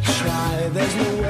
try. 0.00 0.68
There's 0.72 0.96
no 0.96 1.22
way. 1.22 1.27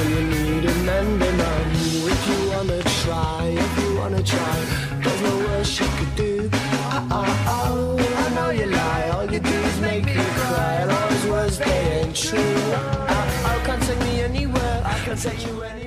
Until 0.00 0.18
you 0.18 0.26
need 0.30 0.64
an 0.64 0.88
ending 0.88 1.40
on 1.40 1.70
you. 1.80 2.08
If 2.08 2.28
you 2.28 2.50
wanna 2.50 2.82
try, 3.02 3.44
if 3.44 3.82
you 3.82 3.96
wanna 3.96 4.22
try, 4.22 4.56
there's 5.02 5.22
no 5.22 5.38
worse 5.38 5.80
you 5.80 5.86
could 5.98 6.16
do. 6.16 6.50
Oh, 6.52 7.44
oh, 7.46 8.24
I 8.24 8.34
know 8.34 8.50
you 8.50 8.66
lie, 8.66 9.10
all 9.14 9.30
you 9.30 9.40
do 9.40 9.48
is 9.70 9.80
make 9.80 10.04
me 10.06 10.14
cry. 10.14 10.74
And 10.82 10.90
all 10.90 11.08
those 11.08 11.26
words, 11.26 11.58
they 11.58 12.02
ain't 12.02 12.16
true. 12.16 12.38
Oh, 12.38 13.46
oh, 13.46 13.62
can't 13.66 13.82
take 13.82 14.00
me 14.00 14.22
anywhere, 14.22 14.82
I 14.84 14.98
can't 15.04 15.20
take 15.20 15.46
you 15.46 15.62
anywhere. 15.62 15.79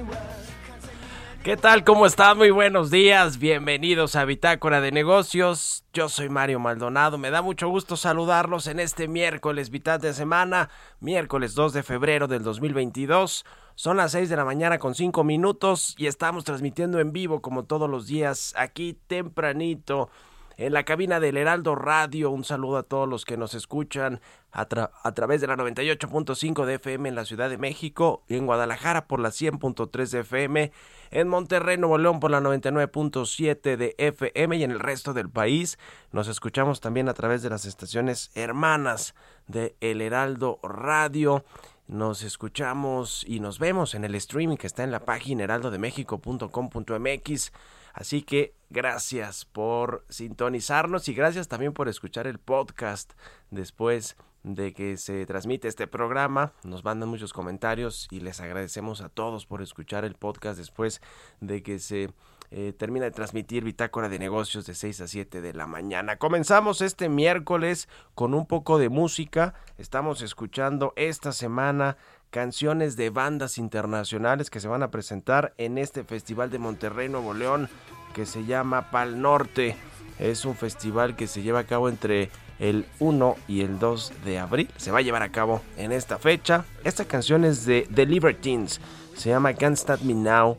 ¿Qué 1.44 1.58
tal? 1.58 1.84
¿Cómo 1.84 2.06
están? 2.06 2.38
Muy 2.38 2.52
buenos 2.52 2.90
días. 2.90 3.38
Bienvenidos 3.38 4.16
a 4.16 4.24
Bitácora 4.24 4.80
de 4.80 4.94
Negocios. 4.94 5.84
Yo 5.92 6.08
soy 6.08 6.30
Mario 6.30 6.58
Maldonado. 6.62 7.18
Me 7.18 7.32
da 7.32 7.42
mucho 7.42 7.68
gusto 7.68 7.98
saludarlos 7.98 8.68
en 8.68 8.80
este 8.80 9.10
miércoles, 9.10 9.70
mitad 9.70 10.00
de 10.00 10.14
semana, 10.14 10.70
miércoles 11.02 11.54
2 11.54 11.74
de 11.74 11.84
febrero 11.84 12.30
del 12.30 12.44
2022. 12.44 13.44
Son 13.76 13.98
las 13.98 14.14
6 14.14 14.30
de 14.30 14.38
la 14.38 14.46
mañana 14.46 14.80
con 14.80 14.96
5 14.96 15.26
minutos 15.26 15.96
y 15.98 16.08
estamos 16.08 16.46
transmitiendo 16.46 17.02
en 17.02 17.12
vivo 17.12 17.42
como 17.42 17.66
todos 17.66 17.90
los 17.90 18.08
días 18.08 18.54
aquí 18.56 18.98
tempranito 19.08 20.10
en 20.58 20.74
la 20.74 20.84
cabina 20.84 21.20
del 21.20 21.38
Heraldo 21.38 21.76
Radio. 21.76 22.32
Un 22.32 22.44
saludo 22.44 22.78
a 22.78 22.84
todos 22.84 23.08
los 23.08 23.26
que 23.26 23.38
nos 23.38 23.54
escuchan 23.54 24.22
a, 24.52 24.62
a 25.04 25.12
través 25.14 25.42
de 25.42 25.48
la 25.48 25.58
98.5 25.58 26.66
de 26.66 26.76
FM 26.76 27.10
en 27.10 27.16
la 27.16 27.26
Ciudad 27.26 27.50
de 27.50 27.58
México 27.58 28.24
y 28.28 28.36
en 28.36 28.46
Guadalajara 28.46 29.08
por 29.08 29.20
la 29.20 29.30
100.3 29.30 30.10
de 30.10 30.20
FM, 30.20 30.72
en 31.14 31.28
Monterrey, 31.28 31.78
Nuevo 31.78 32.00
León 32.00 32.20
por 32.20 32.32
la 32.32 32.42
99.7 32.42 33.78
de 33.78 33.94
FM 33.98 34.58
y 34.58 34.64
en 34.64 34.72
el 34.72 34.80
resto 34.80 35.14
del 35.14 35.30
país. 35.30 35.78
Nos 36.12 36.28
escuchamos 36.28 36.82
también 36.82 37.08
a 37.08 37.14
través 37.14 37.44
de 37.44 37.52
las 37.52 37.66
estaciones 37.66 38.32
hermanas 38.34 39.14
de 39.48 39.76
El 39.80 40.02
Heraldo 40.02 40.60
Radio. 40.64 41.46
Nos 41.88 42.24
escuchamos 42.24 43.24
y 43.28 43.40
nos 43.40 43.60
vemos 43.60 43.94
en 43.94 44.06
el 44.06 44.16
streaming 44.16 44.58
que 44.58 44.66
está 44.66 44.84
en 44.84 44.90
la 44.90 45.02
página 45.02 45.44
heraldodemexico.com.mx. 45.44 47.54
Así 47.94 48.24
que 48.24 48.56
gracias 48.72 49.46
por 49.46 50.04
sintonizarnos 50.10 51.08
y 51.10 51.14
gracias 51.14 51.48
también 51.48 51.74
por 51.74 51.90
escuchar 51.90 52.26
el 52.26 52.40
podcast 52.40 53.14
después 53.52 54.18
de 54.44 54.74
que 54.74 54.98
se 54.98 55.26
transmite 55.26 55.68
este 55.68 55.88
programa. 55.88 56.54
Nos 56.64 56.84
mandan 56.84 57.10
muchos 57.10 57.34
comentarios 57.34 58.08
y 58.12 58.20
les 58.20 58.40
agradecemos 58.42 59.02
a 59.02 59.10
todos 59.10 59.46
por 59.46 59.62
escuchar 59.62 60.06
el 60.06 60.16
podcast 60.16 60.58
después 60.58 61.02
de 61.40 61.64
que 61.64 61.80
se 61.80 62.10
eh, 62.52 62.72
termina 62.72 63.06
de 63.06 63.12
transmitir 63.12 63.64
Bitácora 63.64 64.10
de 64.10 64.20
Negocios 64.20 64.66
de 64.66 64.76
6 64.76 65.02
a 65.02 65.08
7 65.08 65.42
de 65.42 65.54
la 65.54 65.66
mañana. 65.66 66.18
Comenzamos 66.18 66.82
este 66.82 67.10
miércoles 67.10 67.90
con 68.14 68.34
un 68.34 68.46
poco 68.46 68.78
de 68.78 68.90
música. 68.90 69.56
Estamos 69.78 70.22
escuchando 70.22 70.94
esta 70.96 71.32
semana 71.32 71.98
canciones 72.30 72.96
de 72.96 73.10
bandas 73.10 73.58
internacionales 73.58 74.50
que 74.50 74.60
se 74.60 74.68
van 74.68 74.84
a 74.84 74.92
presentar 74.92 75.54
en 75.58 75.78
este 75.78 76.04
Festival 76.04 76.52
de 76.52 76.60
Monterrey, 76.60 77.10
Nuevo 77.10 77.34
León, 77.34 77.70
que 78.14 78.26
se 78.26 78.46
llama 78.46 78.92
Pal 78.92 79.22
Norte. 79.22 79.76
Es 80.20 80.46
un 80.46 80.56
festival 80.56 81.16
que 81.16 81.28
se 81.28 81.42
lleva 81.42 81.60
a 81.60 81.66
cabo 81.66 81.90
entre 81.90 82.30
el 82.64 82.86
1 83.00 83.36
y 83.50 83.62
el 83.62 83.78
2 83.78 84.14
de 84.24 84.40
abril. 84.40 84.70
Se 84.78 84.92
va 84.92 85.00
a 85.00 85.02
llevar 85.02 85.22
a 85.22 85.32
cabo 85.32 85.62
en 85.76 85.92
esta 85.92 86.18
fecha. 86.18 86.64
Esta 86.86 87.04
canción 87.04 87.44
es 87.44 87.66
de 87.66 87.88
The 87.94 88.06
Libertines. 88.06 88.80
Se 89.16 89.30
llama 89.30 89.54
Can't 89.54 89.78
Stop 89.78 90.02
Me 90.02 90.14
Now. 90.14 90.58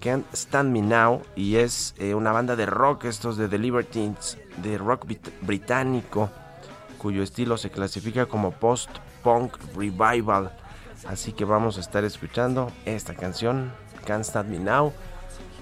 Can't 0.00 0.26
Stand 0.32 0.72
Me 0.72 0.82
Now 0.82 1.22
y 1.34 1.56
es 1.56 1.94
eh, 1.98 2.14
una 2.14 2.32
banda 2.32 2.54
de 2.54 2.66
rock, 2.66 3.04
estos 3.04 3.36
de 3.36 3.48
The 3.48 3.58
Libertines, 3.58 4.38
de 4.62 4.78
rock 4.78 5.06
británico, 5.40 6.30
cuyo 6.98 7.22
estilo 7.22 7.56
se 7.56 7.70
clasifica 7.70 8.26
como 8.26 8.52
post-punk 8.52 9.56
revival. 9.74 10.52
Así 11.08 11.32
que 11.32 11.44
vamos 11.44 11.78
a 11.78 11.80
estar 11.80 12.04
escuchando 12.04 12.70
esta 12.84 13.14
canción, 13.14 13.72
Can't 14.04 14.24
Stand 14.24 14.50
Me 14.50 14.58
Now, 14.58 14.92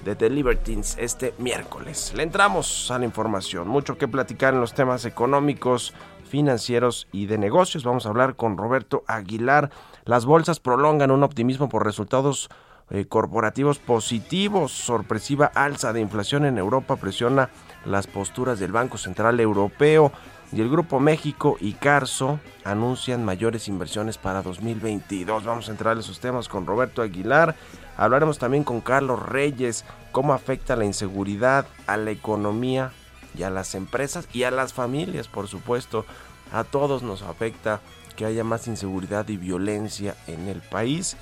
de 0.05 0.15
The 0.15 0.31
Libertines, 0.31 0.97
este 0.99 1.35
miércoles. 1.39 2.13
Le 2.15 2.23
entramos 2.23 2.91
a 2.91 2.99
la 2.99 3.05
información, 3.05 3.69
mucho 3.69 3.99
que 3.99 4.07
platicar 4.07 4.55
en 4.55 4.61
los 4.61 4.75
temas 4.75 5.05
económicos, 5.05 5.95
financieros 6.29 7.09
y 7.13 7.27
de 7.27 7.39
negocios. 7.39 7.85
Vamos 7.85 8.07
a 8.07 8.11
hablar 8.11 8.37
con 8.37 8.57
Roberto 8.57 9.05
Aguilar. 9.07 9.71
Las 10.05 10.27
bolsas 10.27 10.61
prolongan 10.61 11.11
un 11.11 11.23
optimismo 11.23 11.69
por 11.69 11.85
resultados 11.85 12.51
eh, 12.91 13.07
corporativos 13.07 13.79
positivos. 13.79 14.73
Sorpresiva 14.73 15.47
alza 15.47 15.93
de 15.93 16.01
inflación 16.01 16.45
en 16.45 16.59
Europa 16.59 16.97
presiona 16.97 17.51
las 17.85 18.07
posturas 18.07 18.59
del 18.59 18.73
Banco 18.73 18.99
Central 18.99 19.41
Europeo 19.41 20.13
y 20.55 20.61
el 20.61 20.71
Grupo 20.71 21.01
México 21.01 21.57
y 21.61 21.73
Carso 21.73 22.39
anuncian 22.63 23.25
mayores 23.25 23.67
inversiones 23.67 24.19
para 24.19 24.41
2022. 24.41 25.45
Vamos 25.45 25.69
a 25.69 25.73
entrar 25.73 25.95
en 25.95 25.99
esos 25.99 26.21
temas 26.21 26.49
con 26.49 26.65
Roberto 26.65 27.03
Aguilar. 27.03 27.57
Hablaremos 27.97 28.39
también 28.39 28.63
con 28.63 28.81
Carlos 28.81 29.21
Reyes, 29.21 29.85
cómo 30.13 30.33
afecta 30.33 30.77
la 30.77 30.85
inseguridad 30.85 31.67
a 31.89 31.97
la 31.97 32.13
economía 32.13 32.93
y 33.37 33.43
a 33.43 33.51
las 33.51 33.75
empresas 33.75 34.29
y 34.33 34.45
a 34.45 34.53
las 34.53 34.73
familias, 34.73 35.27
por 35.27 35.49
supuesto. 35.49 36.07
A 36.53 36.63
todos 36.63 37.03
nos 37.03 37.23
afecta 37.23 37.81
que 38.15 38.25
haya 38.25 38.45
más 38.45 38.69
inseguridad 38.69 39.29
y 39.29 39.37
violencia 39.37 40.15
en 40.29 40.47
el 40.47 40.61
país. 40.61 41.17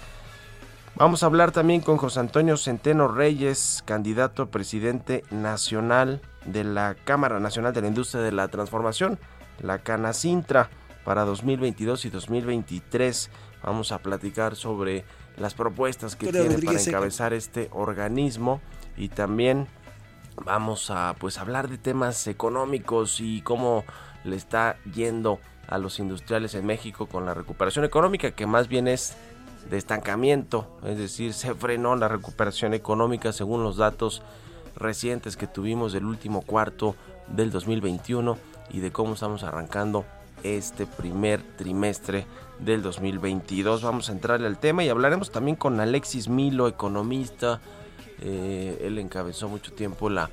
Vamos 1.03 1.25
a 1.25 1.27
hablar 1.27 1.51
también 1.51 1.81
con 1.81 1.97
José 1.97 2.21
Antonio 2.21 2.57
Centeno 2.57 3.09
Reyes, 3.09 3.83
candidato 3.85 4.45
a 4.45 4.51
presidente 4.53 5.25
nacional 5.33 6.21
de 6.45 6.63
la 6.63 6.95
Cámara 6.95 7.41
Nacional 7.41 7.73
de 7.73 7.81
la 7.81 7.89
Industria 7.89 8.23
de 8.23 8.31
la 8.31 8.47
Transformación, 8.47 9.19
la 9.61 9.79
Canacintra, 9.81 10.71
para 11.05 11.25
2022 11.25 12.05
y 12.05 12.11
2023. 12.11 13.31
Vamos 13.65 13.91
a 13.91 13.99
platicar 13.99 14.55
sobre 14.55 15.05
las 15.39 15.55
propuestas 15.55 16.15
que 16.15 16.31
tiene 16.31 16.57
para 16.59 16.81
encabezar 16.81 17.33
este 17.33 17.69
organismo 17.73 18.61
y 18.97 19.09
también 19.09 19.67
vamos 20.37 20.93
a 20.93 21.17
pues 21.19 21.37
hablar 21.39 21.69
de 21.69 21.79
temas 21.79 22.29
económicos 22.29 23.19
y 23.19 23.41
cómo 23.41 23.85
le 24.23 24.37
está 24.37 24.77
yendo 24.95 25.41
a 25.67 25.79
los 25.79 25.99
industriales 25.99 26.55
en 26.55 26.65
México 26.65 27.07
con 27.07 27.27
la 27.27 27.35
recuperación 27.35 27.85
económica 27.85 28.31
que 28.31 28.47
más 28.47 28.69
bien 28.69 28.87
es 28.87 29.17
de 29.71 29.79
estancamiento, 29.79 30.67
es 30.85 30.99
decir, 30.99 31.33
se 31.33 31.55
frenó 31.55 31.97
la 31.97 32.09
recuperación 32.09 32.75
económica 32.75 33.33
según 33.33 33.63
los 33.63 33.77
datos 33.77 34.23
recientes 34.77 35.37
que 35.37 35.47
tuvimos 35.47 35.93
del 35.93 36.05
último 36.05 36.43
cuarto 36.43 36.97
del 37.29 37.51
2021 37.51 38.37
y 38.71 38.81
de 38.81 38.91
cómo 38.93 39.15
estamos 39.15 39.43
arrancando 39.43 40.05
este 40.43 40.87
primer 40.87 41.43
trimestre 41.57 42.27
del 42.59 42.83
2022. 42.83 43.83
Vamos 43.83 44.09
a 44.09 44.13
entrarle 44.13 44.47
al 44.47 44.59
tema 44.59 44.85
y 44.85 44.89
hablaremos 44.89 45.31
también 45.31 45.57
con 45.57 45.81
Alexis 45.81 46.29
Milo, 46.29 46.69
economista. 46.69 47.61
Eh, 48.21 48.83
él 48.83 48.99
encabezó 48.99 49.49
mucho 49.49 49.73
tiempo 49.73 50.11
la 50.11 50.31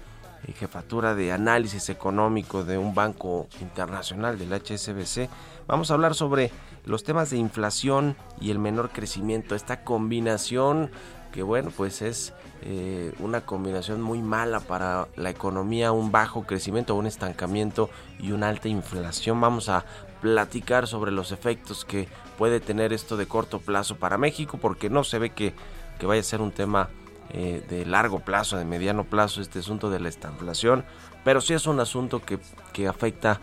eh, 0.48 0.54
jefatura 0.54 1.16
de 1.16 1.32
análisis 1.32 1.90
económico 1.90 2.64
de 2.64 2.78
un 2.78 2.94
banco 2.94 3.48
internacional 3.62 4.38
del 4.38 4.54
HSBC. 4.54 5.30
Vamos 5.68 5.92
a 5.92 5.96
hablar 5.96 6.16
sobre 6.16 6.52
los 6.86 7.04
temas 7.04 7.30
de 7.30 7.38
inflación 7.38 8.16
y 8.40 8.52
el 8.52 8.60
menor 8.60 8.90
crecimiento, 8.90 9.56
esta 9.56 9.84
combinación 9.84 10.92
que 11.32 11.44
bueno, 11.44 11.72
pues 11.76 12.02
es 12.02 12.34
eh, 12.62 13.14
una 13.20 13.42
combinación 13.42 14.02
muy 14.02 14.22
mala 14.22 14.60
para 14.60 15.08
la 15.16 15.30
economía, 15.30 15.92
un 15.92 16.12
bajo 16.12 16.44
crecimiento, 16.44 16.96
un 16.96 17.08
estancamiento 17.08 17.90
y 18.20 18.32
una 18.32 18.50
alta 18.50 18.68
inflación. 18.68 19.40
Vamos 19.40 19.70
a 19.70 19.86
platicar 20.22 20.88
sobre 20.88 21.12
los 21.12 21.32
efectos 21.32 21.86
que 21.86 22.08
puede 22.38 22.60
tener 22.60 22.94
esto 22.94 23.16
de 23.16 23.28
corto 23.28 23.60
plazo 23.60 23.96
para 23.96 24.18
México, 24.18 24.58
porque 24.62 24.90
no 24.90 25.04
se 25.04 25.20
ve 25.20 25.30
que, 25.32 25.54
que 26.00 26.06
vaya 26.06 26.22
a 26.22 26.24
ser 26.24 26.42
un 26.42 26.52
tema 26.52 26.90
eh, 27.32 27.64
de 27.70 27.86
largo 27.86 28.20
plazo, 28.20 28.58
de 28.58 28.66
mediano 28.66 29.04
plazo, 29.04 29.42
este 29.42 29.60
asunto 29.60 29.90
de 29.90 30.00
la 30.00 30.10
estanflación, 30.10 30.84
pero 31.24 31.42
sí 31.42 31.54
es 31.54 31.68
un 31.68 31.80
asunto 31.80 32.22
que, 32.22 32.40
que 32.74 32.88
afecta 32.88 33.40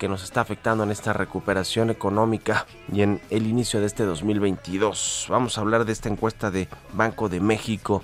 que 0.00 0.08
nos 0.08 0.24
está 0.24 0.40
afectando 0.40 0.82
en 0.82 0.90
esta 0.90 1.12
recuperación 1.12 1.90
económica 1.90 2.66
y 2.90 3.02
en 3.02 3.20
el 3.28 3.46
inicio 3.46 3.80
de 3.80 3.86
este 3.86 4.04
2022. 4.04 5.26
Vamos 5.28 5.58
a 5.58 5.60
hablar 5.60 5.84
de 5.84 5.92
esta 5.92 6.08
encuesta 6.08 6.50
de 6.50 6.68
Banco 6.94 7.28
de 7.28 7.38
México 7.38 8.02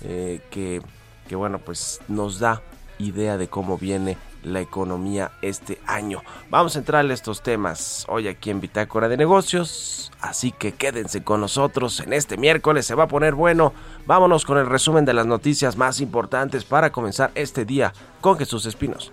eh, 0.00 0.40
que, 0.50 0.80
que, 1.28 1.36
bueno, 1.36 1.58
pues 1.58 2.00
nos 2.08 2.38
da 2.38 2.62
idea 2.98 3.36
de 3.36 3.48
cómo 3.48 3.76
viene 3.76 4.16
la 4.42 4.62
economía 4.62 5.32
este 5.42 5.78
año. 5.86 6.22
Vamos 6.48 6.76
a 6.76 6.78
entrar 6.78 7.04
a 7.04 7.12
estos 7.12 7.42
temas 7.42 8.06
hoy 8.08 8.26
aquí 8.26 8.48
en 8.48 8.62
Bitácora 8.62 9.10
de 9.10 9.18
Negocios, 9.18 10.12
así 10.22 10.50
que 10.50 10.72
quédense 10.72 11.24
con 11.24 11.42
nosotros 11.42 12.00
en 12.00 12.14
este 12.14 12.38
miércoles, 12.38 12.86
se 12.86 12.94
va 12.94 13.04
a 13.04 13.08
poner 13.08 13.34
bueno. 13.34 13.74
Vámonos 14.06 14.46
con 14.46 14.56
el 14.56 14.66
resumen 14.66 15.04
de 15.04 15.12
las 15.12 15.26
noticias 15.26 15.76
más 15.76 16.00
importantes 16.00 16.64
para 16.64 16.90
comenzar 16.90 17.32
este 17.34 17.66
día 17.66 17.92
con 18.22 18.38
Jesús 18.38 18.64
Espinos. 18.64 19.12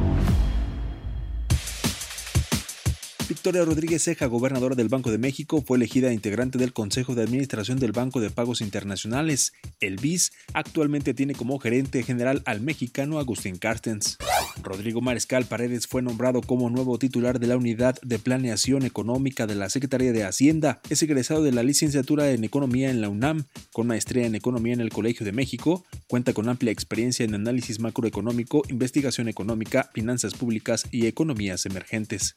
Victoria 3.41 3.65
Rodríguez 3.65 4.03
Ceja, 4.03 4.27
gobernadora 4.27 4.75
del 4.75 4.87
Banco 4.87 5.09
de 5.09 5.17
México, 5.17 5.63
fue 5.65 5.77
elegida 5.77 6.13
integrante 6.13 6.59
del 6.59 6.73
Consejo 6.73 7.15
de 7.15 7.23
Administración 7.23 7.79
del 7.79 7.91
Banco 7.91 8.21
de 8.21 8.29
Pagos 8.29 8.61
Internacionales. 8.61 9.53
El 9.79 9.95
BIS 9.95 10.31
actualmente 10.53 11.15
tiene 11.15 11.33
como 11.33 11.57
gerente 11.57 12.03
general 12.03 12.43
al 12.45 12.61
mexicano 12.61 13.17
Agustín 13.17 13.57
Carstens. 13.57 14.19
Rodrigo 14.61 15.01
Mariscal 15.01 15.45
Paredes 15.45 15.87
fue 15.87 16.03
nombrado 16.03 16.41
como 16.41 16.69
nuevo 16.69 16.99
titular 16.99 17.39
de 17.39 17.47
la 17.47 17.57
Unidad 17.57 17.99
de 18.03 18.19
Planeación 18.19 18.83
Económica 18.83 19.47
de 19.47 19.55
la 19.55 19.71
Secretaría 19.71 20.11
de 20.11 20.23
Hacienda. 20.23 20.79
Es 20.91 21.01
egresado 21.01 21.41
de 21.41 21.51
la 21.51 21.63
licenciatura 21.63 22.29
en 22.29 22.43
Economía 22.43 22.91
en 22.91 23.01
la 23.01 23.09
UNAM, 23.09 23.45
con 23.73 23.87
maestría 23.87 24.27
en 24.27 24.35
Economía 24.35 24.73
en 24.73 24.81
el 24.81 24.91
Colegio 24.91 25.25
de 25.25 25.31
México. 25.31 25.83
Cuenta 26.05 26.33
con 26.33 26.47
amplia 26.47 26.71
experiencia 26.71 27.25
en 27.25 27.33
análisis 27.33 27.79
macroeconómico, 27.79 28.61
investigación 28.69 29.29
económica, 29.29 29.89
finanzas 29.95 30.35
públicas 30.35 30.85
y 30.91 31.07
economías 31.07 31.65
emergentes. 31.65 32.35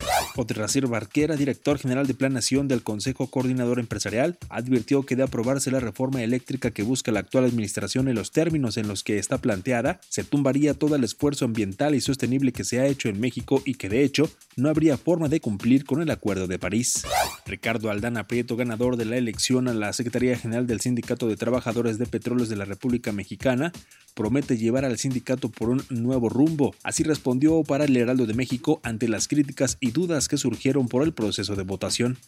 Barquera, 0.95 1.35
director 1.35 1.77
general 1.77 2.07
de 2.07 2.15
Planación 2.15 2.69
del 2.69 2.85
Consejo 2.85 3.27
Coordinador 3.27 3.81
Empresarial, 3.81 4.39
advirtió 4.49 5.03
que 5.03 5.17
de 5.17 5.25
aprobarse 5.25 5.73
la 5.73 5.81
reforma 5.81 6.23
eléctrica 6.23 6.71
que 6.71 6.85
busca 6.85 7.11
la 7.11 7.19
actual 7.19 7.47
administración 7.47 8.07
en 8.07 8.15
los 8.15 8.31
términos 8.31 8.77
en 8.77 8.87
los 8.87 9.03
que 9.03 9.19
está 9.19 9.39
planteada, 9.39 10.01
se 10.09 10.23
tumbaría 10.23 10.73
todo 10.73 10.95
el 10.95 11.03
esfuerzo 11.03 11.47
ambiental 11.47 11.97
y 11.97 12.01
sostenible 12.01 12.53
que 12.53 12.63
se 12.63 12.79
ha 12.79 12.87
hecho 12.87 13.09
en 13.09 13.19
México 13.19 13.61
y 13.65 13.75
que 13.75 13.89
de 13.89 14.05
hecho 14.05 14.31
no 14.55 14.69
habría 14.69 14.97
forma 14.97 15.29
de 15.29 15.41
cumplir 15.41 15.85
con 15.85 16.01
el 16.01 16.13
Acuerdo 16.13 16.47
de 16.47 16.61
París. 16.61 17.03
Ricardo 17.45 17.91
Aldana 17.91 18.29
Prieto, 18.29 18.55
ganador 18.55 18.97
de 18.97 19.05
la 19.05 19.17
elección 19.17 19.67
a 19.67 19.75
la 19.75 19.93
Secretaría 19.93 20.39
General 20.39 20.69
del 20.69 20.81
Sindicato 20.81 21.27
de 21.27 21.37
Trabajadores 21.37 21.99
de 21.99 22.07
Petróleos 22.07 22.49
de 22.49 22.57
la 22.57 22.67
República 22.67 23.11
Mexicana, 23.11 23.73
promete 24.15 24.57
llevar 24.57 24.85
al 24.85 24.99
sindicato 24.99 25.51
por 25.51 25.69
un 25.69 25.83
nuevo 25.91 26.29
rumbo. 26.29 26.75
Así 26.83 27.03
respondió 27.03 27.63
para 27.65 27.85
el 27.85 27.97
Heraldo 27.97 28.27
de 28.27 28.35
México 28.35 28.81
ante 28.83 29.09
las 29.09 29.29
críticas 29.29 29.77
y 29.81 29.91
dudas 29.91 30.29
que 30.29 30.39
surgieron 30.39 30.84
por 30.89 31.03
el 31.03 31.13
proceso 31.13 31.55
de 31.55 31.63
votación. 31.63 32.19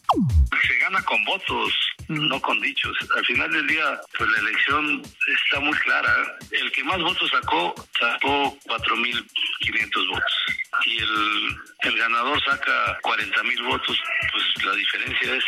Se 0.67 0.77
gana 0.79 1.01
con 1.03 1.23
votos, 1.25 1.73
no 2.07 2.41
con 2.41 2.59
dichos. 2.61 2.95
Al 3.15 3.25
final 3.25 3.51
del 3.51 3.67
día, 3.67 3.99
pues 4.17 4.29
la 4.29 4.39
elección 4.39 5.01
está 5.01 5.59
muy 5.59 5.77
clara. 5.79 6.37
El 6.51 6.71
que 6.71 6.83
más 6.83 7.01
votos 7.01 7.29
sacó, 7.29 7.73
sacó 7.99 8.57
4.500 8.65 10.09
votos. 10.09 10.33
Y 10.85 10.97
el, 10.97 11.91
el 11.91 11.97
ganador 11.97 12.41
saca 12.43 12.99
40.000 13.01 13.67
votos, 13.67 13.99
pues 14.31 14.65
la 14.65 14.73
diferencia 14.75 15.35
es 15.35 15.43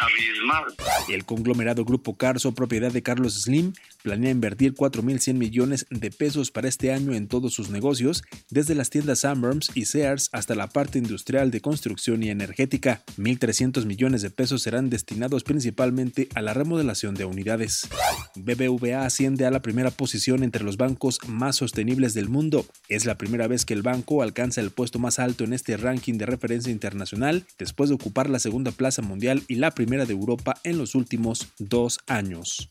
abismal. 0.00 0.64
El 1.08 1.24
conglomerado 1.24 1.84
Grupo 1.84 2.16
Carso, 2.16 2.54
propiedad 2.54 2.92
de 2.92 3.02
Carlos 3.02 3.42
Slim, 3.42 3.72
planea 4.06 4.30
invertir 4.30 4.72
4.100 4.72 5.34
millones 5.34 5.84
de 5.90 6.12
pesos 6.12 6.52
para 6.52 6.68
este 6.68 6.92
año 6.92 7.12
en 7.12 7.26
todos 7.26 7.52
sus 7.52 7.70
negocios, 7.70 8.22
desde 8.50 8.76
las 8.76 8.88
tiendas 8.88 9.24
Amberms 9.24 9.72
y 9.74 9.86
Sears 9.86 10.28
hasta 10.30 10.54
la 10.54 10.68
parte 10.68 11.00
industrial 11.00 11.50
de 11.50 11.60
construcción 11.60 12.22
y 12.22 12.30
energética. 12.30 13.02
1.300 13.18 13.84
millones 13.84 14.22
de 14.22 14.30
pesos 14.30 14.62
serán 14.62 14.90
destinados 14.90 15.42
principalmente 15.42 16.28
a 16.36 16.40
la 16.40 16.54
remodelación 16.54 17.16
de 17.16 17.24
unidades. 17.24 17.88
BBVA 18.36 19.04
asciende 19.04 19.44
a 19.44 19.50
la 19.50 19.60
primera 19.60 19.90
posición 19.90 20.44
entre 20.44 20.62
los 20.62 20.76
bancos 20.76 21.18
más 21.26 21.56
sostenibles 21.56 22.14
del 22.14 22.28
mundo. 22.28 22.64
Es 22.88 23.06
la 23.06 23.18
primera 23.18 23.48
vez 23.48 23.64
que 23.64 23.74
el 23.74 23.82
banco 23.82 24.22
alcanza 24.22 24.60
el 24.60 24.70
puesto 24.70 25.00
más 25.00 25.18
alto 25.18 25.42
en 25.42 25.52
este 25.52 25.76
ranking 25.76 26.14
de 26.14 26.26
referencia 26.26 26.70
internacional, 26.70 27.44
después 27.58 27.88
de 27.88 27.96
ocupar 27.96 28.30
la 28.30 28.38
segunda 28.38 28.70
plaza 28.70 29.02
mundial 29.02 29.42
y 29.48 29.56
la 29.56 29.72
primera 29.72 30.04
de 30.04 30.12
Europa 30.12 30.60
en 30.62 30.78
los 30.78 30.94
últimos 30.94 31.48
dos 31.58 31.98
años. 32.06 32.70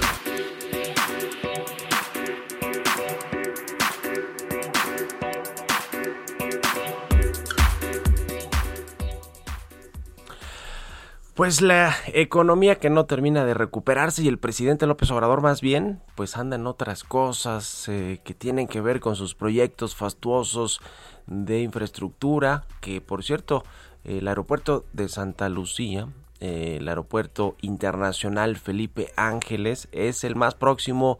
Pues 11.33 11.61
la 11.61 11.95
economía 12.07 12.75
que 12.75 12.89
no 12.89 13.05
termina 13.05 13.45
de 13.45 13.53
recuperarse 13.53 14.21
y 14.21 14.27
el 14.27 14.37
presidente 14.37 14.85
López 14.85 15.09
Obrador 15.11 15.41
más 15.41 15.61
bien, 15.61 16.01
pues 16.15 16.35
anda 16.35 16.57
en 16.57 16.67
otras 16.67 17.05
cosas 17.05 17.87
eh, 17.87 18.19
que 18.25 18.33
tienen 18.33 18.67
que 18.67 18.81
ver 18.81 18.99
con 18.99 19.15
sus 19.15 19.33
proyectos 19.33 19.95
fastuosos 19.95 20.81
de 21.27 21.61
infraestructura, 21.61 22.65
que 22.81 22.99
por 22.99 23.23
cierto, 23.23 23.63
el 24.03 24.27
aeropuerto 24.27 24.85
de 24.91 25.07
Santa 25.07 25.47
Lucía, 25.47 26.09
eh, 26.41 26.77
el 26.81 26.87
aeropuerto 26.89 27.55
internacional 27.61 28.57
Felipe 28.57 29.13
Ángeles, 29.15 29.87
es 29.93 30.25
el 30.25 30.35
más 30.35 30.55
próximo 30.55 31.17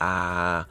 a 0.00 0.66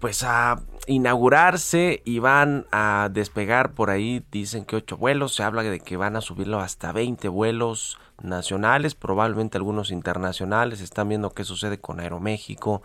pues 0.00 0.24
a 0.24 0.60
inaugurarse 0.90 2.02
y 2.04 2.18
van 2.18 2.66
a 2.72 3.08
despegar 3.12 3.74
por 3.74 3.90
ahí, 3.90 4.24
dicen 4.32 4.64
que 4.64 4.74
ocho 4.74 4.96
vuelos, 4.96 5.36
se 5.36 5.44
habla 5.44 5.62
de 5.62 5.78
que 5.78 5.96
van 5.96 6.16
a 6.16 6.20
subirlo 6.20 6.58
hasta 6.58 6.90
20 6.90 7.28
vuelos 7.28 7.96
nacionales, 8.20 8.96
probablemente 8.96 9.56
algunos 9.56 9.92
internacionales, 9.92 10.80
están 10.80 11.08
viendo 11.08 11.30
qué 11.30 11.44
sucede 11.44 11.78
con 11.78 12.00
Aeroméxico. 12.00 12.82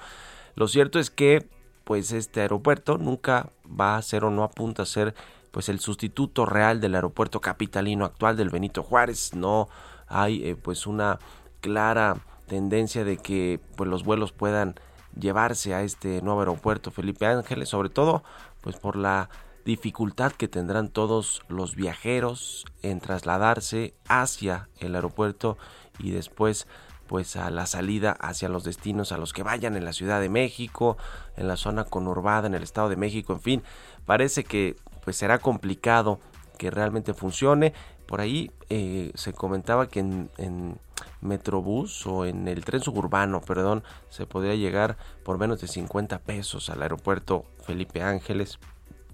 Lo 0.53 0.67
cierto 0.67 0.99
es 0.99 1.09
que 1.09 1.47
pues 1.83 2.11
este 2.11 2.41
aeropuerto 2.41 2.99
nunca 2.99 3.49
va 3.67 3.97
a 3.97 4.01
ser 4.03 4.23
o 4.23 4.29
no 4.29 4.43
apunta 4.43 4.83
a 4.83 4.85
ser 4.85 5.15
pues 5.49 5.67
el 5.67 5.79
sustituto 5.79 6.45
real 6.45 6.81
del 6.81 6.93
aeropuerto 6.93 7.41
capitalino 7.41 8.05
actual 8.05 8.37
del 8.37 8.51
Benito 8.51 8.83
Juárez, 8.83 9.33
no 9.33 9.67
hay 10.07 10.47
eh, 10.47 10.55
pues 10.55 10.85
una 10.85 11.17
clara 11.59 12.17
tendencia 12.45 13.03
de 13.03 13.17
que 13.17 13.59
pues 13.75 13.89
los 13.89 14.03
vuelos 14.03 14.31
puedan 14.31 14.75
llevarse 15.19 15.73
a 15.73 15.81
este 15.81 16.21
nuevo 16.21 16.41
aeropuerto 16.41 16.91
Felipe 16.91 17.25
Ángeles, 17.25 17.69
sobre 17.69 17.89
todo 17.89 18.23
pues 18.61 18.75
por 18.77 18.95
la 18.95 19.29
dificultad 19.65 20.31
que 20.31 20.47
tendrán 20.47 20.89
todos 20.89 21.41
los 21.47 21.75
viajeros 21.75 22.65
en 22.83 22.99
trasladarse 22.99 23.95
hacia 24.07 24.69
el 24.79 24.95
aeropuerto 24.95 25.57
y 25.97 26.11
después 26.11 26.67
pues 27.07 27.35
a 27.35 27.49
la 27.49 27.65
salida 27.65 28.11
hacia 28.19 28.49
los 28.49 28.63
destinos 28.63 29.11
a 29.11 29.17
los 29.17 29.33
que 29.33 29.43
vayan 29.43 29.75
en 29.75 29.85
la 29.85 29.93
Ciudad 29.93 30.19
de 30.19 30.29
México, 30.29 30.97
en 31.37 31.47
la 31.47 31.55
zona 31.55 31.83
conurbada, 31.83 32.47
en 32.47 32.55
el 32.55 32.63
Estado 32.63 32.89
de 32.89 32.95
México, 32.95 33.33
en 33.33 33.41
fin, 33.41 33.63
parece 34.05 34.43
que 34.43 34.75
pues 35.03 35.17
será 35.17 35.37
complicado 35.39 36.19
que 36.57 36.71
realmente 36.71 37.13
funcione. 37.13 37.73
Por 38.05 38.21
ahí 38.21 38.51
eh, 38.69 39.11
se 39.15 39.33
comentaba 39.33 39.87
que 39.87 39.99
en, 39.99 40.29
en, 40.37 40.77
Metrobús 41.21 42.05
o 42.05 42.25
en 42.25 42.47
el 42.47 42.63
tren 42.63 42.81
suburbano, 42.81 43.41
perdón, 43.41 43.83
se 44.09 44.25
podría 44.25 44.55
llegar 44.55 44.97
por 45.23 45.37
menos 45.37 45.59
de 45.59 45.67
50 45.67 46.19
pesos 46.19 46.69
al 46.69 46.83
aeropuerto 46.83 47.45
Felipe 47.63 48.01
Ángeles. 48.01 48.59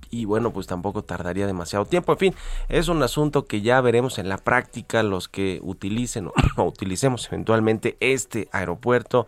Y 0.10 0.26
bueno, 0.26 0.52
pues 0.52 0.68
tampoco 0.68 1.04
tardaría 1.04 1.48
demasiado 1.48 1.86
tiempo. 1.86 2.12
En 2.12 2.18
fin, 2.18 2.36
es 2.68 2.90
un 2.90 3.02
asunto 3.02 3.46
que 3.46 3.62
ya 3.62 3.80
veremos 3.80 4.20
en 4.20 4.28
la 4.28 4.38
práctica 4.38 5.04
los 5.04 5.30
que 5.30 5.60
utilicen 5.64 6.28
o, 6.58 6.64
utilicemos 6.64 7.28
eventualmente 7.28 7.96
este 8.02 8.50
aeropuerto. 8.52 9.26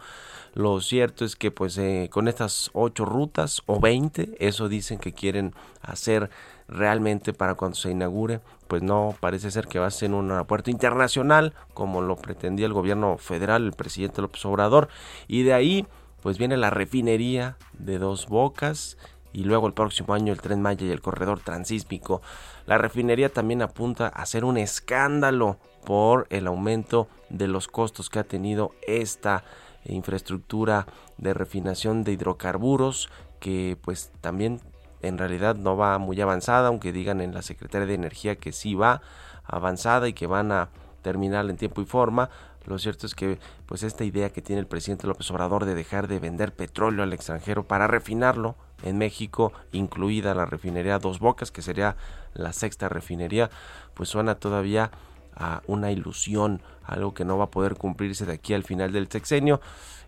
Lo 0.53 0.81
cierto 0.81 1.23
es 1.23 1.35
que 1.37 1.51
pues 1.51 1.77
eh, 1.77 2.09
con 2.11 2.27
estas 2.27 2.69
8 2.73 3.05
rutas 3.05 3.63
o 3.65 3.79
20, 3.79 4.35
eso 4.39 4.67
dicen 4.67 4.99
que 4.99 5.13
quieren 5.13 5.55
hacer 5.81 6.29
realmente 6.67 7.33
para 7.33 7.55
cuando 7.55 7.75
se 7.75 7.91
inaugure, 7.91 8.41
pues 8.73 8.81
no 8.81 9.15
parece 9.19 9.51
ser 9.51 9.67
que 9.67 9.77
va 9.77 9.85
a 9.85 9.91
ser 9.91 10.13
un 10.13 10.31
aeropuerto 10.31 10.71
internacional 10.71 11.53
como 11.75 12.01
lo 12.01 12.15
pretendía 12.15 12.65
el 12.65 12.73
gobierno 12.73 13.19
federal, 13.19 13.65
el 13.65 13.73
presidente 13.73 14.19
López 14.19 14.43
Obrador, 14.47 14.87
y 15.27 15.43
de 15.43 15.53
ahí 15.53 15.85
pues 16.23 16.39
viene 16.39 16.57
la 16.57 16.71
refinería 16.71 17.55
de 17.73 17.99
dos 17.99 18.25
bocas 18.25 18.97
y 19.31 19.43
luego 19.43 19.67
el 19.67 19.73
próximo 19.73 20.15
año 20.15 20.33
el 20.33 20.41
tren 20.41 20.63
Maya 20.63 20.87
y 20.87 20.89
el 20.89 21.01
corredor 21.01 21.39
transísmico. 21.39 22.23
La 22.65 22.79
refinería 22.79 23.29
también 23.29 23.61
apunta 23.61 24.07
a 24.07 24.25
ser 24.25 24.43
un 24.43 24.57
escándalo 24.57 25.59
por 25.85 26.25
el 26.31 26.47
aumento 26.47 27.07
de 27.29 27.47
los 27.47 27.67
costos 27.67 28.09
que 28.09 28.17
ha 28.17 28.23
tenido 28.23 28.71
esta 28.87 29.43
infraestructura 29.85 30.87
de 31.19 31.35
refinación 31.35 32.03
de 32.03 32.13
hidrocarburos 32.13 33.11
que 33.39 33.77
pues 33.83 34.11
también 34.19 34.61
en 35.03 35.17
realidad 35.17 35.55
no 35.55 35.77
va 35.77 35.99
muy 35.99 36.19
avanzada, 36.19 36.69
aunque 36.69 36.91
digan 36.91 37.21
en 37.21 37.33
la 37.33 37.41
Secretaría 37.41 37.85
de 37.85 37.93
Energía 37.93 38.37
que 38.37 38.51
sí 38.51 38.73
va 38.73 39.01
avanzada 39.43 40.07
y 40.07 40.13
que 40.13 40.25
van 40.25 40.51
a 40.51 40.69
terminar 41.01 41.47
en 41.49 41.57
tiempo 41.57 41.81
y 41.81 41.85
forma. 41.85 42.29
Lo 42.65 42.79
cierto 42.79 43.05
es 43.05 43.13
que 43.13 43.39
pues 43.65 43.83
esta 43.83 44.05
idea 44.05 44.31
que 44.31 44.41
tiene 44.41 44.61
el 44.61 44.67
presidente 44.67 45.05
López 45.05 45.29
Obrador 45.31 45.65
de 45.65 45.75
dejar 45.75 46.07
de 46.07 46.19
vender 46.19 46.53
petróleo 46.53 47.03
al 47.03 47.11
extranjero 47.11 47.67
para 47.67 47.87
refinarlo 47.87 48.55
en 48.83 48.97
México, 48.97 49.51
incluida 49.71 50.33
la 50.33 50.45
refinería 50.45 50.99
Dos 50.99 51.19
Bocas, 51.19 51.51
que 51.51 51.61
sería 51.61 51.97
la 52.33 52.53
sexta 52.53 52.89
refinería, 52.89 53.49
pues 53.93 54.09
suena 54.09 54.35
todavía 54.35 54.91
a 55.35 55.61
una 55.67 55.91
ilusión, 55.91 56.61
algo 56.83 57.13
que 57.13 57.25
no 57.25 57.37
va 57.37 57.45
a 57.45 57.51
poder 57.51 57.75
cumplirse 57.75 58.25
de 58.25 58.33
aquí 58.33 58.53
al 58.53 58.63
final 58.63 58.91
del 58.91 59.09
sexenio. 59.09 59.61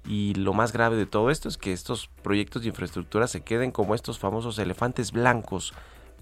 Y 0.07 0.35
lo 0.35 0.53
más 0.53 0.71
grave 0.71 0.97
de 0.97 1.05
todo 1.05 1.31
esto 1.31 1.49
es 1.49 1.57
que 1.57 1.73
estos 1.73 2.09
proyectos 2.21 2.61
de 2.61 2.69
infraestructura 2.69 3.27
se 3.27 3.41
queden 3.41 3.71
como 3.71 3.95
estos 3.95 4.19
famosos 4.19 4.59
elefantes 4.59 5.11
blancos 5.11 5.73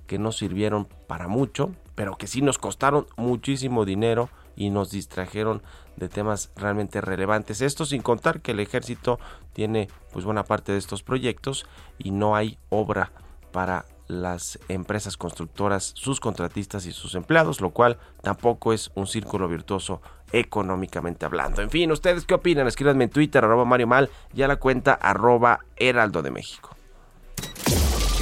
que 0.07 0.19
no 0.19 0.31
sirvieron 0.31 0.87
para 1.07 1.27
mucho, 1.27 1.71
pero 1.95 2.17
que 2.17 2.27
sí 2.27 2.41
nos 2.41 2.57
costaron 2.57 3.07
muchísimo 3.17 3.85
dinero 3.85 4.29
y 4.55 4.69
nos 4.69 4.91
distrajeron 4.91 5.61
de 5.95 6.09
temas 6.09 6.51
realmente 6.55 7.01
relevantes. 7.01 7.61
Esto 7.61 7.85
sin 7.85 8.01
contar 8.01 8.41
que 8.41 8.51
el 8.51 8.59
ejército 8.59 9.19
tiene 9.53 9.89
pues 10.11 10.25
buena 10.25 10.43
parte 10.43 10.71
de 10.71 10.77
estos 10.77 11.03
proyectos 11.03 11.65
y 11.97 12.11
no 12.11 12.35
hay 12.35 12.57
obra 12.69 13.11
para 13.51 13.85
las 14.07 14.59
empresas 14.67 15.17
constructoras, 15.17 15.93
sus 15.95 16.19
contratistas 16.19 16.85
y 16.85 16.91
sus 16.91 17.15
empleados, 17.15 17.61
lo 17.61 17.71
cual 17.71 17.97
tampoco 18.21 18.73
es 18.73 18.91
un 18.95 19.07
círculo 19.07 19.47
virtuoso 19.47 20.01
económicamente 20.31 21.25
hablando. 21.25 21.61
En 21.61 21.69
fin, 21.69 21.91
¿ustedes 21.91 22.25
qué 22.25 22.33
opinan? 22.33 22.67
Escríbanme 22.67 23.05
en 23.05 23.09
Twitter, 23.09 23.43
arroba 23.43 23.65
Mario 23.65 23.87
Mal, 23.87 24.09
y 24.33 24.41
a 24.41 24.47
la 24.47 24.57
cuenta 24.57 24.93
arroba 24.93 25.59
Heraldo 25.75 26.21
de 26.21 26.31
México. 26.31 26.75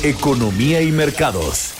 Economía 0.03 0.81
y 0.81 0.91
mercados. 0.91 1.75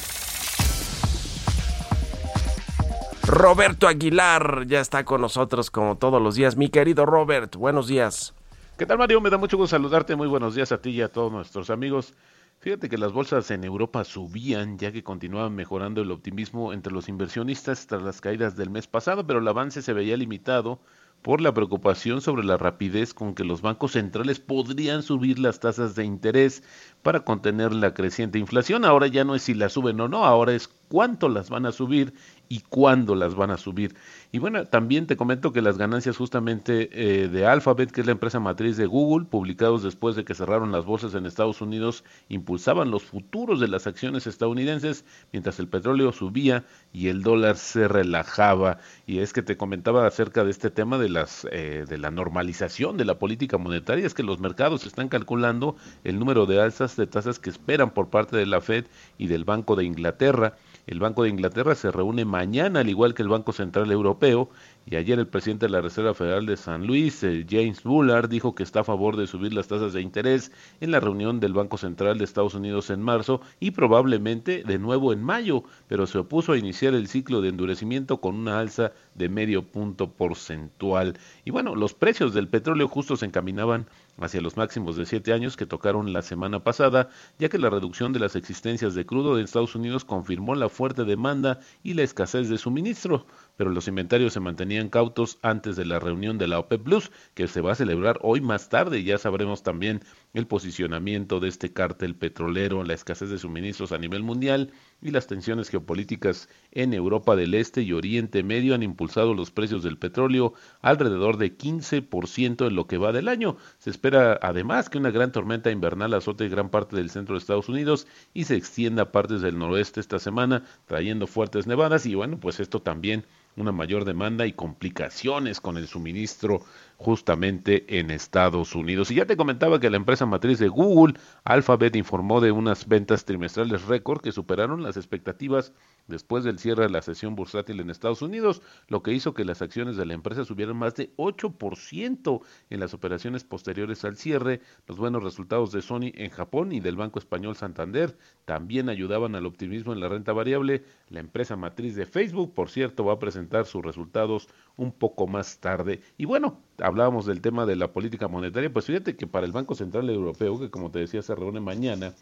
Roberto 3.24 3.88
Aguilar 3.88 4.66
ya 4.68 4.82
está 4.82 5.06
con 5.06 5.22
nosotros 5.22 5.72
como 5.72 5.98
todos 5.98 6.22
los 6.22 6.36
días. 6.36 6.58
Mi 6.58 6.70
querido 6.70 7.06
Robert, 7.06 7.56
buenos 7.56 7.88
días. 7.88 8.34
¿Qué 8.78 8.86
tal 8.86 8.98
Mario? 8.98 9.22
Me 9.22 9.30
da 9.30 9.38
mucho 9.38 9.58
gusto 9.58 9.76
saludarte. 9.76 10.16
Muy 10.16 10.28
buenos 10.28 10.56
días 10.56 10.72
a 10.72 10.80
ti 10.80 10.90
y 10.90 11.02
a 11.02 11.08
todos 11.08 11.32
nuestros 11.32 11.70
amigos. 11.70 12.14
Fíjate 12.62 12.90
que 12.90 12.98
las 13.00 13.12
bolsas 13.12 13.50
en 13.50 13.64
Europa 13.64 14.04
subían 14.04 14.78
ya 14.78 14.92
que 14.92 15.04
continuaban 15.04 15.56
mejorando 15.56 16.00
el 16.04 16.12
optimismo 16.12 16.74
entre 16.74 16.94
los 16.94 17.10
inversionistas 17.10 17.88
tras 17.88 18.04
las 18.04 18.22
caídas 18.22 18.56
del 18.56 18.70
mes 18.70 18.86
pasado, 18.86 19.26
pero 19.26 19.40
el 19.40 19.48
avance 19.48 19.82
se 19.82 19.94
veía 19.94 20.16
limitado 20.16 20.80
por 21.24 21.42
la 21.42 21.56
preocupación 21.56 22.22
sobre 22.22 22.44
la 22.44 22.58
rapidez 22.58 23.16
con 23.16 23.34
que 23.34 23.44
los 23.44 23.64
bancos 23.64 23.94
centrales 23.94 24.40
podrían 24.40 25.02
subir 25.02 25.40
las 25.40 25.60
tasas 25.60 25.96
de 25.96 26.06
interés 26.06 26.64
para 27.02 27.22
contener 27.22 27.74
la 27.74 27.94
creciente 27.94 28.40
inflación. 28.40 28.86
Ahora 28.86 29.08
ya 29.08 29.24
no 29.24 29.36
es 29.36 29.44
si 29.44 29.54
las 29.54 29.74
suben 29.74 30.00
o 30.02 30.08
no, 30.08 30.26
ahora 30.26 30.54
es 30.54 30.70
cuánto 30.92 31.30
las 31.30 31.50
van 31.50 31.66
a 31.66 31.72
subir 31.72 32.14
y 32.50 32.60
cuándo 32.68 33.16
las 33.16 33.34
van 33.34 33.50
a 33.50 33.58
subir. 33.58 33.96
Y 34.34 34.40
bueno, 34.40 34.66
también 34.66 35.08
te 35.08 35.16
comento 35.16 35.54
que 35.54 35.62
las 35.62 35.78
ganancias 35.78 36.18
justamente 36.18 36.90
eh, 36.92 37.30
de 37.30 37.46
Alphabet, 37.46 37.92
que 37.92 38.02
es 38.02 38.06
la 38.06 38.12
empresa 38.12 38.42
matriz 38.42 38.76
de 38.76 38.88
Google, 38.88 39.26
publicados 39.26 39.84
después 39.84 40.18
de 40.18 40.26
que 40.26 40.36
cerraron 40.36 40.74
las 40.74 40.84
bolsas 40.84 41.16
en 41.16 41.26
Estados 41.26 41.62
Unidos, 41.62 42.04
impulsaban 42.28 42.92
los 42.92 43.04
futuros 43.04 43.62
de 43.62 43.70
las 43.70 43.88
acciones 43.88 44.28
estadounidenses, 44.28 45.06
mientras 45.32 45.60
el 45.60 45.70
petróleo 45.70 46.12
subía 46.12 46.66
y 46.92 47.08
el 47.08 47.24
dólar 47.24 47.56
se 47.56 47.88
relajaba. 47.88 48.80
Y 49.08 49.20
es 49.20 49.32
que 49.32 49.44
te 49.44 49.56
comentaba 49.56 50.06
acerca 50.06 50.44
de 50.44 50.52
este 50.52 50.70
tema 50.70 50.98
de 50.98 51.08
las 51.08 51.48
eh, 51.52 51.86
de 51.88 51.98
la 51.98 52.12
normalización 52.12 52.98
de 52.98 53.06
la 53.06 53.18
política 53.18 53.58
monetaria, 53.58 54.06
es 54.06 54.14
que 54.14 54.24
los 54.24 54.42
mercados 54.42 54.86
están 54.86 55.08
calculando 55.08 55.78
el 56.04 56.20
número 56.20 56.46
de 56.46 56.62
de 56.96 57.08
tasas 57.08 57.40
que 57.40 57.50
esperan 57.50 57.92
por 57.92 58.10
parte 58.10 58.38
de 58.38 58.46
la 58.46 58.62
Fed 58.62 58.86
y 59.18 59.28
del 59.28 59.46
Banco 59.46 59.76
de 59.76 59.86
Inglaterra. 59.86 60.56
El 60.88 61.00
Banco 61.00 61.24
de 61.24 61.30
Inglaterra 61.30 61.76
se 61.76 61.92
reúne 61.92 62.26
mañana, 62.26 62.80
al 62.80 62.90
igual 62.90 63.14
que 63.14 63.22
el 63.22 63.30
Banco 63.30 63.54
Central 63.54 63.92
Europeo, 63.92 64.50
y 64.86 64.96
ayer 64.96 65.20
el 65.20 65.28
presidente 65.28 65.68
de 65.68 65.72
la 65.72 65.82
Reserva 65.82 66.14
Federal 66.16 66.46
de 66.46 66.58
San 66.58 66.88
Luis, 66.88 67.24
eh, 67.24 67.46
James 67.48 67.84
Bullard, 67.84 68.30
dijo 68.30 68.56
que 68.56 68.64
está 68.64 68.80
a 68.80 68.84
favor 68.84 69.16
de 69.16 69.28
subir 69.28 69.54
las 69.54 69.68
tasas 69.68 69.94
de 69.94 70.02
interés 70.02 70.52
en 70.80 70.92
la 70.92 71.00
reunión 71.00 71.40
del 71.40 71.54
Banco 71.54 71.78
Central 71.78 72.18
de 72.18 72.24
Estados 72.24 72.56
Unidos 72.56 72.90
en 72.90 73.02
marzo 73.02 73.42
y 73.60 73.72
probablemente 73.72 74.64
de 74.64 74.80
nuevo 74.80 75.14
en 75.14 75.24
mayo, 75.24 75.64
pero 75.88 76.08
se 76.08 76.18
opuso 76.18 76.54
a 76.54 76.58
iniciar 76.58 76.96
el 76.96 77.08
ciclo 77.08 77.42
de 77.42 77.50
endurecimiento 77.50 78.20
con 78.20 78.36
una 78.36 78.60
alza 78.60 78.92
de 79.16 79.30
medio 79.30 79.64
punto 79.64 80.12
porcentual. 80.12 81.18
Y 81.46 81.52
bueno, 81.52 81.76
los 81.76 81.94
precios 81.94 82.34
del 82.34 82.48
petróleo 82.48 82.88
justo 82.88 83.16
se 83.16 83.26
encaminaban 83.26 83.88
hacia 84.20 84.42
los 84.42 84.58
máximos 84.58 84.96
de 84.96 85.06
siete 85.06 85.34
años 85.34 85.58
que 85.58 85.66
tocaron 85.66 86.14
la 86.14 86.22
semana 86.22 86.64
pasada, 86.64 87.10
ya 87.40 87.50
que 87.50 87.58
la 87.58 87.70
reducción 87.70 88.14
de 88.14 88.20
las 88.20 88.36
existencias 88.36 88.94
de 88.94 89.06
crudo 89.06 89.36
de 89.36 89.44
Estados 89.44 89.76
Unidos 89.76 90.06
confirmó 90.06 90.56
la 90.56 90.70
fuerte 90.70 91.04
demanda 91.06 91.60
y 91.84 91.94
la 91.94 92.04
escasez 92.04 92.50
de 92.50 92.58
suministro, 92.58 93.26
pero 93.58 93.70
los 93.70 93.88
inventarios 93.88 94.34
se 94.34 94.40
mantenían 94.40 94.90
cautos 94.90 95.40
antes 95.42 95.76
de 95.76 95.86
la 95.86 96.00
reunión 96.00 96.38
de 96.38 96.48
la 96.48 96.60
OPEP 96.60 96.84
Plus, 96.84 97.12
que 97.34 97.48
se 97.48 97.62
va 97.62 97.74
a 97.74 97.76
celebrar 97.76 98.20
hoy 98.22 98.42
más 98.42 98.70
tarde, 98.70 99.04
ya 99.04 99.18
sabremos 99.18 99.64
también 99.64 100.02
el 100.34 100.48
posicionamiento 100.48 101.40
de 101.40 101.50
este 101.50 101.74
cártel 101.74 102.16
petrolero, 102.16 102.84
la 102.84 102.94
escasez 102.94 103.30
de 103.30 103.38
suministros 103.38 103.92
a 103.92 103.98
nivel 103.98 104.24
mundial 104.24 104.72
y 105.02 105.12
las 105.12 105.28
tensiones 105.28 105.70
geopolíticas 105.70 106.50
en 106.72 106.94
Europa 106.94 107.36
del 107.36 107.54
Este 107.54 107.82
y 107.82 107.94
Oriente 107.94 108.44
Medio 108.44 108.76
han 108.76 108.84
impulsado 108.84 109.34
los 109.34 109.52
precios 109.52 109.84
del 109.84 109.98
petróleo 109.98 110.54
alrededor 110.82 111.38
de 111.38 111.58
15% 111.58 112.68
en 112.68 112.76
lo 112.76 112.88
que 112.88 112.98
va 112.98 113.12
del 113.12 113.28
año. 113.28 113.58
Se 113.80 113.90
espera 113.90 114.40
además 114.42 114.90
que 114.90 114.98
una 114.98 115.12
gran 115.12 115.32
tormenta 115.32 115.72
invernal 115.72 116.14
azote 116.14 116.50
gran 116.50 116.70
parte 116.70 116.96
del 116.96 117.10
centro 117.10 117.36
de 117.36 117.40
Estados 117.40 117.70
Unidos 117.70 118.08
y 118.34 118.44
se 118.44 118.56
extienda 118.56 119.04
a 119.04 119.12
partes 119.12 119.42
del 119.42 119.58
noroeste 119.58 120.00
esta 120.00 120.20
semana, 120.20 120.64
trayendo 120.86 121.28
fuertes 121.28 121.68
nevadas 121.68 122.06
y 122.06 122.16
bueno, 122.16 122.40
pues 122.40 122.60
esto 122.60 122.82
también 122.82 123.26
una 123.56 123.72
mayor 123.72 124.06
demanda 124.06 124.46
y 124.46 124.54
complicaciones 124.54 125.60
con 125.60 125.78
el 125.78 125.88
suministro 125.88 126.62
justamente 126.98 128.00
en 128.00 128.12
Estados 128.12 128.76
Unidos. 128.76 129.12
Y 129.12 129.16
ya 129.16 129.26
te 129.26 129.38
comentaba 129.38 129.80
que 129.80 129.90
la 129.90 129.98
empresa 129.98 130.26
matriz 130.26 130.60
de 130.60 130.68
Google, 130.68 131.16
Alphabet, 131.44 131.96
informó 131.96 132.42
de 132.42 132.52
unas 132.52 132.88
ventas 132.88 133.26
trimestrales 133.26 133.86
récord 133.86 134.22
que 134.22 134.32
superaron 134.32 134.84
las 134.84 134.98
expectativas 134.98 135.74
después 136.08 136.44
del 136.44 136.60
cierre 136.60 136.84
de 136.84 136.90
la 136.90 137.02
sesión 137.02 137.36
bursátil 137.36 137.80
en 137.80 137.90
Estados 137.90 138.22
Unidos, 138.22 138.62
lo 138.88 139.02
que 139.04 139.14
hizo 139.14 139.34
que 139.34 139.46
las 139.46 139.62
acciones 139.62 139.98
de 139.98 140.06
la 140.06 140.14
empresa 140.14 140.46
subieran 140.46 140.78
más 140.78 140.96
de 140.96 141.16
8% 141.16 142.42
en 142.70 142.80
las 142.80 142.94
operaciones 142.94 143.44
posteriores 143.44 144.04
al 144.06 144.18
cierre. 144.18 144.62
Los 144.88 144.98
buenos 144.98 145.24
resultados 145.24 145.72
de 145.72 145.82
Sony 145.82 146.12
en 146.14 146.30
Japón 146.30 146.72
y 146.72 146.80
del 146.80 146.96
Banco 146.96 147.20
Español 147.20 147.56
Santander 147.56 148.18
también 148.46 148.90
ayudaban 148.90 149.36
al 149.36 149.46
optimismo 149.46 149.94
en 149.94 150.00
la 150.00 150.10
renta 150.10 150.34
variable. 150.34 150.84
La 151.10 151.20
empresa 151.20 151.56
matriz 151.56 151.96
de 151.96 152.06
Facebook, 152.06 152.54
por 152.54 152.70
cierto, 152.70 153.06
va 153.06 153.14
a 153.14 153.20
presentar 153.20 153.66
sus 153.66 153.84
resultados 153.84 154.48
un 154.76 154.92
poco 154.92 155.28
más 155.28 155.60
tarde. 155.60 156.02
Y 156.18 156.26
bueno, 156.26 156.60
hablábamos 156.80 157.26
del 157.26 157.42
tema 157.42 157.66
de 157.66 157.76
la 157.76 157.92
política 157.94 158.28
monetaria, 158.28 158.72
pues 158.72 158.86
fíjate 158.86 159.16
que 159.16 159.28
para 159.28 159.46
el 159.46 159.52
Banco 159.52 159.76
Central 159.76 160.10
Europeo, 160.10 160.60
que 160.60 160.70
como 160.70 160.92
te 160.92 161.00
decía 161.00 161.22
se 161.22 161.36
reúne 161.36 161.60
mañana, 161.60 162.14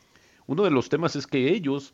uno 0.47 0.63
de 0.63 0.71
los 0.71 0.89
temas 0.89 1.15
es 1.15 1.27
que 1.27 1.49
ellos 1.53 1.93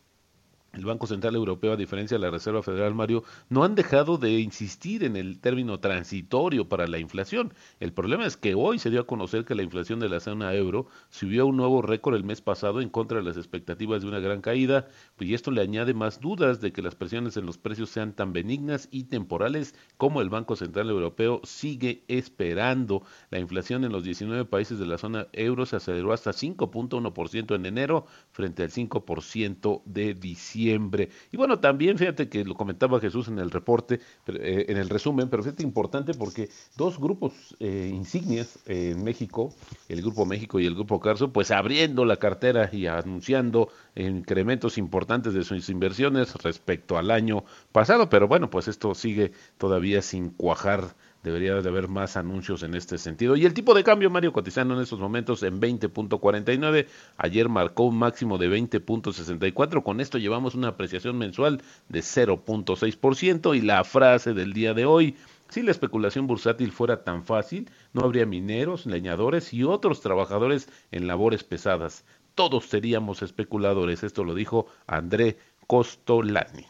el 0.75 0.86
Banco 0.86 1.08
Central 1.08 1.36
Europeo, 1.36 1.74
a 1.74 1.77
diferencia 1.77 2.17
de 2.17 2.22
la 2.22 2.32
Reserva 2.32 2.62
Federal, 2.62 2.94
Mario, 2.94 3.24
no 3.50 3.63
han 3.63 3.75
dejado 3.75 4.17
de 4.17 4.39
insistir 4.39 5.03
en 5.03 5.15
el 5.15 5.39
término 5.39 5.79
transitorio 5.79 6.67
para 6.67 6.88
la 6.88 7.00
inflación. 7.00 7.53
El 7.79 7.94
problema 7.94 8.25
es 8.25 8.36
que 8.36 8.55
hoy 8.55 8.77
se 8.79 8.89
dio 8.89 9.01
a 9.01 9.08
conocer 9.08 9.46
que 9.46 9.55
la 9.55 9.63
inflación 9.63 10.00
de 10.00 10.10
la 10.10 10.20
zona 10.20 10.53
euro 10.53 10.88
subió 11.10 11.44
a 11.44 11.46
un 11.46 11.58
nuevo 11.58 11.82
récord 11.82 12.15
el 12.15 12.24
mes 12.24 12.41
pasado 12.41 12.82
en 12.82 12.89
contra 12.89 13.20
de 13.20 13.24
las 13.24 13.38
expectativas 13.38 14.01
de 14.01 14.10
una 14.10 14.20
gran 14.20 14.41
caída, 14.41 14.88
y 15.20 15.34
esto 15.34 15.51
le 15.51 15.62
añade 15.62 15.94
más 15.94 16.20
dudas 16.20 16.60
de 16.60 16.74
que 16.74 16.82
las 16.82 16.96
presiones 16.96 17.38
en 17.38 17.46
los 17.46 17.58
precios 17.58 17.89
sean 17.89 18.13
tan 18.13 18.34
benignas 18.34 18.89
y 18.91 19.05
temporales 19.05 19.75
como 19.98 20.22
el 20.22 20.29
Banco 20.29 20.55
Central 20.55 20.89
Europeo 20.89 21.41
sigue 21.44 22.03
esperando. 22.08 23.03
La 23.29 23.39
inflación 23.39 23.86
en 23.86 23.91
los 23.91 24.03
19 24.03 24.46
países 24.46 24.77
de 24.77 24.86
la 24.86 24.98
zona 24.98 25.27
euro 25.32 25.65
se 25.65 25.77
aceleró 25.77 26.12
hasta 26.12 26.32
5.1% 26.32 27.55
en 27.55 27.65
enero 27.65 28.05
frente 28.32 28.63
al 28.63 28.72
5% 28.72 29.82
de 29.86 30.13
diciembre. 30.13 30.64
Y 30.74 31.38
bueno, 31.38 31.60
también 31.60 31.98
fíjate 31.98 32.29
que 32.29 32.43
lo 32.43 32.55
comentaba 32.55 33.00
Jesús 33.00 33.27
en 33.27 33.39
el 33.39 33.51
reporte, 33.51 34.00
eh, 34.27 34.65
en 34.67 34.77
el 34.77 34.89
resumen, 34.89 35.29
pero 35.29 35.43
fíjate 35.43 35.63
importante 35.63 36.13
porque 36.13 36.50
dos 36.75 37.00
grupos 37.00 37.55
eh, 37.60 37.91
insignias 37.93 38.60
en 38.65 39.03
México, 39.03 39.53
el 39.89 40.01
Grupo 40.01 40.25
México 40.25 40.60
y 40.60 40.65
el 40.65 40.75
Grupo 40.75 41.00
Carso, 41.00 41.31
pues 41.31 41.51
abriendo 41.51 42.05
la 42.05 42.17
cartera 42.17 42.69
y 42.72 42.88
anunciando 42.88 43.69
incrementos 43.95 44.77
importantes 44.77 45.34
de 45.34 45.43
sus 45.43 45.69
inversiones 45.69 46.34
respecto 46.36 46.98
al 46.98 47.12
año 47.12 47.43
pasado, 47.72 48.10
pero 48.10 48.27
bueno, 48.27 48.50
pues 48.50 48.67
esto 48.67 48.95
sigue 48.95 49.31
todavía 49.57 50.01
sin 50.01 50.29
cuajar 50.29 50.95
Debería 51.25 51.55
de 51.55 51.67
haber 51.67 51.88
más 51.88 52.17
anuncios 52.17 52.62
en 52.62 52.75
este 52.75 53.00
sentido. 53.00 53.36
Y 53.36 53.46
el 53.46 53.55
tipo 53.55 53.74
de 53.74 53.84
cambio, 53.84 54.12
Mario, 54.12 54.32
cotizando 54.32 54.75
en 54.75 54.82
estos 54.82 55.00
momentos 55.00 55.41
en 55.41 55.60
20.49. 55.60 56.86
Ayer 57.17 57.50
marcó 57.50 57.86
un 57.86 57.98
máximo 57.98 58.38
de 58.38 58.48
20.64. 58.48 59.82
Con 59.82 60.01
esto 60.01 60.20
llevamos 60.20 60.53
una 60.53 60.67
apreciación 60.67 61.17
mensual 61.17 61.63
de 61.89 62.01
0.6%. 62.01 63.58
Y 63.58 63.62
la 63.62 63.84
frase 63.84 64.36
del 64.36 64.53
día 64.53 64.75
de 64.75 64.86
hoy, 64.86 65.15
si 65.50 65.63
la 65.63 65.72
especulación 65.72 66.27
bursátil 66.27 66.72
fuera 66.72 67.03
tan 67.03 67.25
fácil, 67.25 67.72
no 67.91 68.03
habría 68.03 68.27
mineros, 68.27 68.86
leñadores 68.86 69.51
y 69.51 69.63
otros 69.63 70.01
trabajadores 70.01 70.70
en 70.91 71.08
labores 71.08 71.44
pesadas. 71.44 72.05
Todos 72.36 72.65
seríamos 72.65 73.24
especuladores. 73.24 74.03
Esto 74.03 74.24
lo 74.24 74.36
dijo 74.36 74.67
André 74.86 75.39
Costolani. 75.65 76.67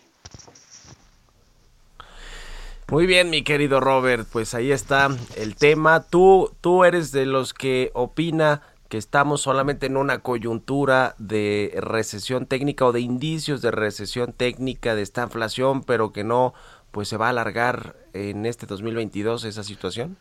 Muy 2.91 3.07
bien, 3.07 3.31
mi 3.31 3.41
querido 3.41 3.79
Robert, 3.79 4.27
pues 4.31 4.53
ahí 4.53 4.71
está 4.71 5.09
el 5.37 5.55
tema. 5.55 6.03
Tú, 6.03 6.55
tú 6.61 6.83
eres 6.83 7.11
de 7.11 7.25
los 7.25 7.55
que 7.55 7.89
opina 7.95 8.61
que 8.89 8.99
estamos 8.99 9.41
solamente 9.41 9.87
en 9.87 9.97
una 9.97 10.19
coyuntura 10.19 11.15
de 11.17 11.73
recesión 11.77 12.45
técnica 12.45 12.85
o 12.85 12.91
de 12.91 12.99
indicios 12.99 13.63
de 13.63 13.71
recesión 13.71 14.33
técnica 14.33 14.93
de 14.93 15.01
esta 15.01 15.23
inflación, 15.23 15.83
pero 15.83 16.13
que 16.13 16.23
no 16.23 16.53
pues 16.91 17.07
se 17.07 17.17
va 17.17 17.25
a 17.25 17.29
alargar 17.29 17.95
en 18.13 18.45
este 18.45 18.67
2022 18.67 19.45
esa 19.45 19.63
situación. 19.63 20.15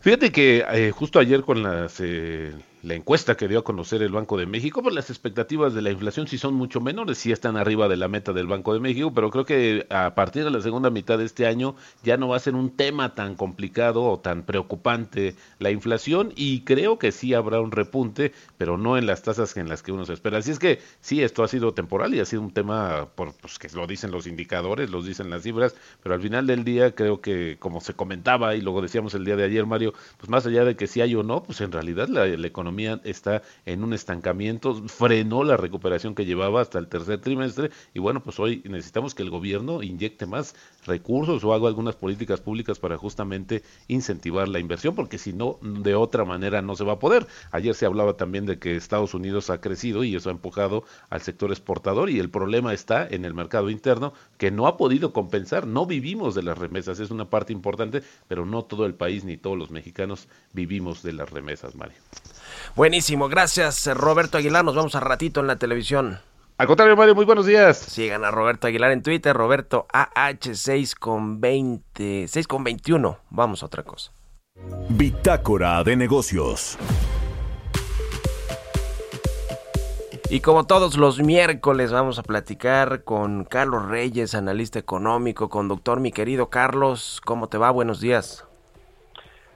Fíjate 0.00 0.32
que 0.32 0.64
eh, 0.72 0.90
justo 0.90 1.20
ayer 1.20 1.42
con 1.42 1.62
las 1.62 2.00
eh, 2.00 2.52
la 2.82 2.94
encuesta 2.94 3.36
que 3.36 3.48
dio 3.48 3.58
a 3.58 3.64
conocer 3.64 4.02
el 4.02 4.12
Banco 4.12 4.36
de 4.36 4.46
México, 4.46 4.82
pues 4.82 4.94
las 4.94 5.10
expectativas 5.10 5.74
de 5.74 5.82
la 5.82 5.90
inflación 5.90 6.28
sí 6.28 6.38
son 6.38 6.54
mucho 6.54 6.80
menores, 6.80 7.18
sí 7.18 7.32
están 7.32 7.56
arriba 7.56 7.88
de 7.88 7.96
la 7.96 8.08
meta 8.08 8.32
del 8.32 8.46
Banco 8.46 8.72
de 8.72 8.80
México, 8.80 9.12
pero 9.12 9.30
creo 9.30 9.44
que 9.44 9.86
a 9.90 10.14
partir 10.14 10.44
de 10.44 10.50
la 10.50 10.60
segunda 10.60 10.90
mitad 10.90 11.18
de 11.18 11.24
este 11.24 11.46
año 11.46 11.74
ya 12.04 12.16
no 12.16 12.28
va 12.28 12.36
a 12.36 12.40
ser 12.40 12.54
un 12.54 12.70
tema 12.70 13.14
tan 13.14 13.34
complicado 13.34 14.04
o 14.04 14.20
tan 14.20 14.44
preocupante 14.44 15.34
la 15.58 15.70
inflación 15.70 16.32
y 16.36 16.60
creo 16.60 16.98
que 16.98 17.10
sí 17.10 17.34
habrá 17.34 17.60
un 17.60 17.72
repunte, 17.72 18.32
pero 18.56 18.78
no 18.78 18.96
en 18.96 19.06
las 19.06 19.22
tasas 19.22 19.56
en 19.56 19.68
las 19.68 19.82
que 19.82 19.90
uno 19.90 20.04
se 20.04 20.12
espera. 20.12 20.38
Así 20.38 20.52
es 20.52 20.60
que 20.60 20.78
sí, 21.00 21.22
esto 21.22 21.42
ha 21.42 21.48
sido 21.48 21.74
temporal 21.74 22.14
y 22.14 22.20
ha 22.20 22.24
sido 22.24 22.42
un 22.42 22.52
tema 22.52 23.08
por, 23.14 23.34
pues, 23.34 23.58
que 23.58 23.68
lo 23.70 23.86
dicen 23.88 24.12
los 24.12 24.26
indicadores, 24.28 24.90
los 24.90 25.04
dicen 25.04 25.30
las 25.30 25.42
cifras, 25.42 25.74
pero 26.02 26.14
al 26.14 26.22
final 26.22 26.46
del 26.46 26.62
día 26.62 26.94
creo 26.94 27.20
que 27.20 27.56
como 27.58 27.80
se 27.80 27.94
comentaba 27.94 28.54
y 28.54 28.60
luego 28.60 28.82
decíamos 28.82 29.14
el 29.14 29.24
día 29.24 29.34
de 29.34 29.44
ayer, 29.44 29.66
Mario, 29.66 29.94
pues 30.16 30.30
más 30.30 30.46
allá 30.46 30.64
de 30.64 30.76
que 30.76 30.86
sí 30.86 31.00
hay 31.00 31.14
o 31.16 31.24
no, 31.24 31.42
pues 31.42 31.60
en 31.60 31.72
realidad 31.72 32.08
la, 32.08 32.26
la 32.26 32.46
economía 32.46 32.67
está 33.04 33.42
en 33.66 33.84
un 33.84 33.92
estancamiento, 33.92 34.74
frenó 34.88 35.44
la 35.44 35.56
recuperación 35.56 36.14
que 36.14 36.24
llevaba 36.24 36.60
hasta 36.60 36.78
el 36.78 36.88
tercer 36.88 37.20
trimestre 37.20 37.70
y 37.94 37.98
bueno, 37.98 38.22
pues 38.22 38.38
hoy 38.38 38.62
necesitamos 38.64 39.14
que 39.14 39.22
el 39.22 39.30
gobierno 39.30 39.82
inyecte 39.82 40.26
más 40.26 40.54
recursos 40.86 41.44
o 41.44 41.54
haga 41.54 41.68
algunas 41.68 41.96
políticas 41.96 42.40
públicas 42.40 42.78
para 42.78 42.96
justamente 42.96 43.62
incentivar 43.88 44.48
la 44.48 44.58
inversión, 44.58 44.94
porque 44.94 45.18
si 45.18 45.32
no, 45.32 45.58
de 45.62 45.94
otra 45.94 46.24
manera 46.24 46.62
no 46.62 46.76
se 46.76 46.84
va 46.84 46.94
a 46.94 46.98
poder. 46.98 47.26
Ayer 47.50 47.74
se 47.74 47.86
hablaba 47.86 48.16
también 48.16 48.46
de 48.46 48.58
que 48.58 48.76
Estados 48.76 49.14
Unidos 49.14 49.50
ha 49.50 49.60
crecido 49.60 50.04
y 50.04 50.14
eso 50.14 50.28
ha 50.28 50.32
empujado 50.32 50.84
al 51.10 51.20
sector 51.20 51.50
exportador 51.50 52.10
y 52.10 52.18
el 52.18 52.30
problema 52.30 52.72
está 52.72 53.06
en 53.06 53.24
el 53.24 53.34
mercado 53.34 53.70
interno 53.70 54.12
que 54.36 54.50
no 54.50 54.66
ha 54.66 54.76
podido 54.76 55.12
compensar, 55.12 55.66
no 55.66 55.86
vivimos 55.86 56.34
de 56.34 56.42
las 56.42 56.58
remesas, 56.58 57.00
es 57.00 57.10
una 57.10 57.28
parte 57.28 57.52
importante, 57.52 58.02
pero 58.26 58.46
no 58.46 58.64
todo 58.64 58.86
el 58.86 58.94
país 58.94 59.24
ni 59.24 59.36
todos 59.36 59.58
los 59.58 59.70
mexicanos 59.70 60.28
vivimos 60.52 61.02
de 61.02 61.12
las 61.12 61.30
remesas, 61.30 61.74
Mario. 61.74 61.98
Buenísimo, 62.76 63.28
gracias 63.28 63.86
Roberto 63.86 64.38
Aguilar, 64.38 64.64
nos 64.64 64.74
vemos 64.74 64.94
a 64.94 65.00
ratito 65.00 65.40
en 65.40 65.46
la 65.46 65.56
televisión. 65.56 66.20
Al 66.58 66.66
contrario, 66.66 66.96
Mario, 66.96 67.14
muy 67.14 67.24
buenos 67.24 67.46
días. 67.46 67.78
Sigan 67.78 68.24
a 68.24 68.32
Roberto 68.32 68.66
Aguilar 68.66 68.90
en 68.90 69.04
Twitter, 69.04 69.36
Roberto 69.36 69.86
AH6 69.92 70.96
con 70.98 71.40
20, 71.40 72.26
6 72.26 72.48
con 72.48 72.64
21. 72.64 73.16
Vamos 73.30 73.62
a 73.62 73.66
otra 73.66 73.84
cosa. 73.84 74.12
Bitácora 74.88 75.84
de 75.84 75.94
negocios. 75.94 76.76
Y 80.30 80.40
como 80.40 80.66
todos 80.66 80.96
los 80.96 81.20
miércoles 81.20 81.92
vamos 81.92 82.18
a 82.18 82.24
platicar 82.24 83.04
con 83.04 83.44
Carlos 83.44 83.86
Reyes, 83.86 84.34
analista 84.34 84.80
económico, 84.80 85.48
conductor. 85.48 86.00
Mi 86.00 86.10
querido 86.10 86.50
Carlos, 86.50 87.22
¿cómo 87.24 87.48
te 87.48 87.56
va? 87.56 87.70
Buenos 87.70 88.00
días. 88.00 88.47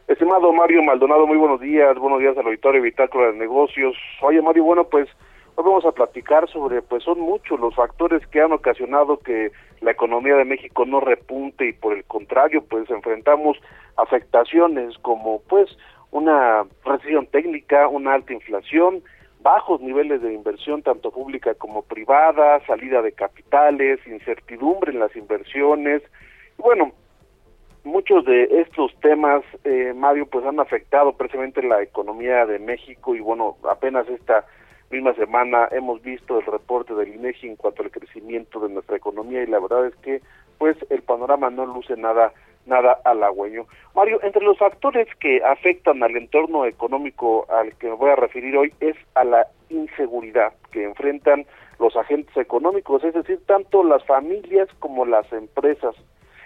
Estimado 0.08 0.52
Mario 0.52 0.82
Maldonado, 0.82 1.26
muy 1.28 1.36
buenos 1.36 1.60
días, 1.60 1.96
buenos 1.96 2.18
días 2.18 2.36
al 2.36 2.46
auditorio 2.46 2.82
Bitácora 2.82 3.30
de 3.30 3.38
Negocios. 3.38 3.96
Oye 4.20 4.42
Mario, 4.42 4.64
bueno, 4.64 4.84
pues 4.84 5.08
hoy 5.54 5.64
vamos 5.64 5.84
a 5.84 5.92
platicar 5.92 6.48
sobre, 6.50 6.82
pues 6.82 7.04
son 7.04 7.20
muchos 7.20 7.60
los 7.60 7.74
factores 7.76 8.26
que 8.26 8.40
han 8.40 8.52
ocasionado 8.52 9.18
que 9.18 9.52
la 9.80 9.92
economía 9.92 10.34
de 10.34 10.44
México 10.44 10.84
no 10.84 10.98
repunte 10.98 11.68
y 11.68 11.72
por 11.72 11.92
el 11.92 12.02
contrario, 12.04 12.64
pues 12.68 12.90
enfrentamos 12.90 13.56
afectaciones 13.96 14.98
como 14.98 15.40
pues 15.48 15.70
una 16.10 16.64
recesión 16.84 17.26
técnica, 17.28 17.86
una 17.86 18.14
alta 18.14 18.32
inflación, 18.32 19.04
bajos 19.40 19.80
niveles 19.80 20.20
de 20.20 20.34
inversión 20.34 20.82
tanto 20.82 21.12
pública 21.12 21.54
como 21.54 21.82
privada, 21.82 22.60
salida 22.66 23.02
de 23.02 23.12
capitales, 23.12 24.00
incertidumbre 24.06 24.90
en 24.90 24.98
las 24.98 25.14
inversiones. 25.14 26.02
Y 26.58 26.62
bueno, 26.62 26.92
muchos 27.84 28.24
de 28.24 28.44
estos 28.60 28.94
temas, 29.00 29.42
eh, 29.64 29.92
Mario, 29.94 30.26
pues 30.26 30.44
han 30.44 30.60
afectado 30.60 31.12
precisamente 31.12 31.62
la 31.62 31.82
economía 31.82 32.46
de 32.46 32.58
México 32.58 33.14
y 33.14 33.20
bueno, 33.20 33.56
apenas 33.68 34.08
esta 34.08 34.44
misma 34.90 35.14
semana 35.14 35.68
hemos 35.70 36.02
visto 36.02 36.38
el 36.38 36.46
reporte 36.46 36.94
del 36.94 37.14
INEGI 37.14 37.48
en 37.48 37.56
cuanto 37.56 37.82
al 37.82 37.90
crecimiento 37.90 38.60
de 38.60 38.68
nuestra 38.72 38.96
economía 38.96 39.42
y 39.42 39.46
la 39.46 39.58
verdad 39.58 39.86
es 39.86 39.96
que 39.96 40.20
pues 40.58 40.76
el 40.90 41.02
panorama 41.02 41.50
no 41.50 41.66
luce 41.66 41.96
nada 41.96 42.32
nada 42.66 42.98
halagüeño. 43.04 43.66
Mario, 43.94 44.20
entre 44.22 44.44
los 44.44 44.56
factores 44.58 45.08
que 45.18 45.42
afectan 45.44 46.02
al 46.02 46.16
entorno 46.16 46.64
económico 46.64 47.46
al 47.50 47.74
que 47.76 47.88
me 47.88 47.94
voy 47.94 48.10
a 48.10 48.16
referir 48.16 48.56
hoy 48.56 48.72
es 48.80 48.96
a 49.14 49.24
la 49.24 49.46
inseguridad 49.68 50.52
que 50.70 50.84
enfrentan 50.84 51.44
los 51.78 51.96
agentes 51.96 52.36
económicos, 52.36 53.02
es 53.02 53.14
decir, 53.14 53.40
tanto 53.46 53.82
las 53.82 54.04
familias 54.04 54.68
como 54.78 55.04
las 55.04 55.30
empresas. 55.32 55.96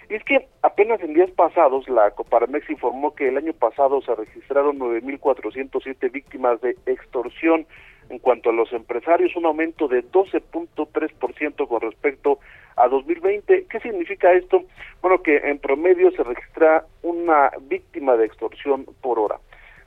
Y 0.09 0.15
es 0.15 0.23
que 0.23 0.47
apenas 0.61 1.01
en 1.01 1.13
días 1.13 1.31
pasados 1.31 1.87
la 1.89 2.11
Coparmex 2.11 2.69
informó 2.69 3.13
que 3.13 3.27
el 3.27 3.37
año 3.37 3.53
pasado 3.53 4.01
se 4.01 4.15
registraron 4.15 4.79
9.407 4.79 6.11
víctimas 6.11 6.61
de 6.61 6.77
extorsión. 6.85 7.65
En 8.09 8.19
cuanto 8.19 8.49
a 8.49 8.53
los 8.53 8.71
empresarios, 8.71 9.35
un 9.35 9.45
aumento 9.45 9.89
de 9.89 10.01
12.3% 10.05 11.67
con 11.67 11.81
respecto 11.81 12.39
a 12.77 12.87
2020. 12.87 13.65
¿Qué 13.69 13.79
significa 13.81 14.31
esto? 14.31 14.63
Bueno, 15.01 15.21
que 15.21 15.35
en 15.37 15.59
promedio 15.59 16.11
se 16.11 16.23
registra 16.23 16.85
una 17.01 17.51
víctima 17.63 18.15
de 18.15 18.27
extorsión 18.27 18.85
por 19.01 19.19
hora. 19.19 19.39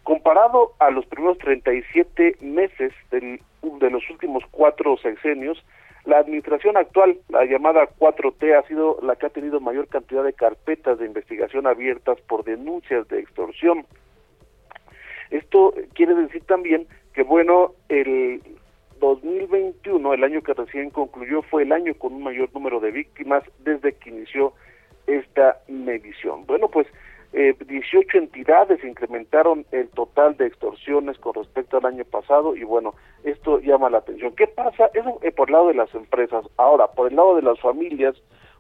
Comparado 0.03 0.73
a 0.81 0.91
los 0.91 1.07
primeros 1.07 1.39
37 1.39 2.37
meses 2.43 2.93
del, 3.11 3.41
de 3.63 3.91
los 3.91 4.03
últimos 4.11 4.45
cuatro 4.51 4.99
sexenios, 4.99 5.65
la 6.05 6.19
administración 6.19 6.77
actual, 6.77 7.19
la 7.29 7.45
llamada 7.45 7.89
4T, 7.99 8.59
ha 8.59 8.67
sido 8.67 8.99
la 9.03 9.17
que 9.17 9.27
ha 9.27 9.31
tenido 9.31 9.61
mayor 9.61 9.89
cantidad 9.89 10.25
de 10.25 10.33
carpetas 10.33 10.99
de 10.99 11.07
investigación 11.07 11.67
abiertas 11.67 12.21
por 12.23 12.45
denuncias 12.45 13.07
de 13.09 13.21
extorsión. 13.21 13.85
Esto 15.31 15.75
quiere 15.95 16.15
decir 16.15 16.43
también 16.45 16.87
que, 17.15 17.23
bueno, 17.23 17.73
el 17.89 18.43
2021, 18.99 20.15
el 20.15 20.25
año 20.25 20.43
que 20.43 20.55
recién 20.55 20.91
concluyó, 20.91 21.43
fue 21.43 21.63
el 21.63 21.73
año 21.73 21.95
con 21.95 22.15
un 22.15 22.23
mayor 22.23 22.49
número 22.53 22.81
de 22.81 22.91
víctimas 22.91 23.45
desde 23.59 23.93
que 23.93 24.11
inició 24.11 24.53
esta 25.07 25.59
medición. 25.69 26.47
Bueno, 26.47 26.69
pues 26.69 26.87
18 27.91 28.19
entidades 28.19 28.85
incrementaron 28.85 29.67
el 29.73 29.89
total 29.89 30.37
de 30.37 30.47
extorsiones 30.47 31.19
con 31.19 31.35
respecto 31.35 31.77
al 31.77 31.87
año 31.87 32.05
pasado 32.05 32.55
y 32.55 32.63
bueno, 32.63 32.95
esto 33.25 33.59
llama 33.59 33.91
la 33.91 33.99
atención. 33.99 34.33
¿Qué 34.37 34.47
pasa? 34.47 34.89
Eso 34.95 35.19
eh, 35.23 35.33
por 35.33 35.49
el 35.49 35.55
lado 35.55 35.67
de 35.69 35.75
las 35.75 35.93
empresas. 35.95 36.45
Ahora, 36.57 36.87
por 36.89 37.09
el 37.09 37.17
lado 37.17 37.37
de 37.37 37.43
las 37.43 37.61
familias, 37.61 38.17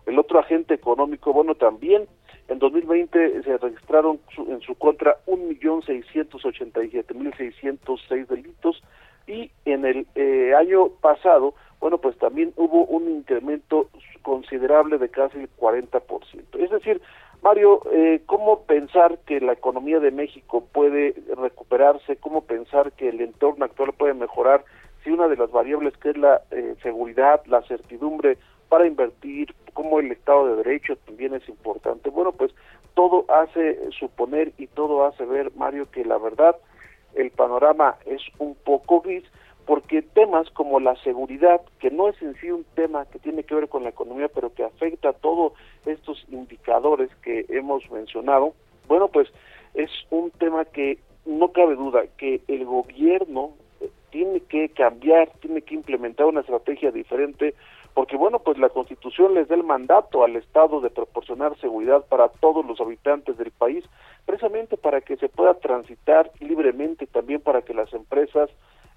el 0.06 0.18
otro 0.18 0.38
agente 0.40 0.74
económico, 0.74 1.32
bueno, 1.32 1.54
también 1.54 2.08
en 2.48 2.58
2020 2.58 3.44
se 3.44 3.56
registraron 3.58 4.18
en 4.48 4.60
su 4.62 4.74
contra 4.74 5.16
1.687.606 5.26 8.26
delitos 8.26 8.82
y 9.28 9.52
en 9.64 9.84
el 9.84 10.08
eh, 10.16 10.54
año 10.58 10.88
pasado, 11.00 11.54
bueno, 11.78 11.98
pues 11.98 12.18
también 12.18 12.52
hubo 12.56 12.84
un 12.86 13.08
incremento 13.08 13.90
considerable 14.22 14.98
de 14.98 15.08
casi 15.08 15.38
el 15.38 15.48
40%. 15.56 16.02
Es 16.58 16.70
decir, 16.70 17.00
Mario, 17.42 17.80
eh, 17.90 18.20
¿cómo 18.26 18.64
pensar 18.64 19.18
que 19.26 19.40
la 19.40 19.54
economía 19.54 19.98
de 19.98 20.10
México 20.10 20.62
puede 20.72 21.14
recuperarse? 21.36 22.16
¿Cómo 22.16 22.42
pensar 22.42 22.92
que 22.92 23.08
el 23.08 23.20
entorno 23.22 23.64
actual 23.64 23.94
puede 23.94 24.12
mejorar 24.12 24.62
si 25.02 25.10
una 25.10 25.26
de 25.26 25.36
las 25.36 25.50
variables 25.50 25.96
que 25.96 26.10
es 26.10 26.18
la 26.18 26.42
eh, 26.50 26.74
seguridad, 26.82 27.42
la 27.46 27.62
certidumbre 27.62 28.36
para 28.68 28.86
invertir, 28.86 29.54
como 29.72 30.00
el 30.00 30.12
Estado 30.12 30.48
de 30.48 30.62
Derecho 30.62 30.96
también 31.06 31.34
es 31.34 31.48
importante. 31.48 32.10
Bueno, 32.10 32.32
pues 32.32 32.54
todo 32.94 33.24
hace 33.28 33.90
suponer 33.98 34.52
y 34.58 34.66
todo 34.66 35.06
hace 35.06 35.24
ver, 35.24 35.50
Mario, 35.56 35.90
que 35.90 36.04
la 36.04 36.18
verdad 36.18 36.56
el 37.14 37.30
panorama 37.30 37.96
es 38.04 38.20
un 38.38 38.54
poco 38.54 39.00
gris 39.00 39.24
porque 39.66 40.02
temas 40.02 40.50
como 40.50 40.80
la 40.80 40.96
seguridad, 40.96 41.60
que 41.78 41.90
no 41.90 42.08
es 42.08 42.20
en 42.22 42.34
sí 42.40 42.50
un 42.50 42.64
tema 42.74 43.06
que 43.06 43.18
tiene 43.18 43.44
que 43.44 43.54
ver 43.54 43.68
con 43.68 43.84
la 43.84 43.90
economía, 43.90 44.28
pero 44.28 44.52
que 44.52 44.64
afecta 44.64 45.10
a 45.10 45.12
todos 45.12 45.52
estos 45.86 46.24
indicadores 46.30 47.10
que 47.22 47.46
hemos 47.48 47.88
mencionado, 47.90 48.54
bueno, 48.88 49.08
pues 49.08 49.28
es 49.74 49.90
un 50.10 50.30
tema 50.32 50.64
que 50.64 50.98
no 51.24 51.52
cabe 51.52 51.76
duda 51.76 52.02
que 52.16 52.40
el 52.48 52.64
gobierno 52.64 53.52
tiene 54.10 54.40
que 54.40 54.68
cambiar, 54.70 55.30
tiene 55.40 55.62
que 55.62 55.74
implementar 55.74 56.26
una 56.26 56.40
estrategia 56.40 56.90
diferente 56.90 57.54
porque 57.94 58.16
bueno, 58.16 58.38
pues 58.38 58.56
la 58.58 58.68
Constitución 58.68 59.34
les 59.34 59.48
da 59.48 59.56
el 59.56 59.64
mandato 59.64 60.22
al 60.22 60.36
Estado 60.36 60.80
de 60.80 60.90
proporcionar 60.90 61.58
seguridad 61.58 62.04
para 62.06 62.28
todos 62.28 62.64
los 62.64 62.80
habitantes 62.80 63.36
del 63.36 63.50
país, 63.50 63.84
precisamente 64.26 64.76
para 64.76 65.00
que 65.00 65.16
se 65.16 65.28
pueda 65.28 65.54
transitar 65.54 66.30
libremente, 66.38 67.06
también 67.06 67.40
para 67.40 67.62
que 67.62 67.74
las 67.74 67.92
empresas 67.92 68.48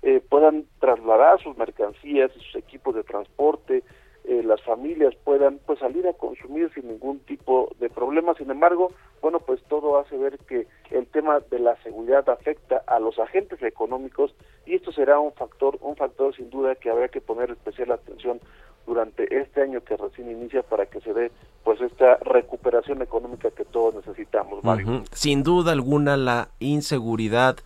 eh, 0.04 0.22
puedan 0.30 0.66
trasladar 0.80 1.42
sus 1.42 1.58
mercancías 1.58 2.32
y 2.36 2.40
sus 2.40 2.56
equipos 2.56 2.94
de 2.94 3.04
transporte, 3.04 3.84
eh, 4.26 4.42
las 4.44 4.62
familias 4.62 5.14
puedan 5.24 5.60
pues 5.66 5.80
salir 5.80 6.08
a 6.08 6.14
consumir 6.14 6.72
sin 6.74 6.88
ningún 6.88 7.20
tipo 7.20 7.70
de 7.80 7.90
problema. 7.90 8.34
Sin 8.36 8.50
embargo, 8.50 8.92
bueno, 9.22 9.40
pues 9.40 9.62
todo 9.64 9.98
hace 9.98 10.18
ver 10.18 10.38
que 10.40 10.68
el 10.92 11.08
tema 11.08 11.40
de 11.52 11.60
la 11.60 11.76
seguridad 11.84 12.30
afecta 12.30 12.84
a 12.88 13.00
los 13.00 13.20
agentes 13.20 13.62
económicos 13.62 14.34
y 14.66 14.76
esto 14.76 14.92
será 14.92 15.20
un 15.20 15.34
factor, 15.34 15.78
un 15.82 15.96
factor 15.96 16.36
sin 16.36 16.50
duda 16.50 16.76
que 16.76 16.90
habrá 16.90 17.10
que 17.10 17.22
poner 17.22 17.52
especial 17.52 17.92
atención 17.92 18.40
durante 18.86 19.42
este 19.42 19.62
año 19.62 19.82
que 19.82 19.98
recién 19.98 20.30
inicia 20.30 20.62
para 20.64 20.86
que 20.86 21.02
se 21.02 21.14
dé 21.14 21.32
pues 21.64 21.80
esta 21.82 22.18
recuperación 22.18 23.02
económica 23.02 23.50
que 23.52 23.66
todos 23.66 23.96
necesitamos, 23.96 24.64
Mario. 24.64 25.04
Sin 25.12 25.44
duda 25.44 25.72
alguna 25.72 26.18
la 26.18 26.50
inseguridad 26.60 27.58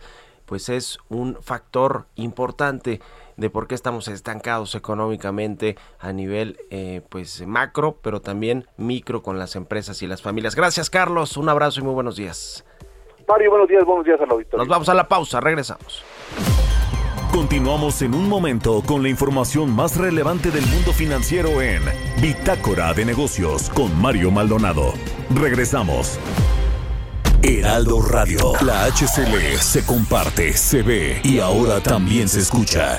pues 0.46 0.68
es 0.70 0.98
un 1.08 1.36
factor 1.42 2.06
importante 2.14 3.00
de 3.38 3.48
por 3.48 3.66
qué 3.66 3.74
estamos 3.74 4.08
estancados 4.08 4.74
económicamente 4.74 5.76
a 5.98 6.12
nivel 6.12 6.58
eh, 6.70 7.00
pues 7.08 7.46
macro, 7.46 7.96
pero 8.02 8.20
también 8.20 8.66
micro 8.76 9.22
con 9.22 9.38
las 9.38 9.56
empresas 9.56 10.02
y 10.02 10.06
las 10.06 10.20
familias. 10.20 10.54
Gracias 10.54 10.90
Carlos, 10.90 11.38
un 11.38 11.48
abrazo 11.48 11.80
y 11.80 11.84
muy 11.84 11.94
buenos 11.94 12.16
días. 12.16 12.66
Mario, 13.26 13.50
buenos 13.50 13.68
días, 13.68 13.84
buenos 13.84 14.04
días 14.04 14.20
al 14.20 14.30
auditorio. 14.30 14.58
Nos 14.58 14.68
vamos 14.68 14.88
a 14.88 14.94
la 14.94 15.06
pausa, 15.06 15.40
regresamos. 15.40 16.04
Continuamos 17.32 18.00
en 18.02 18.14
un 18.14 18.28
momento 18.28 18.82
con 18.84 19.02
la 19.02 19.10
información 19.10 19.70
más 19.70 19.96
relevante 19.96 20.50
del 20.50 20.66
mundo 20.66 20.92
financiero 20.92 21.60
en 21.60 21.82
Bitácora 22.20 22.92
de 22.94 23.04
Negocios 23.04 23.68
con 23.70 23.96
Mario 24.00 24.30
Maldonado. 24.30 24.94
Regresamos. 25.34 26.18
Heraldo 27.42 28.02
Radio, 28.02 28.52
la 28.64 28.86
HCL 28.86 29.58
se 29.60 29.86
comparte, 29.86 30.54
se 30.54 30.82
ve 30.82 31.20
y 31.22 31.38
ahora 31.38 31.80
también 31.80 32.28
se 32.28 32.40
escucha. 32.40 32.98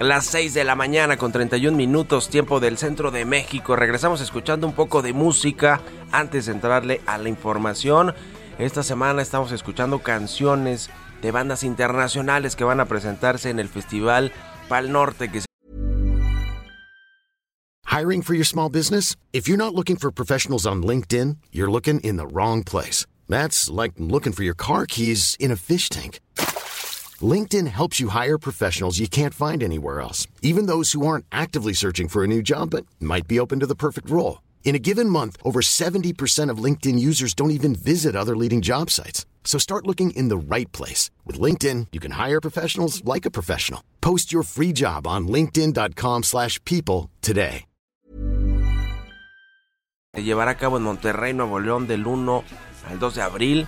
las 0.00 0.26
6 0.26 0.54
de 0.54 0.64
la 0.64 0.76
mañana 0.76 1.16
con 1.16 1.32
31 1.32 1.76
minutos, 1.76 2.28
tiempo 2.28 2.60
del 2.60 2.78
centro 2.78 3.10
de 3.10 3.24
México. 3.24 3.74
Regresamos 3.74 4.20
escuchando 4.20 4.66
un 4.66 4.72
poco 4.72 5.02
de 5.02 5.12
música 5.12 5.80
antes 6.12 6.46
de 6.46 6.52
entrarle 6.52 7.00
a 7.06 7.18
la 7.18 7.28
información. 7.28 8.14
Esta 8.58 8.82
semana 8.82 9.22
estamos 9.22 9.50
escuchando 9.50 10.00
canciones 10.00 10.90
de 11.20 11.32
bandas 11.32 11.64
internacionales 11.64 12.54
que 12.54 12.64
van 12.64 12.80
a 12.80 12.86
presentarse 12.86 13.50
en 13.50 13.58
el 13.58 13.68
Festival 13.68 14.32
Pal 14.68 14.92
Norte 14.92 15.30
que 15.30 15.42
Hiring 17.86 18.22
for 18.22 18.34
your 18.34 18.44
small 18.44 18.68
business? 18.68 19.16
If 19.32 19.48
you're 19.48 19.56
not 19.56 19.74
looking 19.74 19.96
for 19.96 20.12
professionals 20.12 20.66
on 20.66 20.82
LinkedIn, 20.82 21.38
you're 21.50 21.70
looking 21.70 21.98
in 22.00 22.16
the 22.16 22.26
wrong 22.26 22.62
place. 22.62 23.06
That's 23.28 23.68
like 23.68 23.94
looking 23.98 24.32
for 24.32 24.44
your 24.44 24.54
car 24.54 24.86
keys 24.86 25.36
in 25.40 25.50
a 25.50 25.56
fish 25.56 25.88
tank. 25.88 26.20
LinkedIn 27.22 27.66
helps 27.66 27.98
you 27.98 28.08
hire 28.08 28.38
professionals 28.38 28.98
you 28.98 29.08
can't 29.08 29.34
find 29.34 29.62
anywhere 29.62 30.00
else, 30.00 30.28
even 30.42 30.66
those 30.66 30.92
who 30.92 31.06
aren't 31.06 31.24
actively 31.32 31.72
searching 31.72 32.08
for 32.08 32.22
a 32.22 32.28
new 32.28 32.42
job 32.42 32.70
but 32.70 32.86
might 33.00 33.26
be 33.26 33.40
open 33.40 33.58
to 33.60 33.66
the 33.66 33.74
perfect 33.74 34.08
role. 34.10 34.42
In 34.64 34.74
a 34.74 34.78
given 34.78 35.08
month, 35.08 35.36
over 35.42 35.60
70% 35.60 36.50
of 36.50 36.62
LinkedIn 36.62 36.98
users 36.98 37.34
don't 37.34 37.50
even 37.50 37.74
visit 37.74 38.14
other 38.14 38.36
leading 38.36 38.60
job 38.60 38.90
sites. 38.90 39.24
So 39.42 39.58
start 39.58 39.86
looking 39.86 40.10
in 40.10 40.28
the 40.28 40.36
right 40.36 40.70
place. 40.72 41.10
With 41.24 41.40
LinkedIn, 41.40 41.86
you 41.90 42.00
can 42.00 42.12
hire 42.12 42.40
professionals 42.40 43.02
like 43.04 43.24
a 43.24 43.30
professional. 43.30 43.82
Post 44.02 44.30
your 44.30 44.42
free 44.42 44.74
job 44.74 45.06
on 45.06 45.26
linkedin.com 45.26 46.22
slash 46.22 46.62
people 46.64 47.10
today. 47.22 47.64
Se 50.14 50.24
llevará 50.24 50.52
a 50.52 50.56
cabo 50.56 50.78
en 50.78 50.82
Monterrey, 50.82 51.32
Nuevo 51.32 51.60
León, 51.60 51.86
del 51.86 52.06
1 52.06 52.44
al 52.88 52.98
2 52.98 53.14
de 53.14 53.22
abril. 53.22 53.66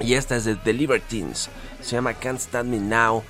Y 0.00 0.14
esta 0.14 0.36
es 0.36 0.44
de 0.44 0.56
The 0.56 0.72
Libertines. 0.72 1.48
Se 1.80 1.92
llama 1.92 2.14
Can't 2.14 2.40
Stand 2.40 2.70
Me 2.70 2.78
Now. 2.78 3.22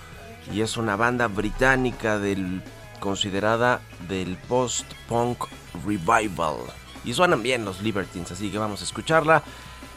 Y 0.53 0.63
es 0.63 0.77
una 0.77 0.97
banda 0.97 1.29
británica 1.29 2.19
del 2.19 2.63
considerada 3.01 3.81
del 4.09 4.37
post-punk 4.37 5.45
revival. 5.85 6.57
Y 7.05 7.15
suenan 7.15 7.43
bien 7.43 7.65
los 7.65 7.83
Libertines, 7.83 8.31
así 8.31 8.51
que 8.51 8.59
vamos 8.59 8.83
a 8.83 8.85
escucharla 8.85 9.43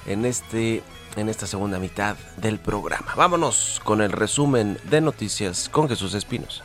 en, 0.05 0.25
este, 0.25 0.81
en 1.15 1.29
esta 1.29 1.45
segunda 1.45 1.79
mitad 1.79 2.15
del 2.37 2.59
programa. 2.59 3.13
Vámonos 3.15 3.81
con 3.83 4.01
el 4.01 4.11
resumen 4.11 4.79
de 4.85 5.01
noticias 5.01 5.69
con 5.69 5.89
Jesús 5.89 6.13
Espinosa. 6.13 6.63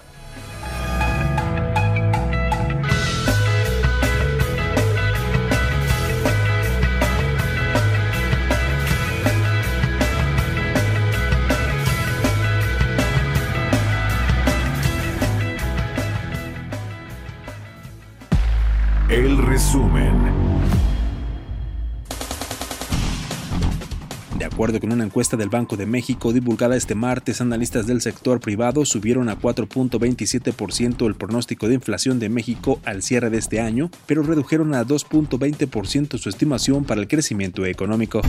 Acuerdo 24.58 24.80
con 24.80 24.90
una 24.90 25.04
encuesta 25.04 25.36
del 25.36 25.50
Banco 25.50 25.76
de 25.76 25.86
México 25.86 26.32
divulgada 26.32 26.74
este 26.74 26.96
martes, 26.96 27.40
analistas 27.40 27.86
del 27.86 28.00
sector 28.00 28.40
privado 28.40 28.84
subieron 28.84 29.28
a 29.28 29.38
4.27% 29.38 31.06
el 31.06 31.14
pronóstico 31.14 31.68
de 31.68 31.74
inflación 31.74 32.18
de 32.18 32.28
México 32.28 32.80
al 32.84 33.04
cierre 33.04 33.30
de 33.30 33.38
este 33.38 33.60
año, 33.60 33.88
pero 34.06 34.24
redujeron 34.24 34.74
a 34.74 34.84
2.20% 34.84 36.18
su 36.18 36.28
estimación 36.28 36.82
para 36.82 37.00
el 37.00 37.06
crecimiento 37.06 37.66
económico. 37.66 38.20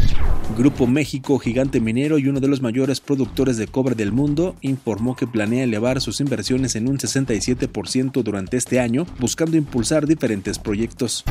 Grupo 0.55 0.85
México, 0.85 1.39
gigante 1.39 1.79
minero 1.79 2.19
y 2.19 2.27
uno 2.27 2.39
de 2.39 2.47
los 2.47 2.61
mayores 2.61 3.01
productores 3.01 3.57
de 3.57 3.65
cobre 3.65 3.95
del 3.95 4.11
mundo, 4.11 4.55
informó 4.61 5.15
que 5.15 5.25
planea 5.25 5.63
elevar 5.63 5.99
sus 5.99 6.19
inversiones 6.19 6.75
en 6.75 6.87
un 6.89 6.99
67% 6.99 8.21
durante 8.21 8.55
este 8.55 8.79
año, 8.79 9.07
buscando 9.19 9.57
impulsar 9.57 10.05
diferentes 10.05 10.59
proyectos. 10.59 11.23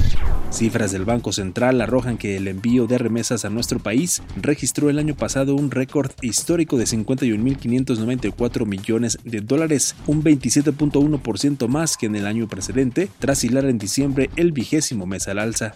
Cifras 0.51 0.91
del 0.91 1.05
Banco 1.05 1.33
Central 1.33 1.81
arrojan 1.83 2.19
que 2.19 2.37
el 2.37 2.49
envío 2.49 2.89
de 2.89 2.99
remesas 2.99 3.45
a 3.45 3.51
nuestro 3.51 3.79
país 3.79 4.23
registró 4.41 4.88
el 4.91 4.99
año 4.99 5.15
pasado 5.15 5.55
un 5.55 5.71
récord 5.71 6.11
histórico 6.23 6.77
de 6.77 6.85
51.594 6.85 8.67
millones 8.67 9.19
de 9.25 9.41
dólares, 9.41 9.95
un 10.07 10.23
27.1% 10.23 11.69
más 11.69 11.97
que 11.97 12.07
en 12.07 12.17
el 12.17 12.27
año 12.27 12.49
precedente, 12.49 13.09
tras 13.19 13.45
hilar 13.45 13.65
en 13.67 13.79
diciembre 13.79 14.31
el 14.37 14.53
vigésimo 14.53 15.07
mes 15.07 15.29
al 15.29 15.39
alza. 15.39 15.75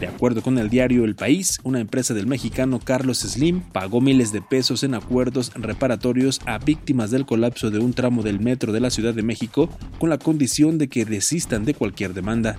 De 0.00 0.06
acuerdo 0.06 0.42
con 0.42 0.58
el 0.58 0.68
diario 0.68 1.04
El 1.04 1.14
País, 1.14 1.58
una 1.62 1.80
empresa 1.80 2.12
del 2.12 2.26
mexicano 2.26 2.80
Carlos 2.84 3.20
Slim 3.20 3.60
pagó 3.60 4.02
miles 4.02 4.30
de 4.30 4.42
pesos 4.42 4.82
en 4.82 4.94
acuerdos 4.94 5.52
reparatorios 5.54 6.40
a 6.44 6.58
víctimas 6.58 7.10
del 7.10 7.24
colapso 7.24 7.70
de 7.70 7.78
un 7.78 7.94
tramo 7.94 8.22
del 8.22 8.38
metro 8.38 8.72
de 8.72 8.80
la 8.80 8.90
Ciudad 8.90 9.14
de 9.14 9.22
México 9.22 9.70
con 9.98 10.10
la 10.10 10.18
condición 10.18 10.76
de 10.76 10.88
que 10.88 11.06
desistan 11.06 11.64
de 11.64 11.72
cualquier 11.72 12.12
demanda. 12.12 12.58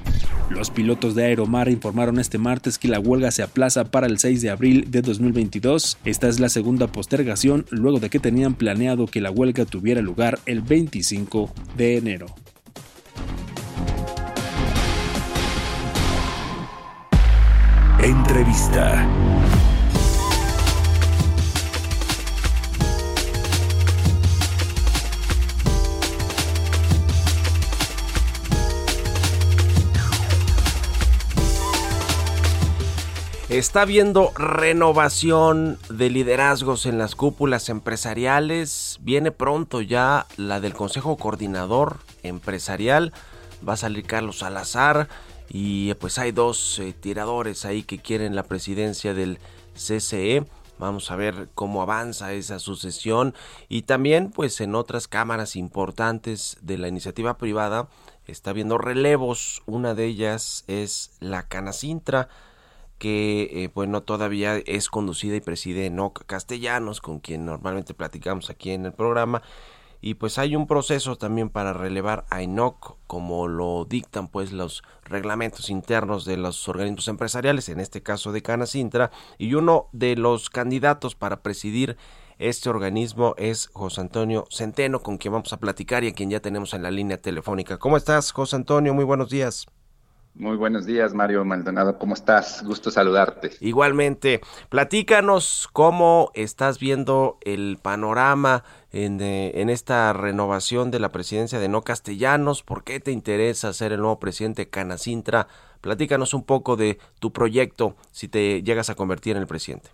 Los 0.50 0.72
pilotos 0.72 1.14
de 1.14 1.26
Aeromar 1.26 1.70
informaron 1.70 2.20
este 2.20 2.40
martes 2.40 2.80
que 2.80 2.88
la 2.88 3.00
huelga 3.00 3.30
se 3.30 3.44
aplaza 3.44 3.86
para 3.86 4.08
el 4.08 4.18
6 4.18 4.42
de 4.42 4.50
abril 4.50 4.90
de 4.90 5.04
2022. 5.04 6.00
Esta 6.06 6.30
es 6.30 6.40
la 6.40 6.50
segunda 6.50 6.88
postergación 6.88 7.68
luego 7.70 8.00
de 8.00 8.10
que 8.10 8.20
tenían 8.20 8.56
planeado 8.56 9.06
que 9.06 9.22
la 9.22 9.30
huelga 9.30 9.66
tuviera 9.66 10.02
lugar 10.02 10.40
el 10.48 10.62
25 10.62 11.54
de 11.78 11.98
enero. 11.98 12.28
Entrevista. 18.08 19.06
Está 33.50 33.82
habiendo 33.82 34.32
renovación 34.38 35.78
de 35.90 36.10
liderazgos 36.10 36.86
en 36.86 36.98
las 36.98 37.14
cúpulas 37.14 37.68
empresariales. 37.68 39.00
Viene 39.02 39.32
pronto 39.32 39.82
ya 39.82 40.28
la 40.38 40.62
del 40.62 40.74
Consejo 40.74 41.18
Coordinador 41.18 41.98
Empresarial. 42.24 43.12
Va 43.68 43.74
a 43.74 43.78
salir 43.78 44.06
Carlos 44.06 44.40
Salazar 44.40 45.10
y 45.50 45.94
pues 45.96 46.18
hay 46.18 46.32
dos 46.32 46.80
eh, 46.80 46.94
tiradores 46.94 47.66
ahí 47.66 47.84
que 47.84 48.00
quieren 48.00 48.36
la 48.36 48.44
presidencia 48.44 49.14
del 49.14 49.40
CCE. 49.74 50.46
Vamos 50.80 51.10
a 51.10 51.16
ver 51.16 51.50
cómo 51.56 51.82
avanza 51.82 52.34
esa 52.34 52.60
sucesión 52.60 53.34
y 53.68 53.84
también 53.84 54.30
pues 54.30 54.62
en 54.62 54.76
otras 54.76 55.08
cámaras 55.08 55.56
importantes 55.56 56.58
de 56.62 56.78
la 56.78 56.88
iniciativa 56.88 57.38
privada 57.38 57.88
está 58.28 58.52
habiendo 58.52 58.78
relevos. 58.78 59.64
Una 59.66 59.96
de 59.96 60.06
ellas 60.06 60.64
es 60.68 61.12
la 61.20 61.48
Canacintra 61.48 62.30
que 63.00 63.64
eh, 63.64 63.70
bueno 63.74 64.02
todavía 64.02 64.58
es 64.58 64.90
conducida 64.90 65.36
y 65.36 65.42
preside 65.42 65.86
Enoc 65.86 66.26
Castellanos 66.26 67.00
con 67.00 67.20
quien 67.20 67.46
normalmente 67.46 67.94
platicamos 67.94 68.50
aquí 68.50 68.72
en 68.72 68.86
el 68.86 68.94
programa 68.94 69.44
y 70.02 70.16
pues 70.16 70.38
hay 70.38 70.56
un 70.56 70.68
proceso 70.68 71.16
también 71.18 71.50
para 71.50 71.74
relevar 71.74 72.26
a 72.30 72.42
Enoc 72.42 72.98
como 73.08 73.48
lo 73.48 73.86
dictan 73.86 74.28
pues 74.28 74.52
los 74.52 74.84
reglamentos 75.04 75.70
internos 75.70 76.26
de 76.26 76.38
los 76.38 76.68
organismos 76.68 77.08
empresariales, 77.08 77.70
en 77.70 77.80
este 77.80 78.04
caso 78.04 78.32
de 78.32 78.42
Canacintra, 78.42 79.12
y 79.38 79.54
uno 79.54 79.88
de 79.92 80.16
los 80.16 80.50
candidatos 80.50 81.16
para 81.16 81.42
presidir 81.42 81.98
este 82.40 82.70
organismo 82.70 83.34
es 83.38 83.70
José 83.74 84.02
Antonio 84.02 84.46
Centeno, 84.52 85.02
con 85.02 85.18
quien 85.18 85.34
vamos 85.34 85.54
a 85.54 85.60
platicar 85.60 86.04
y 86.04 86.10
a 86.10 86.14
quien 86.14 86.30
ya 86.30 86.40
tenemos 86.40 86.74
en 86.74 86.84
la 86.84 86.92
línea 86.92 87.18
telefónica. 87.18 87.78
¿Cómo 87.78 87.98
estás, 87.98 88.32
José 88.32 88.56
Antonio? 88.56 88.94
Muy 88.94 89.06
buenos 89.06 89.30
días. 89.30 89.68
Muy 90.40 90.56
buenos 90.56 90.86
días, 90.86 91.16
Mario 91.16 91.44
Maldonado. 91.46 91.98
¿Cómo 91.98 92.14
estás? 92.14 92.64
Gusto 92.64 92.92
saludarte. 92.92 93.54
Igualmente, 93.60 94.42
platícanos 94.70 95.68
cómo 95.74 96.30
estás 96.36 96.78
viendo 96.78 97.40
el 97.42 97.80
panorama 97.82 98.64
en, 98.92 99.20
eh, 99.20 99.60
en, 99.62 99.72
esta 99.72 100.14
renovación 100.14 100.92
de 100.92 101.00
la 101.00 101.12
presidencia 101.12 101.58
de 101.58 101.70
No 101.70 101.82
Castellanos. 101.82 102.62
¿Por 102.62 102.84
qué 102.84 103.00
te 103.00 103.12
interesa 103.12 103.74
ser 103.74 103.94
el 103.94 104.02
nuevo 104.02 104.20
presidente 104.20 104.70
Canacintra? 104.70 105.48
Platícanos 105.82 106.36
un 106.36 106.44
poco 106.44 106.76
de 106.76 107.00
tu 107.18 107.34
proyecto 107.34 107.96
si 108.12 108.28
te 108.28 108.62
llegas 108.62 108.92
a 108.92 108.96
convertir 108.96 109.36
en 109.36 109.42
el 109.42 109.48
presidente. 109.48 109.90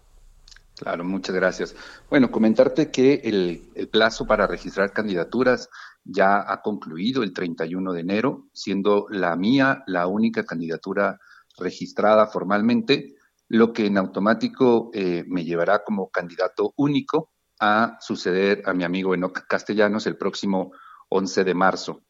Claro, 0.75 1.05
muchas 1.05 1.35
gracias. 1.35 1.73
Bueno, 2.09 2.31
comentarte 2.31 2.91
que 2.91 3.21
el, 3.23 3.63
el 3.75 3.87
plazo 3.87 4.27
para 4.27 4.45
registrar 4.47 4.91
candidaturas 4.91 5.69
ya 6.03 6.51
ha 6.51 6.61
concluido 6.61 7.23
el 7.23 7.33
31 7.33 7.93
de 7.93 8.01
enero, 8.01 8.47
siendo 8.53 9.07
la 9.09 9.35
mía 9.35 9.83
la 9.87 10.07
única 10.07 10.45
candidatura 10.45 11.19
registrada 11.57 12.27
formalmente, 12.27 13.15
lo 13.47 13.73
que 13.73 13.85
en 13.85 13.97
automático 13.97 14.89
eh, 14.93 15.23
me 15.27 15.45
llevará 15.45 15.83
como 15.83 16.09
candidato 16.09 16.73
único 16.77 17.31
a 17.59 17.97
suceder 18.01 18.63
a 18.65 18.73
mi 18.73 18.83
amigo 18.83 19.13
Enoc 19.13 19.45
Castellanos 19.47 20.07
el 20.07 20.17
próximo 20.17 20.71
11 21.09 21.43
de 21.43 21.53
marzo. 21.53 22.03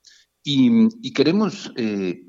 Y, 0.44 1.14
queremos 1.14 1.72
eh, 1.76 2.26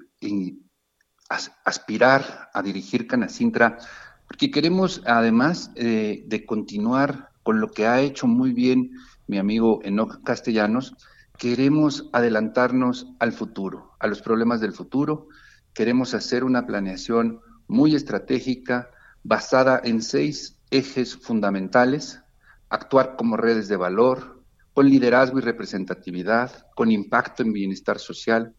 aspirar 1.64 2.50
a 2.52 2.62
dirigir 2.62 3.06
Canacintra 3.06 3.78
porque 4.26 4.50
queremos, 4.50 5.02
además 5.06 5.70
eh, 5.74 6.24
de 6.26 6.46
continuar 6.46 7.30
con 7.42 7.60
lo 7.60 7.70
que 7.70 7.86
ha 7.86 8.00
hecho 8.00 8.26
muy 8.26 8.52
bien 8.52 8.90
mi 9.26 9.38
amigo 9.38 9.80
Enoc 9.84 10.22
Castellanos, 10.22 10.94
queremos 11.38 12.08
adelantarnos 12.12 13.06
al 13.18 13.32
futuro, 13.32 13.92
a 13.98 14.06
los 14.06 14.22
problemas 14.22 14.60
del 14.60 14.72
futuro, 14.72 15.28
queremos 15.72 16.14
hacer 16.14 16.44
una 16.44 16.66
planeación 16.66 17.40
muy 17.66 17.94
estratégica 17.94 18.90
basada 19.22 19.80
en 19.82 20.02
seis 20.02 20.58
ejes 20.70 21.16
fundamentales, 21.16 22.20
actuar 22.68 23.16
como 23.16 23.36
redes 23.36 23.68
de 23.68 23.76
valor, 23.76 24.42
con 24.72 24.88
liderazgo 24.88 25.38
y 25.38 25.42
representatividad, 25.42 26.66
con 26.74 26.90
impacto 26.90 27.42
en 27.42 27.52
bienestar 27.52 27.98
social, 27.98 28.54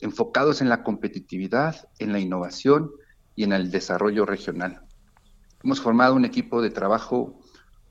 enfocados 0.00 0.60
en 0.60 0.68
la 0.68 0.82
competitividad, 0.82 1.88
en 1.98 2.12
la 2.12 2.18
innovación 2.18 2.90
y 3.36 3.44
en 3.44 3.52
el 3.52 3.70
desarrollo 3.70 4.24
regional. 4.24 4.82
Hemos 5.62 5.80
formado 5.80 6.14
un 6.14 6.24
equipo 6.24 6.62
de 6.62 6.70
trabajo 6.70 7.38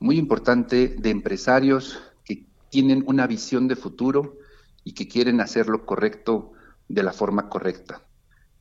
muy 0.00 0.18
importante 0.18 0.88
de 0.88 1.10
empresarios 1.10 2.00
tienen 2.70 3.04
una 3.06 3.26
visión 3.26 3.68
de 3.68 3.76
futuro 3.76 4.38
y 4.84 4.94
que 4.94 5.08
quieren 5.08 5.40
hacer 5.40 5.68
lo 5.68 5.84
correcto 5.84 6.52
de 6.88 7.02
la 7.02 7.12
forma 7.12 7.48
correcta. 7.48 8.02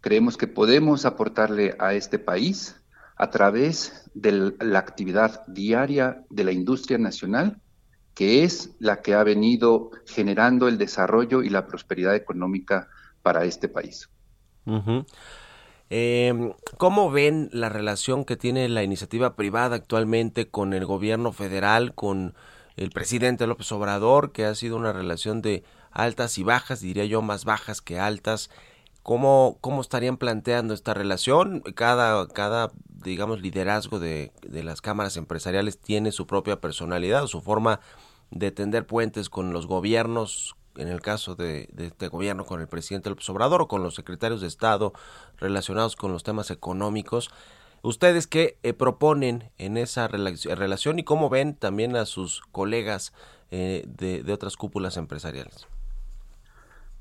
Creemos 0.02 0.38
que 0.38 0.48
podemos 0.48 1.06
aportarle 1.06 1.76
a 1.80 1.94
este 1.94 2.20
país 2.20 2.76
a 3.16 3.30
través 3.30 4.10
de 4.14 4.54
la 4.60 4.80
actividad 4.80 5.46
diaria 5.48 6.24
de 6.30 6.44
la 6.44 6.52
industria 6.52 6.98
nacional, 6.98 7.62
que 8.14 8.44
es 8.44 8.72
la 8.80 9.02
que 9.02 9.14
ha 9.14 9.24
venido 9.24 9.92
generando 10.06 10.68
el 10.68 10.78
desarrollo 10.78 11.44
y 11.44 11.50
la 11.50 11.68
prosperidad 11.68 12.16
económica 12.16 12.88
para 13.22 13.44
este 13.44 13.68
país. 13.68 14.10
Em, 15.90 16.54
¿Cómo 16.78 17.12
ven 17.12 17.50
la 17.52 17.70
relación 17.70 18.24
que 18.24 18.38
tiene 18.38 18.70
la 18.70 18.84
iniciativa 18.84 19.36
privada 19.36 19.76
actualmente 19.76 20.50
con 20.50 20.74
el 20.74 20.86
gobierno 20.86 21.32
federal, 21.34 21.96
con 21.96 22.36
el 22.80 22.92
presidente 22.92 23.46
López 23.46 23.70
Obrador, 23.74 24.32
que 24.32 24.46
ha 24.46 24.56
sido 24.56 24.78
una 24.78 24.94
relación 24.94 25.42
de 25.42 25.66
altas 25.92 26.38
y 26.38 26.44
bajas, 26.44 26.80
diría 26.80 27.04
yo 27.04 27.22
más 27.22 27.44
bajas 27.44 27.82
que 27.82 28.00
altas. 28.00 28.50
¿Cómo, 29.04 29.58
cómo 29.60 29.82
estarían 29.82 30.16
planteando 30.16 30.74
esta 30.74 30.94
relación? 30.94 31.60
Cada, 31.76 32.26
cada 32.30 32.72
digamos, 32.88 33.42
liderazgo 33.42 34.00
de, 34.00 34.32
de 34.48 34.64
las 34.64 34.80
cámaras 34.80 35.18
empresariales 35.18 35.78
tiene 35.78 36.14
su 36.14 36.26
propia 36.26 36.62
personalidad, 36.62 37.28
su 37.28 37.42
forma 37.42 37.82
de 38.32 38.52
tender 38.52 38.88
puentes 38.88 39.30
con 39.30 39.52
los 39.52 39.68
gobiernos, 39.68 40.56
en 40.78 40.88
el 40.88 41.02
caso 41.02 41.36
de, 41.36 41.70
este 41.78 42.08
gobierno 42.08 42.46
con 42.46 42.62
el 42.62 42.68
presidente 42.68 43.10
López 43.10 43.30
Obrador 43.30 43.62
o 43.62 43.68
con 43.68 43.84
los 43.84 43.96
secretarios 43.96 44.40
de 44.40 44.48
Estado 44.48 44.94
relacionados 45.38 45.98
con 45.98 46.14
los 46.14 46.24
temas 46.24 46.50
económicos. 46.50 47.30
¿Ustedes 47.82 48.28
qué 48.28 48.58
eh, 48.64 48.74
proponen 48.74 49.52
en 49.58 49.78
esa 49.78 50.08
relación 50.08 51.00
y 51.00 51.04
cómo 51.04 51.30
ven 51.30 51.56
también 51.56 51.96
a 51.96 52.06
sus 52.06 52.42
colegas 52.52 53.14
eh, 53.52 53.86
de, 53.88 54.24
de 54.24 54.34
otras 54.34 54.58
cúpulas 54.58 54.98
empresariales? 54.98 55.68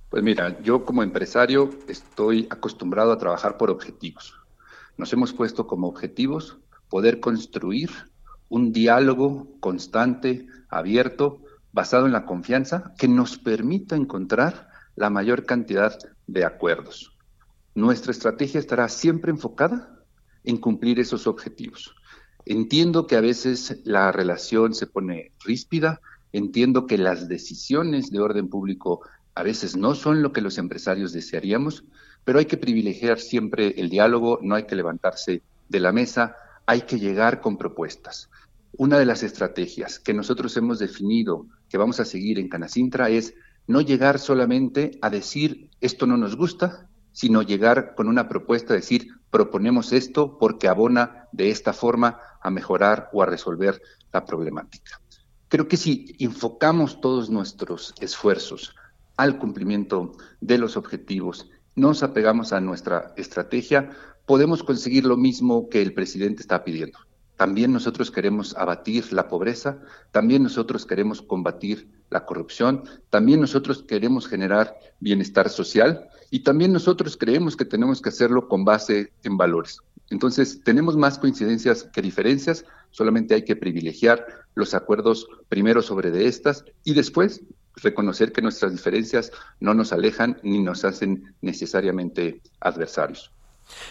Pues 0.09 0.23
mira, 0.23 0.61
yo 0.63 0.85
como 0.85 1.03
empresario 1.03 1.71
estoy 1.89 2.47
acostumbrado 2.51 3.13
a 3.13 3.19
trabajar 3.19 3.59
por 3.59 3.71
objetivos. 3.71 4.35
Nos 4.97 5.13
hemos 5.13 5.33
puesto 5.33 5.67
como 5.67 5.89
objetivos 5.89 6.59
poder 6.89 7.21
construir 7.21 7.91
un 8.49 8.73
diálogo 8.73 9.47
constante, 9.61 10.47
abierto, 10.71 11.41
basado 11.73 12.07
en 12.07 12.13
la 12.13 12.25
confianza, 12.25 12.95
que 12.99 13.09
nos 13.09 13.37
permita 13.37 13.97
encontrar 13.97 14.69
la 14.97 15.11
mayor 15.11 15.45
cantidad 15.45 15.99
de 16.27 16.45
acuerdos. 16.45 17.17
Nuestra 17.75 18.11
estrategia 18.11 18.59
estará 18.59 18.89
siempre 18.89 19.31
enfocada 19.31 19.98
en 20.45 20.59
cumplir 20.59 21.01
esos 21.01 21.27
objetivos. 21.27 21.95
Entiendo 22.45 23.07
que 23.07 23.17
a 23.17 23.21
veces 23.21 23.81
la 23.85 24.11
relación 24.13 24.75
se 24.75 24.87
pone 24.87 25.33
ríspida, 25.45 26.01
entiendo 26.33 26.87
que 26.87 26.99
las 26.99 27.29
decisiones 27.29 28.11
de 28.11 28.21
orden 28.21 28.49
público 28.49 29.03
a 29.35 29.43
veces 29.43 29.77
no 29.77 29.95
son 29.95 30.23
lo 30.23 30.33
que 30.33 30.41
los 30.41 30.59
empresarios 30.59 31.13
desearíamos, 31.13 31.85
pero 32.25 32.39
hay 32.39 32.47
que 32.47 32.57
privilegiar 32.57 33.21
siempre 33.21 33.75
el 33.77 33.89
diálogo, 33.89 34.39
no 34.43 34.55
hay 34.55 34.65
que 34.65 34.77
levantarse 34.77 35.43
de 35.69 35.81
la 35.81 35.93
mesa, 35.93 36.37
hay 36.67 36.83
que 36.83 36.99
llegar 36.99 37.41
con 37.41 37.57
propuestas. 37.57 38.31
Una 38.77 38.99
de 38.99 39.07
las 39.07 39.23
estrategias 39.23 39.99
que 39.99 40.13
nosotros 40.13 40.57
hemos 40.57 40.79
definido 40.79 41.47
que 41.69 41.79
vamos 41.79 42.01
a 42.01 42.05
seguir 42.05 42.39
en 42.39 42.49
Canacintra 42.49 43.11
es 43.11 43.35
no 43.67 43.81
llegar 43.81 44.19
solamente 44.19 44.99
a 45.03 45.11
decir 45.11 45.71
esto 45.81 46.07
no 46.07 46.17
nos 46.17 46.37
gusta, 46.37 46.88
sino 47.19 47.43
llegar 47.43 47.97
con 47.97 48.07
una 48.07 48.29
propuesta, 48.29 48.75
decir 48.75 49.09
proponemos 49.33 49.93
esto 49.93 50.39
porque 50.39 50.69
abona 50.69 51.27
de 51.33 51.51
esta 51.51 51.73
forma 51.73 52.21
a 52.41 52.49
mejorar 52.49 53.11
o 53.13 53.25
a 53.25 53.27
resolver 53.27 53.83
la 54.13 54.25
problemática. 54.25 55.01
Creo 55.49 55.67
que 55.67 55.77
si 55.77 56.15
enfocamos 56.21 57.01
todos 57.01 57.29
nuestros 57.29 57.93
esfuerzos 58.01 58.73
al 59.17 59.37
cumplimiento 59.37 60.13
de 60.41 60.59
los 60.59 60.77
objetivos, 60.77 61.51
nos 61.75 62.05
apegamos 62.05 62.53
a 62.53 62.61
nuestra 62.61 63.15
estrategia, 63.17 63.91
podemos 64.25 64.63
conseguir 64.63 65.05
lo 65.05 65.17
mismo 65.17 65.69
que 65.69 65.83
el 65.83 65.95
presidente 65.95 66.43
está 66.43 66.63
pidiendo. 66.63 67.01
También 67.37 67.73
nosotros 67.73 68.13
queremos 68.13 68.57
abatir 68.57 69.13
la 69.13 69.27
pobreza, 69.27 69.81
también 70.13 70.45
nosotros 70.45 70.87
queremos 70.87 71.21
combatir 71.21 71.89
la 72.11 72.25
corrupción, 72.27 72.85
también 73.11 73.41
nosotros 73.41 73.83
queremos 73.83 74.29
generar 74.29 74.79
bienestar 75.01 75.49
social 75.49 76.09
y 76.31 76.41
también 76.41 76.73
nosotros 76.73 77.17
creemos 77.17 77.57
que 77.57 77.65
tenemos 77.65 78.01
que 78.03 78.11
hacerlo 78.11 78.49
con 78.49 78.65
base 78.65 79.13
en 79.23 79.37
valores. 79.37 79.81
Entonces, 80.11 80.63
tenemos 80.65 80.97
más 80.97 81.19
coincidencias 81.19 81.85
que 81.85 82.03
diferencias, 82.03 82.65
solamente 82.91 83.35
hay 83.35 83.45
que 83.45 83.57
privilegiar 83.57 84.27
los 84.55 84.75
acuerdos 84.75 85.29
primero 85.49 85.83
sobre 85.83 86.11
de 86.11 86.27
estas 86.27 86.65
y 86.85 86.95
después 86.95 87.43
reconocer 87.77 88.33
que 88.33 88.43
nuestras 88.43 88.73
diferencias 88.73 89.31
no 89.61 89.75
nos 89.75 89.93
alejan 89.93 90.39
ni 90.43 90.61
nos 90.61 90.85
hacen 90.85 91.35
necesariamente 91.41 92.41
adversarios. 92.61 93.31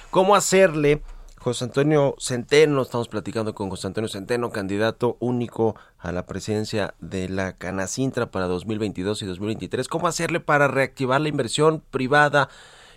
¿Cómo 0.10 0.36
hacerle 0.36 1.02
José 1.48 1.64
Antonio 1.64 2.14
Centeno, 2.20 2.82
estamos 2.82 3.08
platicando 3.08 3.56
con 3.56 3.70
José 3.70 3.88
Antonio 3.88 4.10
Centeno, 4.10 4.50
candidato 4.50 5.16
único 5.22 5.78
a 5.98 6.12
la 6.12 6.26
presidencia 6.26 6.94
de 7.00 7.30
la 7.30 7.54
Canacintra 7.54 8.32
para 8.32 8.48
2022 8.48 9.22
y 9.22 9.26
2023. 9.28 9.88
¿Cómo 9.88 10.08
hacerle 10.08 10.42
para 10.42 10.68
reactivar 10.68 11.22
la 11.22 11.30
inversión 11.30 11.82
privada 11.90 12.50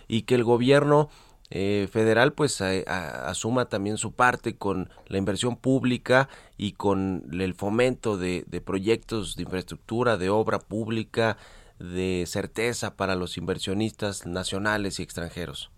y 0.09 0.23
que 0.23 0.35
el 0.35 0.43
gobierno 0.43 1.07
eh, 1.49 1.87
federal 1.93 2.33
pues 2.33 2.59
asuma 2.59 3.69
también 3.69 3.95
su 3.95 4.11
parte 4.11 4.57
con 4.57 4.89
la 5.07 5.17
inversión 5.17 5.55
pública 5.55 6.27
y 6.57 6.73
con 6.73 7.23
el 7.31 7.53
fomento 7.53 8.17
de 8.17 8.43
proyectos 8.65 9.37
de 9.37 9.43
infraestructura, 9.43 10.17
de 10.17 10.29
obra 10.29 10.59
pública, 10.59 11.37
de 11.79 12.25
certeza 12.27 12.97
para 12.97 13.15
los 13.15 13.37
inversionistas 13.37 14.25
nacionales 14.25 14.99
y 14.99 15.03
extranjeros? 15.03 15.71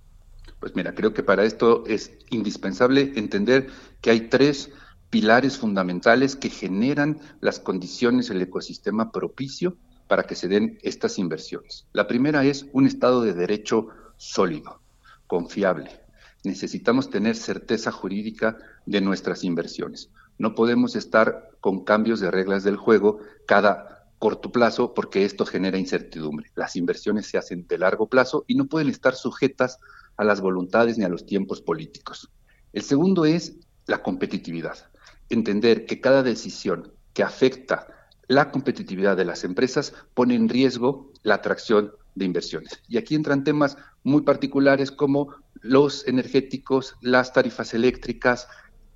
Pues 0.60 0.76
mira, 0.76 0.96
creo 0.96 1.14
que 1.14 1.24
para 1.24 1.44
esto 1.44 1.84
es 1.88 2.12
indispensable 2.30 3.14
entender 3.16 3.68
que 4.02 4.12
hay 4.12 4.30
tres 4.30 4.72
pilares 5.10 5.58
fundamentales 5.58 6.36
que 6.36 6.50
generan 6.50 7.20
las 7.40 7.60
condiciones, 7.60 8.30
el 8.30 8.42
ecosistema 8.42 9.12
propicio 9.12 9.78
para 10.08 10.24
que 10.24 10.36
se 10.36 10.48
den 10.48 10.80
estas 10.82 11.20
inversiones. 11.20 11.86
La 11.94 12.08
primera 12.08 12.44
es 12.46 12.66
un 12.74 12.88
Estado 12.88 13.22
de 13.22 13.34
Derecho 13.34 13.88
sólido, 14.18 14.82
confiable. 15.28 16.02
Necesitamos 16.44 17.10
tener 17.10 17.36
certeza 17.36 17.92
jurídica 17.92 18.58
de 18.86 19.02
nuestras 19.02 19.44
inversiones. 19.44 20.10
No 20.38 20.56
podemos 20.56 20.96
estar 20.96 21.52
con 21.62 21.84
cambios 21.84 22.20
de 22.20 22.32
reglas 22.32 22.64
del 22.64 22.76
juego 22.76 23.20
cada 23.46 24.08
corto 24.20 24.52
plazo 24.52 24.94
porque 24.94 25.26
esto 25.26 25.46
genera 25.46 25.78
incertidumbre. 25.78 26.50
Las 26.56 26.76
inversiones 26.76 27.28
se 27.28 27.38
hacen 27.38 27.68
de 27.68 27.78
largo 27.78 28.08
plazo 28.08 28.46
y 28.48 28.56
no 28.56 28.66
pueden 28.66 28.90
estar 28.90 29.16
sujetas 29.16 29.80
a 30.18 30.24
las 30.24 30.42
voluntades 30.42 30.98
ni 30.98 31.06
a 31.06 31.10
los 31.10 31.26
tiempos 31.26 31.62
políticos. 31.62 32.30
El 32.72 32.82
segundo 32.82 33.26
es 33.26 33.56
la 33.86 34.02
competitividad. 34.02 34.90
Entender 35.30 35.86
que 35.86 36.02
cada 36.02 36.24
decisión 36.24 36.94
que 37.14 37.24
afecta 37.24 37.88
la 38.28 38.52
competitividad 38.52 39.18
de 39.18 39.26
las 39.26 39.44
empresas 39.44 39.94
pone 40.14 40.36
en 40.36 40.50
riesgo 40.50 41.12
la 41.24 41.36
atracción 41.36 41.92
de 42.16 42.26
inversiones. 42.26 42.82
Y 42.88 42.98
aquí 42.98 43.16
entran 43.16 43.44
temas 43.44 43.78
muy 44.04 44.22
particulares 44.22 44.92
como 44.92 45.36
los 45.62 46.08
energéticos, 46.08 46.96
las 47.02 47.34
tarifas 47.34 47.74
eléctricas. 47.74 48.48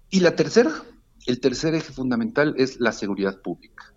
Y 0.10 0.20
la 0.22 0.36
tercera, 0.36 0.72
el 1.26 1.40
tercer 1.40 1.76
eje 1.76 1.92
fundamental 1.92 2.56
es 2.58 2.80
la 2.80 2.92
seguridad 2.92 3.42
pública. 3.42 3.94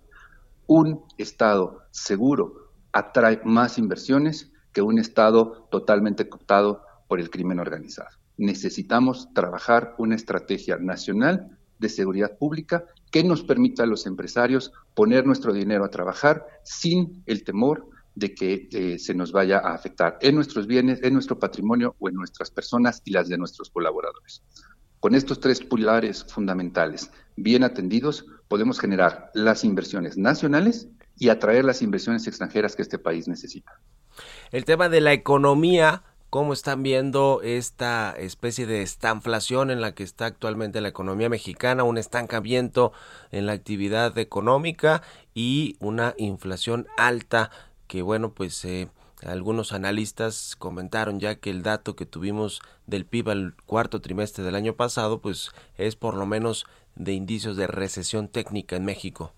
Un 0.67 1.05
Estado 1.19 1.83
seguro 1.91 2.73
atrae 2.93 3.41
más 3.45 3.79
inversiones 3.79 4.53
que 4.73 4.83
un 4.83 4.99
Estado 4.99 5.69
totalmente 5.71 6.29
cooptado 6.29 6.85
por 7.11 7.19
el 7.19 7.29
crimen 7.29 7.59
organizado. 7.59 8.11
Necesitamos 8.37 9.35
trabajar 9.35 9.97
una 9.99 10.15
estrategia 10.15 10.77
nacional 10.79 11.59
de 11.81 11.89
seguridad 11.89 12.39
pública 12.39 12.85
que 13.11 13.25
nos 13.25 13.43
permita 13.43 13.83
a 13.83 13.87
los 13.87 14.07
empresarios 14.07 14.73
poner 14.95 15.27
nuestro 15.27 15.53
dinero 15.53 15.85
a 15.85 15.91
trabajar 15.91 16.47
sin 16.63 17.25
el 17.27 17.43
temor 17.43 17.89
de 18.15 18.33
que 18.33 18.69
eh, 18.71 18.99
se 19.01 19.13
nos 19.13 19.33
vaya 19.33 19.59
a 19.59 19.75
afectar 19.75 20.19
en 20.21 20.37
nuestros 20.37 20.69
bienes, 20.69 21.03
en 21.03 21.15
nuestro 21.15 21.37
patrimonio 21.37 21.97
o 21.99 22.09
en 22.09 22.15
nuestras 22.15 22.49
personas 22.53 23.03
y 23.05 23.11
las 23.11 23.29
de 23.29 23.39
nuestros 23.39 23.71
colaboradores. 23.71 24.45
Con 25.01 25.17
estos 25.17 25.41
tres 25.41 25.61
pilares 25.61 26.25
fundamentales 26.25 27.11
bien 27.35 27.65
atendidos, 27.65 28.25
podemos 28.47 28.79
generar 28.79 29.33
las 29.35 29.65
inversiones 29.65 30.17
nacionales 30.17 30.89
y 31.19 31.29
atraer 31.29 31.65
las 31.65 31.83
inversiones 31.83 32.29
extranjeras 32.29 32.77
que 32.77 32.83
este 32.83 33.01
país 33.01 33.27
necesita. 33.27 33.81
El 34.53 34.65
tema 34.65 34.89
de 34.89 35.01
la 35.01 35.13
economía 35.13 36.05
cómo 36.31 36.53
están 36.53 36.83
viendo 36.85 37.41
esta 37.43 38.15
especie 38.17 38.67
de 38.67 38.83
estanflación 38.83 39.71
en 39.71 39.81
la 39.81 39.95
que 39.95 40.05
está 40.05 40.27
actualmente 40.27 40.81
la 40.81 40.89
economía 40.89 41.29
mexicana, 41.29 41.83
un 41.83 41.99
estancamiento 41.99 42.93
en 43.33 43.47
la 43.47 43.53
actividad 43.53 44.17
económica 44.17 45.03
y 45.35 45.77
una 45.81 46.15
inflación 46.17 46.87
alta 46.97 47.51
que 47.89 48.03
bueno 48.03 48.33
pues 48.33 48.65
eh, 48.65 48.89
algunos 49.27 49.73
analistas 49.73 50.55
comentaron 50.57 51.19
ya 51.19 51.35
que 51.35 51.51
el 51.51 51.63
dato 51.63 51.97
que 51.97 52.07
tuvimos 52.07 52.61
del 52.87 53.05
PIB 53.05 53.29
al 53.29 53.55
cuarto 53.67 54.01
trimestre 54.01 54.45
del 54.45 54.55
año 54.55 54.75
pasado 54.75 55.21
pues 55.21 55.51
es 55.77 55.97
por 55.97 56.15
lo 56.15 56.27
menos 56.27 56.67
de 56.95 57.13
indicios 57.13 57.57
de 57.57 57.67
recesión 57.67 58.29
técnica 58.29 58.77
en 58.77 58.85
México. 58.85 59.33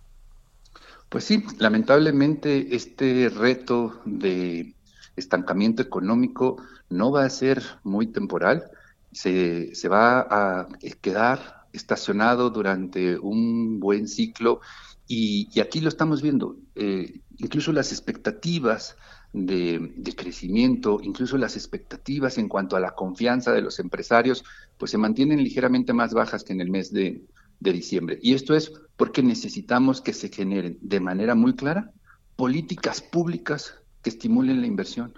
Pues 1.09 1.25
sí, 1.25 1.45
lamentablemente 1.59 2.75
este 2.75 3.29
reto 3.29 4.01
de 4.05 4.75
estancamiento 5.17 5.83
económico 5.83 6.57
no 6.89 7.11
va 7.11 7.25
a 7.25 7.31
ser 7.31 7.63
muy 7.83 8.07
temporal, 8.07 8.71
se, 9.13 9.75
se 9.75 9.89
va 9.89 10.21
a 10.21 10.69
quedar 11.01 11.67
estacionado 11.73 12.51
durante 12.51 13.19
un 13.19 13.81
buen 13.81 14.09
ciclo 14.09 14.61
y, 15.09 15.61
aquí 15.61 15.81
lo 15.81 15.89
estamos 15.89 16.23
viendo. 16.23 16.57
Eh, 16.75 17.21
incluso 17.39 17.73
las 17.73 17.93
expectativas 17.93 18.97
de, 19.33 20.15
crecimiento, 20.17 21.01
incluso 21.03 21.37
las 21.37 21.57
expectativas 21.57 22.39
en 22.39 22.49
cuanto 22.49 22.77
a 22.77 22.81
la 22.81 22.95
confianza 22.95 23.53
de 23.53 23.63
los 23.63 23.79
empresarios, 23.79 24.45
pues 24.79 24.91
se 24.91 24.99
mantienen 24.99 25.43
ligeramente 25.43 25.93
más 25.93 26.15
bajas 26.15 26.45
que 26.45 26.53
en 26.53 26.61
el 26.61 26.71
mes 26.71 26.93
de, 26.93 27.25
de 27.61 27.73
diciembre. 27.73 28.19
Y 28.23 28.35
esto 28.35 28.55
es 28.55 28.73
porque 28.97 29.23
necesitamos 29.23 30.01
que 30.01 30.13
se 30.13 30.29
generen 30.29 30.79
de 30.81 31.01
manera 31.01 31.35
muy 31.35 31.55
clara 31.55 31.93
políticas 32.37 33.03
públicas 33.03 33.75
que 34.03 34.11
estimulen 34.11 34.61
la 34.61 34.67
inversión. 34.67 35.15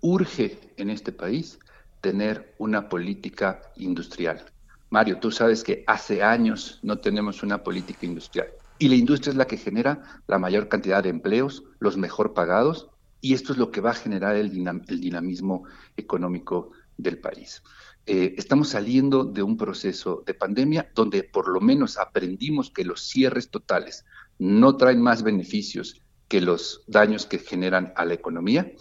Urge 0.00 0.58
en 0.76 0.90
este 0.90 1.12
país 1.12 1.58
tener 2.00 2.54
una 2.58 2.88
política 2.88 3.60
industrial. 3.76 4.44
Mario, 4.90 5.18
tú 5.18 5.30
sabes 5.30 5.64
que 5.64 5.84
hace 5.86 6.22
años 6.22 6.78
no 6.82 6.98
tenemos 6.98 7.42
una 7.42 7.62
política 7.62 8.06
industrial 8.06 8.48
y 8.78 8.88
la 8.88 8.94
industria 8.94 9.32
es 9.32 9.36
la 9.36 9.46
que 9.46 9.56
genera 9.56 10.22
la 10.26 10.38
mayor 10.38 10.68
cantidad 10.68 11.02
de 11.02 11.10
empleos, 11.10 11.64
los 11.80 11.96
mejor 11.96 12.32
pagados 12.32 12.88
y 13.20 13.34
esto 13.34 13.52
es 13.52 13.58
lo 13.58 13.70
que 13.70 13.80
va 13.80 13.90
a 13.90 13.94
generar 13.94 14.36
el, 14.36 14.50
dinamismo 14.50 15.64
económico 15.96 16.70
del 16.96 17.18
país. 17.18 17.62
Eh, 18.06 18.34
estamos 18.38 18.70
saliendo 18.70 19.24
de 19.24 19.42
un 19.42 19.56
proceso 19.56 20.22
de 20.24 20.34
pandemia 20.34 20.90
donde 20.94 21.24
por 21.24 21.48
lo 21.48 21.60
menos 21.60 21.98
aprendimos 21.98 22.70
que 22.70 22.84
los 22.84 23.02
cierres 23.02 23.50
totales 23.50 24.04
no 24.38 24.76
traen 24.76 25.02
más 25.02 25.22
beneficios 25.22 26.00
que 26.28 26.40
los 26.40 26.84
daños 26.86 27.26
que 27.26 27.38
generan 27.38 27.92
a 27.96 28.04
la 28.04 28.14
economía 28.14 28.72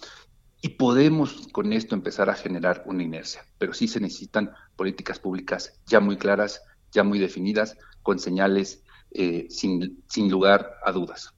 y 0.62 0.70
podemos 0.70 1.48
con 1.52 1.72
esto 1.72 1.95
empezar 1.95 2.30
a 2.30 2.36
generar 2.36 2.84
una 2.86 3.04
inercia, 3.04 3.45
pero 3.58 3.74
sí 3.74 3.88
se 3.88 4.00
necesitan 4.00 4.52
políticas 4.76 5.20
públicas 5.20 5.80
ya 5.86 6.00
muy 6.00 6.18
claras, 6.18 6.62
ya 6.91 7.04
muy 7.04 7.20
definidas, 7.20 7.78
con 8.02 8.20
señales 8.20 8.84
eh, 9.12 9.48
sin, 9.50 10.04
sin, 10.08 10.30
lugar 10.30 10.78
a 10.84 10.91
dudas. 10.91 11.34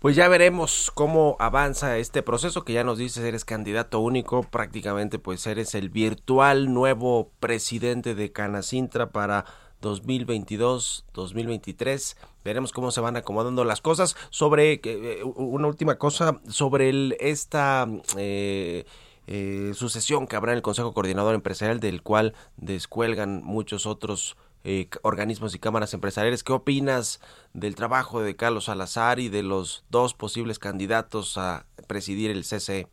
Pues 0.00 0.14
ya 0.14 0.28
veremos 0.28 0.92
cómo 0.94 1.36
avanza 1.40 1.96
este 1.96 2.22
proceso 2.22 2.64
que 2.64 2.72
ya 2.72 2.84
nos 2.84 2.98
dices 2.98 3.24
eres 3.24 3.44
candidato 3.44 4.00
único, 4.00 4.42
prácticamente 4.42 5.18
pues 5.18 5.46
eres 5.46 5.74
el 5.74 5.90
virtual 5.90 6.72
nuevo 6.72 7.32
presidente 7.40 8.14
de 8.14 8.30
Canacintra 8.30 9.10
para 9.10 9.44
2022-2023. 9.82 12.16
Veremos 12.44 12.72
cómo 12.72 12.90
se 12.90 13.00
van 13.00 13.16
acomodando 13.16 13.64
las 13.64 13.80
cosas. 13.80 14.16
Sobre 14.30 14.80
eh, 14.84 15.22
una 15.24 15.68
última 15.68 15.94
cosa, 15.96 16.40
sobre 16.48 17.16
esta 17.20 17.86
eh, 18.16 18.84
eh, 19.26 19.72
sucesión 19.74 20.26
que 20.26 20.36
habrá 20.36 20.52
en 20.52 20.56
el 20.56 20.62
Consejo 20.62 20.94
Coordinador 20.94 21.34
Empresarial, 21.34 21.80
del 21.80 22.02
cual 22.02 22.34
descuelgan 22.56 23.42
muchos 23.44 23.84
otros 23.84 24.38
eh, 24.64 24.88
organismos 25.02 25.54
y 25.54 25.58
cámaras 25.58 25.94
empresariales. 25.94 26.42
¿Qué 26.42 26.52
opinas 26.52 27.20
del 27.52 27.74
trabajo 27.74 28.20
de 28.20 28.36
Carlos 28.36 28.64
Salazar 28.64 29.20
y 29.20 29.28
de 29.28 29.42
los 29.42 29.84
dos 29.88 30.14
posibles 30.14 30.58
candidatos 30.58 31.38
a 31.38 31.66
presidir 31.86 32.30
el 32.30 32.42
CCE? 32.42 32.88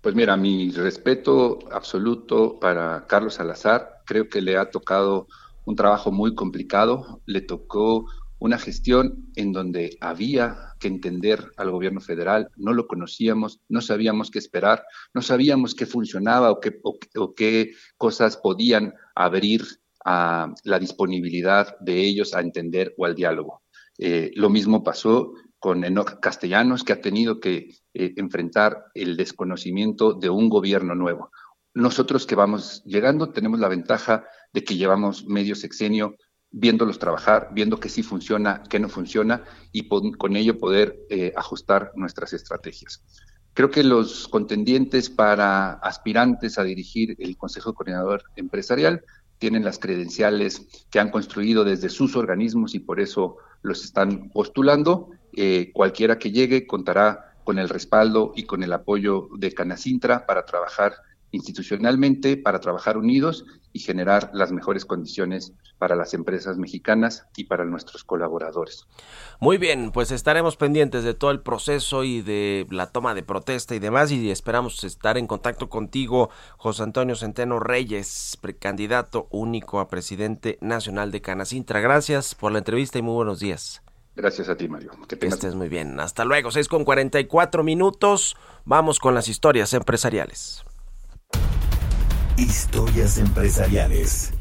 Pues 0.00 0.14
mira, 0.14 0.36
mi 0.36 0.70
respeto 0.70 1.58
absoluto 1.70 2.58
para 2.58 3.06
Carlos 3.06 3.34
Salazar. 3.34 3.93
Creo 4.04 4.28
que 4.28 4.40
le 4.40 4.56
ha 4.56 4.70
tocado 4.70 5.26
un 5.64 5.76
trabajo 5.76 6.12
muy 6.12 6.34
complicado. 6.34 7.22
Le 7.26 7.40
tocó 7.40 8.06
una 8.38 8.58
gestión 8.58 9.30
en 9.36 9.52
donde 9.52 9.96
había 10.00 10.74
que 10.78 10.88
entender 10.88 11.50
al 11.56 11.70
gobierno 11.70 12.00
federal, 12.00 12.50
no 12.56 12.74
lo 12.74 12.86
conocíamos, 12.86 13.60
no 13.70 13.80
sabíamos 13.80 14.30
qué 14.30 14.38
esperar, 14.38 14.84
no 15.14 15.22
sabíamos 15.22 15.74
qué 15.74 15.86
funcionaba 15.86 16.50
o 16.50 16.60
qué, 16.60 16.78
o 17.14 17.34
qué 17.34 17.72
cosas 17.96 18.36
podían 18.36 18.92
abrir 19.14 19.62
a 20.04 20.52
la 20.64 20.78
disponibilidad 20.78 21.78
de 21.80 22.00
ellos 22.00 22.34
a 22.34 22.40
entender 22.40 22.94
o 22.98 23.06
al 23.06 23.14
diálogo. 23.14 23.62
Eh, 23.96 24.30
lo 24.34 24.50
mismo 24.50 24.82
pasó 24.84 25.32
con 25.58 25.82
Enoch 25.82 26.20
Castellanos, 26.20 26.84
que 26.84 26.92
ha 26.92 27.00
tenido 27.00 27.40
que 27.40 27.70
eh, 27.94 28.12
enfrentar 28.16 28.84
el 28.92 29.16
desconocimiento 29.16 30.12
de 30.12 30.28
un 30.28 30.50
gobierno 30.50 30.94
nuevo. 30.94 31.30
Nosotros 31.74 32.26
que 32.26 32.36
vamos 32.36 32.82
llegando 32.84 33.30
tenemos 33.30 33.58
la 33.58 33.68
ventaja 33.68 34.24
de 34.52 34.62
que 34.62 34.76
llevamos 34.76 35.26
medio 35.26 35.56
sexenio 35.56 36.16
viéndolos 36.52 37.00
trabajar, 37.00 37.50
viendo 37.52 37.80
que 37.80 37.88
sí 37.88 38.04
funciona, 38.04 38.62
que 38.70 38.78
no 38.78 38.88
funciona 38.88 39.42
y 39.72 39.88
con 39.88 40.36
ello 40.36 40.56
poder 40.56 40.96
eh, 41.10 41.32
ajustar 41.36 41.90
nuestras 41.96 42.32
estrategias. 42.32 43.02
Creo 43.54 43.70
que 43.70 43.82
los 43.82 44.28
contendientes 44.28 45.10
para 45.10 45.72
aspirantes 45.74 46.58
a 46.58 46.64
dirigir 46.64 47.16
el 47.18 47.36
Consejo 47.36 47.74
Coordinador 47.74 48.22
Empresarial 48.36 49.04
tienen 49.38 49.64
las 49.64 49.80
credenciales 49.80 50.86
que 50.90 51.00
han 51.00 51.10
construido 51.10 51.64
desde 51.64 51.88
sus 51.88 52.14
organismos 52.14 52.76
y 52.76 52.78
por 52.78 53.00
eso 53.00 53.36
los 53.62 53.84
están 53.84 54.30
postulando. 54.30 55.10
Eh, 55.32 55.70
cualquiera 55.72 56.18
que 56.18 56.30
llegue 56.30 56.66
contará 56.68 57.36
con 57.42 57.58
el 57.58 57.68
respaldo 57.68 58.32
y 58.36 58.44
con 58.44 58.62
el 58.62 58.72
apoyo 58.72 59.28
de 59.36 59.52
Canacintra 59.52 60.24
para 60.24 60.44
trabajar 60.44 60.94
institucionalmente, 61.34 62.36
para 62.36 62.60
trabajar 62.60 62.96
unidos 62.96 63.44
y 63.72 63.80
generar 63.80 64.30
las 64.32 64.52
mejores 64.52 64.84
condiciones 64.84 65.52
para 65.78 65.96
las 65.96 66.14
empresas 66.14 66.56
mexicanas 66.56 67.26
y 67.36 67.44
para 67.44 67.64
nuestros 67.64 68.04
colaboradores. 68.04 68.86
Muy 69.40 69.58
bien, 69.58 69.90
pues 69.90 70.12
estaremos 70.12 70.56
pendientes 70.56 71.02
de 71.02 71.12
todo 71.12 71.32
el 71.32 71.40
proceso 71.40 72.04
y 72.04 72.22
de 72.22 72.66
la 72.70 72.86
toma 72.86 73.14
de 73.14 73.24
protesta 73.24 73.74
y 73.74 73.80
demás 73.80 74.12
y 74.12 74.30
esperamos 74.30 74.84
estar 74.84 75.18
en 75.18 75.26
contacto 75.26 75.68
contigo, 75.68 76.30
José 76.56 76.84
Antonio 76.84 77.16
Centeno 77.16 77.58
Reyes, 77.58 78.38
precandidato 78.40 79.26
único 79.30 79.80
a 79.80 79.88
presidente 79.88 80.56
nacional 80.60 81.10
de 81.10 81.20
Canacintra. 81.20 81.80
Gracias 81.80 82.34
por 82.34 82.52
la 82.52 82.58
entrevista 82.58 82.98
y 82.98 83.02
muy 83.02 83.14
buenos 83.14 83.40
días. 83.40 83.82
Gracias 84.16 84.48
a 84.48 84.56
ti, 84.56 84.68
Mario. 84.68 84.92
Que, 85.08 85.18
que 85.18 85.26
estés 85.26 85.56
muy 85.56 85.68
bien. 85.68 85.98
Hasta 85.98 86.24
luego, 86.24 86.52
6 86.52 86.68
con 86.68 86.84
44 86.84 87.64
minutos. 87.64 88.36
Vamos 88.64 89.00
con 89.00 89.14
las 89.14 89.26
historias 89.26 89.74
empresariales. 89.74 90.64
Historias 92.36 93.18
empresariales. 93.18 94.32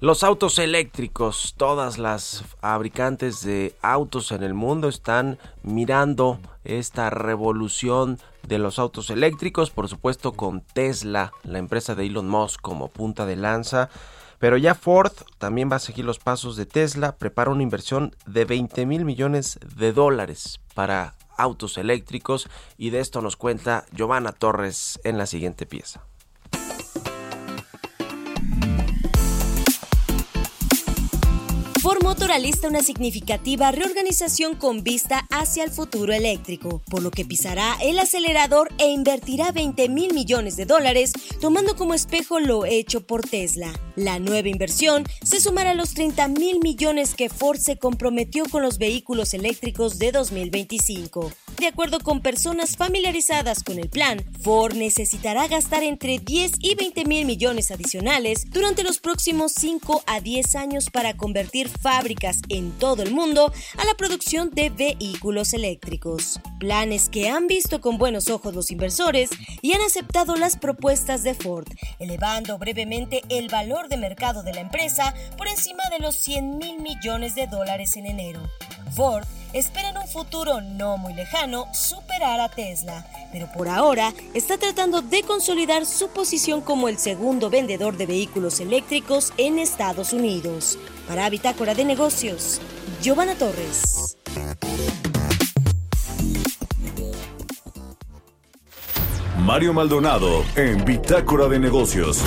Los 0.00 0.22
autos 0.22 0.58
eléctricos, 0.58 1.54
todas 1.56 1.96
las 1.96 2.44
fabricantes 2.60 3.42
de 3.42 3.74
autos 3.80 4.30
en 4.30 4.42
el 4.42 4.52
mundo 4.52 4.90
están 4.90 5.38
mirando 5.62 6.38
esta 6.64 7.08
revolución 7.08 8.18
de 8.46 8.58
los 8.58 8.78
autos 8.78 9.08
eléctricos, 9.08 9.70
por 9.70 9.88
supuesto 9.88 10.32
con 10.32 10.60
Tesla, 10.60 11.32
la 11.44 11.58
empresa 11.58 11.94
de 11.94 12.04
Elon 12.04 12.28
Musk 12.28 12.60
como 12.60 12.88
punta 12.88 13.24
de 13.24 13.36
lanza. 13.36 13.88
Pero 14.38 14.58
ya 14.58 14.74
Ford 14.74 15.12
también 15.38 15.70
va 15.72 15.76
a 15.76 15.78
seguir 15.78 16.04
los 16.04 16.18
pasos 16.18 16.56
de 16.56 16.66
Tesla, 16.66 17.16
prepara 17.16 17.50
una 17.50 17.62
inversión 17.62 18.14
de 18.26 18.44
20 18.44 18.84
mil 18.84 19.06
millones 19.06 19.58
de 19.76 19.94
dólares 19.94 20.60
para 20.74 21.14
autos 21.36 21.78
eléctricos 21.78 22.48
y 22.76 22.90
de 22.90 23.00
esto 23.00 23.20
nos 23.20 23.36
cuenta 23.36 23.84
Giovanna 23.92 24.32
Torres 24.32 25.00
en 25.04 25.18
la 25.18 25.26
siguiente 25.26 25.66
pieza. 25.66 26.04
Ford 32.22 32.30
Motor 32.30 32.36
alista 32.36 32.68
una 32.68 32.82
significativa 32.82 33.72
reorganización 33.72 34.54
con 34.54 34.84
vista 34.84 35.26
hacia 35.30 35.64
el 35.64 35.72
futuro 35.72 36.12
eléctrico, 36.12 36.80
por 36.88 37.02
lo 37.02 37.10
que 37.10 37.24
pisará 37.24 37.76
el 37.82 37.98
acelerador 37.98 38.72
e 38.78 38.90
invertirá 38.90 39.50
20 39.50 39.88
mil 39.88 40.14
millones 40.14 40.56
de 40.56 40.64
dólares, 40.64 41.12
tomando 41.40 41.74
como 41.74 41.94
espejo 41.94 42.38
lo 42.38 42.64
hecho 42.64 43.04
por 43.04 43.22
Tesla. 43.22 43.72
La 43.96 44.20
nueva 44.20 44.48
inversión 44.48 45.04
se 45.24 45.40
sumará 45.40 45.70
a 45.72 45.74
los 45.74 45.94
30 45.94 46.28
mil 46.28 46.60
millones 46.62 47.14
que 47.16 47.28
Ford 47.28 47.58
se 47.58 47.76
comprometió 47.76 48.44
con 48.48 48.62
los 48.62 48.78
vehículos 48.78 49.34
eléctricos 49.34 49.98
de 49.98 50.12
2025. 50.12 51.32
De 51.58 51.66
acuerdo 51.66 52.00
con 52.00 52.22
personas 52.22 52.76
familiarizadas 52.76 53.62
con 53.64 53.78
el 53.78 53.88
plan, 53.88 54.24
Ford 54.42 54.74
necesitará 54.74 55.48
gastar 55.48 55.82
entre 55.82 56.18
10 56.18 56.52
y 56.60 56.74
20 56.76 57.04
mil 57.04 57.24
millones 57.24 57.70
adicionales 57.70 58.46
durante 58.50 58.84
los 58.84 59.00
próximos 59.00 59.52
5 59.56 60.04
a 60.06 60.20
10 60.20 60.54
años 60.56 60.88
para 60.90 61.16
convertir 61.16 61.68
fábricas 61.68 62.11
en 62.48 62.72
todo 62.72 63.02
el 63.02 63.12
mundo 63.12 63.52
a 63.78 63.84
la 63.84 63.94
producción 63.94 64.50
de 64.50 64.70
vehículos 64.70 65.54
eléctricos. 65.54 66.40
Planes 66.58 67.08
que 67.08 67.30
han 67.30 67.46
visto 67.46 67.80
con 67.80 67.96
buenos 67.96 68.28
ojos 68.28 68.54
los 68.54 68.70
inversores 68.70 69.30
y 69.62 69.72
han 69.72 69.80
aceptado 69.80 70.36
las 70.36 70.56
propuestas 70.56 71.22
de 71.22 71.34
Ford, 71.34 71.66
elevando 71.98 72.58
brevemente 72.58 73.22
el 73.28 73.48
valor 73.48 73.88
de 73.88 73.96
mercado 73.96 74.42
de 74.42 74.52
la 74.52 74.60
empresa 74.60 75.14
por 75.38 75.48
encima 75.48 75.82
de 75.90 76.00
los 76.00 76.16
100 76.16 76.58
mil 76.58 76.80
millones 76.80 77.34
de 77.34 77.46
dólares 77.46 77.96
en 77.96 78.06
enero. 78.06 78.40
Ford 78.94 79.24
espera 79.54 79.90
en 79.90 79.98
un 79.98 80.08
futuro 80.08 80.60
no 80.60 80.98
muy 80.98 81.14
lejano 81.14 81.66
superar 81.72 82.40
a 82.40 82.50
Tesla, 82.50 83.06
pero 83.32 83.50
por 83.52 83.68
ahora 83.68 84.12
está 84.34 84.58
tratando 84.58 85.00
de 85.00 85.22
consolidar 85.22 85.86
su 85.86 86.08
posición 86.08 86.60
como 86.60 86.88
el 86.88 86.98
segundo 86.98 87.48
vendedor 87.48 87.96
de 87.96 88.06
vehículos 88.06 88.60
eléctricos 88.60 89.32
en 89.38 89.58
Estados 89.58 90.12
Unidos. 90.12 90.78
Para 91.08 91.28
Bitácora 91.28 91.74
de 91.74 91.84
Negocios, 91.84 92.60
Giovanna 93.02 93.34
Torres. 93.34 94.16
Mario 99.38 99.72
Maldonado 99.72 100.44
en 100.54 100.84
Bitácora 100.84 101.48
de 101.48 101.58
Negocios. 101.58 102.22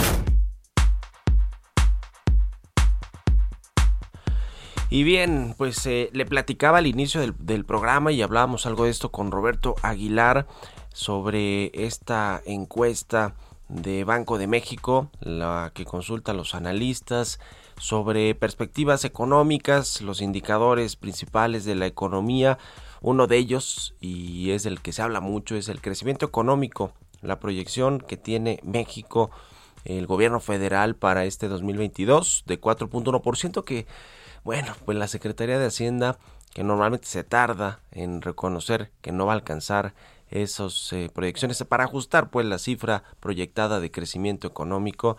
Y 4.89 5.03
bien, 5.03 5.55
pues 5.57 5.85
eh, 5.85 6.09
le 6.13 6.25
platicaba 6.25 6.79
al 6.79 6.87
inicio 6.87 7.21
del, 7.21 7.33
del, 7.39 7.65
programa 7.65 8.11
y 8.11 8.21
hablábamos 8.21 8.65
algo 8.65 8.83
de 8.83 8.91
esto 8.91 9.11
con 9.11 9.31
Roberto 9.31 9.75
Aguilar 9.81 10.47
sobre 10.93 11.71
esta 11.73 12.41
encuesta 12.45 13.35
de 13.69 14.03
Banco 14.03 14.37
de 14.37 14.47
México, 14.47 15.09
la 15.21 15.71
que 15.73 15.85
consulta 15.85 16.31
a 16.31 16.35
los 16.35 16.53
analistas 16.53 17.39
sobre 17.77 18.35
perspectivas 18.35 19.05
económicas, 19.05 20.01
los 20.01 20.21
indicadores 20.21 20.95
principales 20.95 21.65
de 21.65 21.75
la 21.75 21.85
economía. 21.85 22.57
Uno 23.01 23.27
de 23.27 23.37
ellos, 23.37 23.95
y 23.99 24.51
es 24.51 24.65
el 24.65 24.81
que 24.81 24.93
se 24.93 25.01
habla 25.01 25.19
mucho, 25.19 25.55
es 25.55 25.69
el 25.69 25.81
crecimiento 25.81 26.25
económico, 26.25 26.93
la 27.21 27.39
proyección 27.39 27.99
que 27.99 28.17
tiene 28.17 28.59
México, 28.63 29.31
el 29.83 30.07
gobierno 30.07 30.39
federal 30.39 30.95
para 30.95 31.25
este 31.25 31.47
2022 31.47 32.43
de 32.47 32.59
4.1%, 32.59 33.63
que, 33.63 33.85
bueno, 34.43 34.73
pues 34.85 34.97
la 34.97 35.07
Secretaría 35.07 35.59
de 35.59 35.67
Hacienda, 35.67 36.17
que 36.53 36.63
normalmente 36.63 37.07
se 37.07 37.23
tarda 37.23 37.81
en 37.91 38.21
reconocer 38.21 38.91
que 39.01 39.11
no 39.11 39.25
va 39.25 39.33
a 39.33 39.35
alcanzar 39.35 39.93
esas 40.29 40.91
eh, 40.93 41.09
proyecciones 41.13 41.63
para 41.65 41.83
ajustar 41.83 42.29
pues 42.29 42.45
la 42.45 42.57
cifra 42.57 43.03
proyectada 43.19 43.79
de 43.79 43.91
crecimiento 43.91 44.47
económico, 44.47 45.17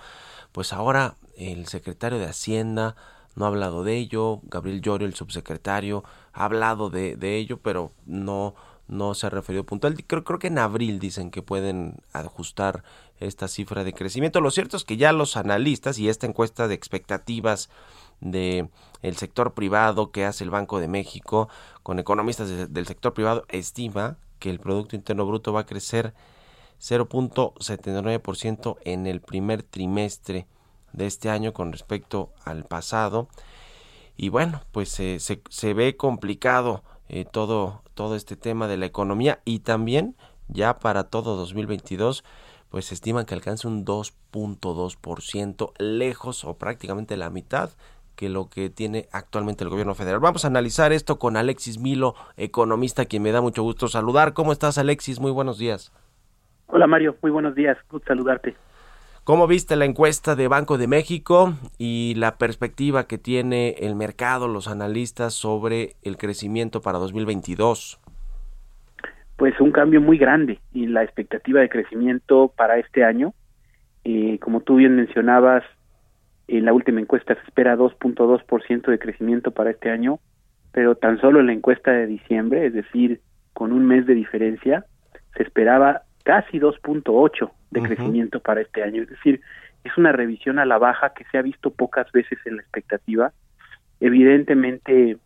pues 0.52 0.72
ahora 0.72 1.14
el 1.36 1.66
secretario 1.66 2.18
de 2.18 2.26
Hacienda 2.26 2.96
no 3.36 3.44
ha 3.44 3.48
hablado 3.48 3.84
de 3.84 3.96
ello, 3.96 4.40
Gabriel 4.44 4.80
Llorio, 4.80 5.06
el 5.06 5.14
subsecretario, 5.14 6.02
ha 6.32 6.44
hablado 6.44 6.88
de, 6.88 7.36
ello, 7.36 7.58
pero 7.58 7.92
no, 8.06 8.54
no 8.88 9.14
se 9.14 9.26
ha 9.26 9.30
referido 9.30 9.64
puntual. 9.64 9.94
Creo, 10.06 10.24
creo 10.24 10.38
que 10.38 10.46
en 10.46 10.58
abril 10.58 10.98
dicen 10.98 11.30
que 11.30 11.42
pueden 11.42 11.96
ajustar 12.14 12.82
esta 13.20 13.46
cifra 13.46 13.84
de 13.84 13.92
crecimiento. 13.92 14.40
Lo 14.40 14.50
cierto 14.50 14.78
es 14.78 14.84
que 14.84 14.96
ya 14.96 15.12
los 15.12 15.36
analistas 15.36 15.98
y 15.98 16.08
esta 16.08 16.26
encuesta 16.26 16.66
de 16.66 16.74
expectativas 16.74 17.68
de 18.20 18.70
el 19.02 19.16
sector 19.16 19.52
privado 19.52 20.10
que 20.10 20.24
hace 20.24 20.42
el 20.42 20.50
Banco 20.50 20.80
de 20.80 20.88
México 20.88 21.50
con 21.82 21.98
economistas 21.98 22.72
del 22.72 22.86
sector 22.86 23.12
privado 23.12 23.44
estima 23.48 24.16
que 24.38 24.48
el 24.48 24.60
Producto 24.60 24.96
Interno 24.96 25.26
Bruto 25.26 25.52
va 25.52 25.60
a 25.60 25.66
crecer 25.66 26.14
0.79% 26.80 28.76
en 28.84 29.06
el 29.06 29.20
primer 29.20 29.62
trimestre 29.62 30.46
de 30.96 31.06
este 31.06 31.30
año 31.30 31.52
con 31.52 31.70
respecto 31.70 32.32
al 32.44 32.64
pasado. 32.64 33.28
Y 34.16 34.30
bueno, 34.30 34.62
pues 34.72 34.88
se, 34.88 35.18
se 35.18 35.74
ve 35.74 35.96
complicado 35.96 36.82
eh, 37.08 37.24
todo, 37.24 37.82
todo 37.94 38.16
este 38.16 38.34
tema 38.36 38.66
de 38.66 38.78
la 38.78 38.86
economía 38.86 39.40
y 39.44 39.60
también 39.60 40.16
ya 40.48 40.78
para 40.78 41.04
todo 41.04 41.36
2022 41.36 42.24
pues 42.68 42.90
estiman 42.92 43.26
que 43.26 43.34
alcance 43.34 43.68
un 43.68 43.84
2.2% 43.84 45.72
lejos 45.78 46.44
o 46.44 46.58
prácticamente 46.58 47.16
la 47.16 47.30
mitad 47.30 47.70
que 48.16 48.28
lo 48.28 48.48
que 48.48 48.70
tiene 48.70 49.08
actualmente 49.12 49.62
el 49.62 49.70
gobierno 49.70 49.94
federal. 49.94 50.20
Vamos 50.20 50.44
a 50.44 50.48
analizar 50.48 50.92
esto 50.92 51.18
con 51.18 51.36
Alexis 51.36 51.78
Milo, 51.78 52.14
economista, 52.36 53.04
quien 53.04 53.22
me 53.22 53.30
da 53.30 53.40
mucho 53.40 53.62
gusto 53.62 53.88
saludar. 53.88 54.32
¿Cómo 54.32 54.52
estás, 54.52 54.78
Alexis? 54.78 55.20
Muy 55.20 55.30
buenos 55.30 55.58
días. 55.58 55.92
Hola, 56.66 56.86
Mario. 56.86 57.16
Muy 57.22 57.30
buenos 57.30 57.54
días. 57.54 57.76
Gusto 57.90 58.08
saludarte. 58.08 58.56
¿Cómo 59.26 59.48
viste 59.48 59.74
la 59.74 59.86
encuesta 59.86 60.36
de 60.36 60.46
Banco 60.46 60.78
de 60.78 60.86
México 60.86 61.54
y 61.78 62.14
la 62.14 62.38
perspectiva 62.38 63.08
que 63.08 63.18
tiene 63.18 63.70
el 63.80 63.96
mercado, 63.96 64.46
los 64.46 64.68
analistas 64.68 65.34
sobre 65.34 65.96
el 66.04 66.16
crecimiento 66.16 66.80
para 66.80 67.00
2022? 67.00 68.00
Pues 69.36 69.60
un 69.60 69.72
cambio 69.72 70.00
muy 70.00 70.16
grande 70.16 70.60
y 70.72 70.86
la 70.86 71.02
expectativa 71.02 71.58
de 71.58 71.68
crecimiento 71.68 72.52
para 72.56 72.78
este 72.78 73.02
año. 73.02 73.34
Eh, 74.04 74.38
como 74.38 74.60
tú 74.60 74.76
bien 74.76 74.94
mencionabas, 74.94 75.64
en 76.46 76.64
la 76.64 76.72
última 76.72 77.00
encuesta 77.00 77.34
se 77.34 77.42
espera 77.48 77.76
2.2% 77.76 78.86
de 78.86 78.98
crecimiento 79.00 79.50
para 79.50 79.70
este 79.70 79.90
año, 79.90 80.20
pero 80.70 80.94
tan 80.94 81.20
solo 81.20 81.40
en 81.40 81.46
la 81.46 81.52
encuesta 81.52 81.90
de 81.90 82.06
diciembre, 82.06 82.66
es 82.66 82.74
decir, 82.74 83.20
con 83.54 83.72
un 83.72 83.86
mes 83.86 84.06
de 84.06 84.14
diferencia, 84.14 84.84
se 85.36 85.42
esperaba 85.42 86.05
casi 86.26 86.58
2.8 86.58 87.50
de 87.70 87.82
crecimiento 87.82 88.40
para 88.40 88.60
este 88.60 88.82
año. 88.82 89.02
Es 89.02 89.10
decir, 89.10 89.40
es 89.84 89.96
una 89.96 90.10
revisión 90.10 90.58
a 90.58 90.64
la 90.64 90.76
baja 90.76 91.14
que 91.14 91.24
se 91.30 91.38
ha 91.38 91.42
visto 91.42 91.70
pocas 91.70 92.10
veces 92.10 92.36
en 92.46 92.56
la 92.56 92.62
expectativa. 92.62 93.32
Evidentemente 94.00 95.18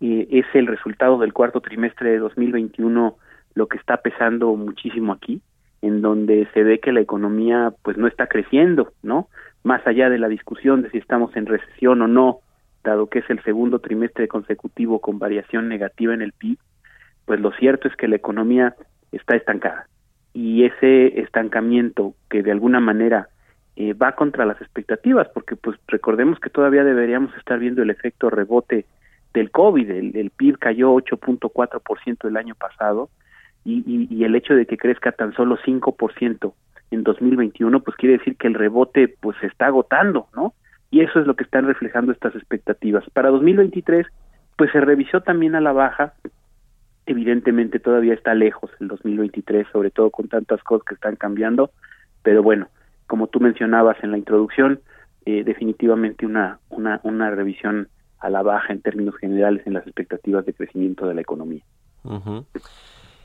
eh, 0.00 0.28
es 0.28 0.46
el 0.54 0.66
resultado 0.66 1.18
del 1.18 1.32
cuarto 1.32 1.60
trimestre 1.60 2.10
de 2.10 2.18
2021 2.18 3.16
lo 3.54 3.68
que 3.68 3.78
está 3.78 3.98
pesando 3.98 4.54
muchísimo 4.56 5.12
aquí, 5.12 5.40
en 5.82 6.02
donde 6.02 6.48
se 6.52 6.64
ve 6.64 6.80
que 6.80 6.92
la 6.92 7.00
economía 7.00 7.72
pues 7.82 7.96
no 7.96 8.08
está 8.08 8.26
creciendo, 8.26 8.92
¿no? 9.04 9.28
más 9.62 9.86
allá 9.86 10.10
de 10.10 10.18
la 10.18 10.28
discusión 10.28 10.82
de 10.82 10.90
si 10.90 10.98
estamos 10.98 11.34
en 11.36 11.46
recesión 11.46 12.02
o 12.02 12.08
no, 12.08 12.40
dado 12.82 13.06
que 13.06 13.20
es 13.20 13.30
el 13.30 13.42
segundo 13.44 13.78
trimestre 13.78 14.26
consecutivo 14.26 15.00
con 15.00 15.20
variación 15.20 15.68
negativa 15.68 16.12
en 16.12 16.22
el 16.22 16.32
PIB, 16.32 16.58
pues 17.24 17.40
lo 17.40 17.52
cierto 17.52 17.86
es 17.88 17.96
que 17.96 18.08
la 18.08 18.16
economía 18.16 18.74
está 19.12 19.36
estancada. 19.36 19.86
Y 20.32 20.64
ese 20.64 21.20
estancamiento 21.20 22.14
que 22.28 22.42
de 22.42 22.52
alguna 22.52 22.80
manera 22.80 23.28
eh, 23.76 23.92
va 23.92 24.12
contra 24.12 24.46
las 24.46 24.60
expectativas, 24.60 25.28
porque 25.34 25.56
pues 25.56 25.78
recordemos 25.88 26.40
que 26.40 26.50
todavía 26.50 26.84
deberíamos 26.84 27.34
estar 27.36 27.58
viendo 27.58 27.82
el 27.82 27.90
efecto 27.90 28.30
rebote 28.30 28.86
del 29.34 29.50
COVID, 29.50 29.90
el, 29.90 30.30
PIB 30.30 30.58
cayó 30.58 30.94
8.4% 30.94 32.26
el 32.26 32.36
año 32.38 32.54
pasado 32.54 33.10
y, 33.66 34.24
el 34.24 34.34
hecho 34.34 34.54
de 34.54 34.64
que 34.64 34.78
crezca 34.78 35.12
tan 35.12 35.34
solo 35.34 35.58
5% 35.58 36.54
en 36.90 37.02
2021, 37.02 37.80
pues 37.80 37.96
quiere 37.98 38.16
decir 38.16 38.36
que 38.36 38.46
el 38.46 38.54
rebote 38.54 39.14
pues 39.20 39.36
se 39.40 39.46
está 39.46 39.66
agotando, 39.66 40.28
¿no? 40.34 40.54
Y 40.90 41.00
eso 41.00 41.20
es 41.20 41.26
lo 41.26 41.34
que 41.34 41.44
están 41.44 41.66
reflejando 41.66 42.12
estas 42.12 42.34
expectativas. 42.34 43.04
Para 43.10 43.28
2023, 43.28 44.06
pues 44.56 44.70
se 44.72 44.80
revisó 44.80 45.20
también 45.20 45.54
a 45.54 45.60
la 45.60 45.72
baja, 45.72 46.14
evidentemente 47.06 47.78
todavía 47.78 48.14
está 48.14 48.34
lejos 48.34 48.70
el 48.80 48.88
2023, 48.88 49.66
sobre 49.72 49.90
todo 49.90 50.10
con 50.10 50.28
tantas 50.28 50.62
cosas 50.62 50.84
que 50.86 50.94
están 50.94 51.16
cambiando, 51.16 51.70
pero 52.22 52.42
bueno, 52.42 52.68
como 53.06 53.28
tú 53.28 53.40
mencionabas 53.40 53.96
en 54.02 54.10
la 54.10 54.18
introducción, 54.18 54.80
eh, 55.24 55.44
definitivamente 55.44 56.26
una, 56.26 56.58
una, 56.68 57.00
una 57.04 57.30
revisión 57.30 57.88
a 58.18 58.30
la 58.30 58.42
baja 58.42 58.72
en 58.72 58.82
términos 58.82 59.16
generales 59.16 59.66
en 59.66 59.74
las 59.74 59.86
expectativas 59.86 60.44
de 60.46 60.52
crecimiento 60.52 61.06
de 61.06 61.14
la 61.14 61.20
economía. 61.20 61.62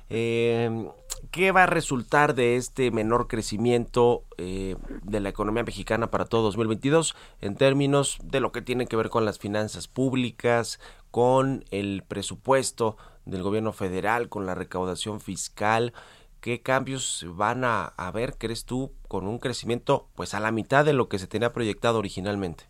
eh, 0.10 0.88
¿Qué 1.30 1.52
va 1.52 1.64
a 1.64 1.68
resultar 1.68 2.34
de 2.34 2.58
este 2.58 2.92
menor 2.92 3.28
crecimiento 3.28 4.24
eh, 4.38 4.76
de 5.04 5.20
la 5.20 5.30
economía 5.30 5.64
mexicana 5.64 6.08
para 6.12 6.26
todo 6.26 6.44
2022 6.44 7.16
en 7.42 7.56
términos 7.56 8.20
de 8.24 8.40
lo 8.40 8.52
que 8.52 8.62
tiene 8.62 8.88
que 8.88 8.96
ver 8.96 9.10
con 9.10 9.24
las 9.24 9.40
finanzas 9.40 9.88
públicas, 9.88 10.80
con 11.12 11.64
el 11.72 12.04
presupuesto 12.08 12.98
del 13.26 13.44
gobierno 13.44 13.72
federal, 13.72 14.30
con 14.30 14.46
la 14.46 14.56
recaudación 14.56 15.20
fiscal? 15.20 15.94
¿Qué 16.42 16.62
cambios 16.62 17.26
van 17.36 17.64
a 17.64 17.86
haber, 17.98 18.34
crees 18.38 18.66
tú, 18.66 18.92
con 19.08 19.28
un 19.28 19.38
crecimiento 19.38 20.08
pues 20.16 20.34
a 20.34 20.40
la 20.40 20.52
mitad 20.52 20.84
de 20.84 20.94
lo 20.94 21.08
que 21.08 21.20
se 21.20 21.28
tenía 21.28 21.54
proyectado 21.54 22.00
originalmente? 22.00 22.64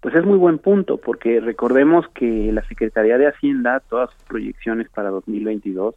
Pues 0.00 0.14
es 0.14 0.24
muy 0.24 0.38
buen 0.38 0.58
punto, 0.58 0.96
porque 0.96 1.40
recordemos 1.40 2.08
que 2.14 2.50
la 2.52 2.66
Secretaría 2.66 3.18
de 3.18 3.28
Hacienda, 3.28 3.80
todas 3.80 4.10
sus 4.10 4.22
proyecciones 4.24 4.88
para 4.88 5.10
2022, 5.10 5.94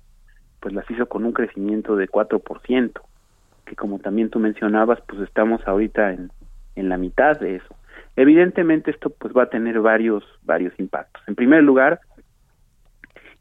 pues 0.60 0.74
las 0.74 0.90
hizo 0.92 1.08
con 1.08 1.26
un 1.26 1.32
crecimiento 1.32 1.96
de 1.96 2.10
4%, 2.10 3.02
que 3.66 3.76
como 3.76 4.00
también 4.00 4.30
tú 4.30 4.40
mencionabas, 4.40 5.00
pues 5.08 5.22
estamos 5.22 5.66
ahorita 5.66 6.12
en, 6.12 6.32
en 6.76 6.90
la 6.90 6.98
mitad 6.98 7.40
de 7.40 7.56
eso. 7.56 7.76
Evidentemente 8.16 8.92
esto 8.92 9.10
pues 9.10 9.34
va 9.36 9.44
a 9.44 9.50
tener 9.50 9.80
varios 9.80 10.24
varios 10.44 10.78
impactos. 10.80 11.24
En 11.28 11.36
primer 11.36 11.64
lugar, 11.64 12.02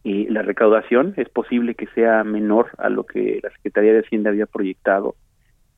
eh, 0.05 0.27
la 0.29 0.43
recaudación 0.43 1.15
es 1.17 1.29
posible 1.29 1.75
que 1.75 1.87
sea 1.89 2.25
menor 2.25 2.71
a 2.79 2.89
lo 2.89 3.05
que 3.05 3.41
la 3.43 3.51
Secretaría 3.51 3.93
de 3.93 4.01
Hacienda 4.01 4.31
había 4.31 4.47
proyectado 4.47 5.15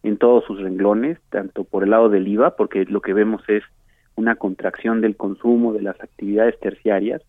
en 0.02 0.16
todos 0.16 0.44
sus 0.44 0.60
renglones, 0.60 1.18
tanto 1.30 1.64
por 1.64 1.84
el 1.84 1.90
lado 1.90 2.08
del 2.08 2.28
IVA, 2.28 2.56
porque 2.56 2.84
lo 2.84 3.00
que 3.00 3.12
vemos 3.12 3.42
es 3.48 3.62
una 4.16 4.36
contracción 4.36 5.00
del 5.00 5.16
consumo 5.16 5.72
de 5.72 5.82
las 5.82 6.00
actividades 6.00 6.58
terciarias, 6.60 7.22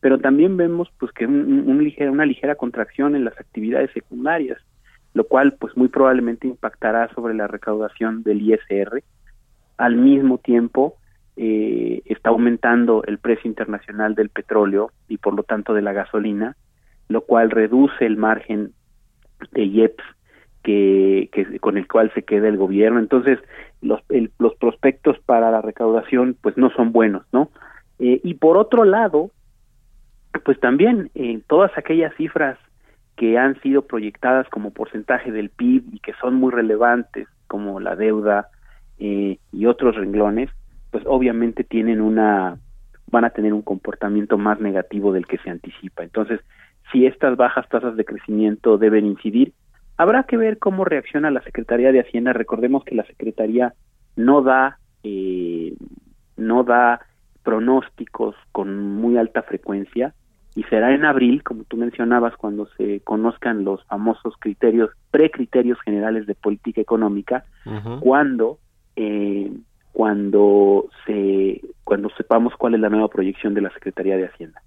pero 0.00 0.18
también 0.18 0.56
vemos 0.56 0.90
pues 0.98 1.12
que 1.12 1.26
un, 1.26 1.68
una 1.68 2.26
ligera 2.26 2.54
contracción 2.54 3.14
en 3.14 3.24
las 3.24 3.38
actividades 3.38 3.90
secundarias, 3.92 4.58
lo 5.12 5.24
cual 5.24 5.56
pues 5.58 5.76
muy 5.76 5.88
probablemente 5.88 6.46
impactará 6.46 7.12
sobre 7.14 7.34
la 7.34 7.46
recaudación 7.46 8.22
del 8.22 8.42
ISR. 8.42 9.02
Al 9.76 9.96
mismo 9.96 10.38
tiempo 10.38 10.96
eh, 11.42 12.02
está 12.04 12.28
aumentando 12.28 13.02
el 13.06 13.16
precio 13.16 13.48
internacional 13.48 14.14
del 14.14 14.28
petróleo 14.28 14.90
y 15.08 15.16
por 15.16 15.34
lo 15.34 15.42
tanto 15.42 15.72
de 15.72 15.80
la 15.80 15.94
gasolina, 15.94 16.54
lo 17.08 17.22
cual 17.22 17.50
reduce 17.50 18.04
el 18.04 18.18
margen 18.18 18.72
de 19.52 19.64
IEPS 19.64 20.04
que, 20.62 21.30
que 21.32 21.58
con 21.58 21.78
el 21.78 21.88
cual 21.88 22.12
se 22.12 22.24
queda 22.24 22.46
el 22.46 22.58
gobierno. 22.58 22.98
Entonces 22.98 23.38
los, 23.80 24.02
el, 24.10 24.30
los 24.38 24.54
prospectos 24.56 25.18
para 25.20 25.50
la 25.50 25.62
recaudación 25.62 26.36
pues 26.42 26.58
no 26.58 26.68
son 26.72 26.92
buenos, 26.92 27.24
¿no? 27.32 27.50
Eh, 27.98 28.20
y 28.22 28.34
por 28.34 28.58
otro 28.58 28.84
lado, 28.84 29.30
pues 30.44 30.60
también 30.60 31.10
eh, 31.14 31.40
todas 31.46 31.70
aquellas 31.78 32.14
cifras 32.16 32.58
que 33.16 33.38
han 33.38 33.58
sido 33.62 33.86
proyectadas 33.86 34.46
como 34.50 34.72
porcentaje 34.72 35.32
del 35.32 35.48
PIB 35.48 35.84
y 35.94 36.00
que 36.00 36.12
son 36.20 36.34
muy 36.34 36.52
relevantes, 36.52 37.28
como 37.46 37.80
la 37.80 37.96
deuda 37.96 38.48
eh, 38.98 39.38
y 39.52 39.64
otros 39.64 39.96
renglones, 39.96 40.50
pues 40.90 41.04
obviamente 41.06 41.64
tienen 41.64 42.00
una 42.00 42.58
van 43.10 43.24
a 43.24 43.30
tener 43.30 43.52
un 43.52 43.62
comportamiento 43.62 44.38
más 44.38 44.60
negativo 44.60 45.12
del 45.12 45.26
que 45.26 45.38
se 45.38 45.50
anticipa. 45.50 46.04
Entonces, 46.04 46.40
si 46.92 47.06
estas 47.06 47.36
bajas 47.36 47.68
tasas 47.68 47.96
de 47.96 48.04
crecimiento 48.04 48.78
deben 48.78 49.04
incidir, 49.04 49.52
habrá 49.96 50.22
que 50.24 50.36
ver 50.36 50.58
cómo 50.58 50.84
reacciona 50.84 51.30
la 51.30 51.42
Secretaría 51.42 51.90
de 51.90 52.00
Hacienda. 52.00 52.32
Recordemos 52.32 52.84
que 52.84 52.94
la 52.94 53.04
Secretaría 53.04 53.74
no 54.16 54.42
da 54.42 54.78
eh, 55.02 55.74
no 56.36 56.62
da 56.62 57.00
pronósticos 57.42 58.36
con 58.52 58.94
muy 58.94 59.16
alta 59.16 59.42
frecuencia 59.42 60.14
y 60.54 60.64
será 60.64 60.94
en 60.94 61.04
abril, 61.04 61.42
como 61.42 61.64
tú 61.64 61.76
mencionabas, 61.76 62.36
cuando 62.36 62.66
se 62.76 63.00
conozcan 63.00 63.64
los 63.64 63.84
famosos 63.84 64.34
criterios, 64.38 64.90
precriterios 65.10 65.80
generales 65.80 66.26
de 66.26 66.34
política 66.34 66.80
económica, 66.80 67.44
cuando 68.00 68.58
eh, 68.96 69.50
cuando 69.92 70.86
se 71.06 71.60
cuando 71.84 72.08
sepamos 72.16 72.54
cuál 72.56 72.74
es 72.74 72.80
la 72.80 72.88
nueva 72.88 73.08
proyección 73.08 73.54
de 73.54 73.62
la 73.62 73.72
Secretaría 73.72 74.16
de 74.16 74.26
Hacienda. 74.26 74.62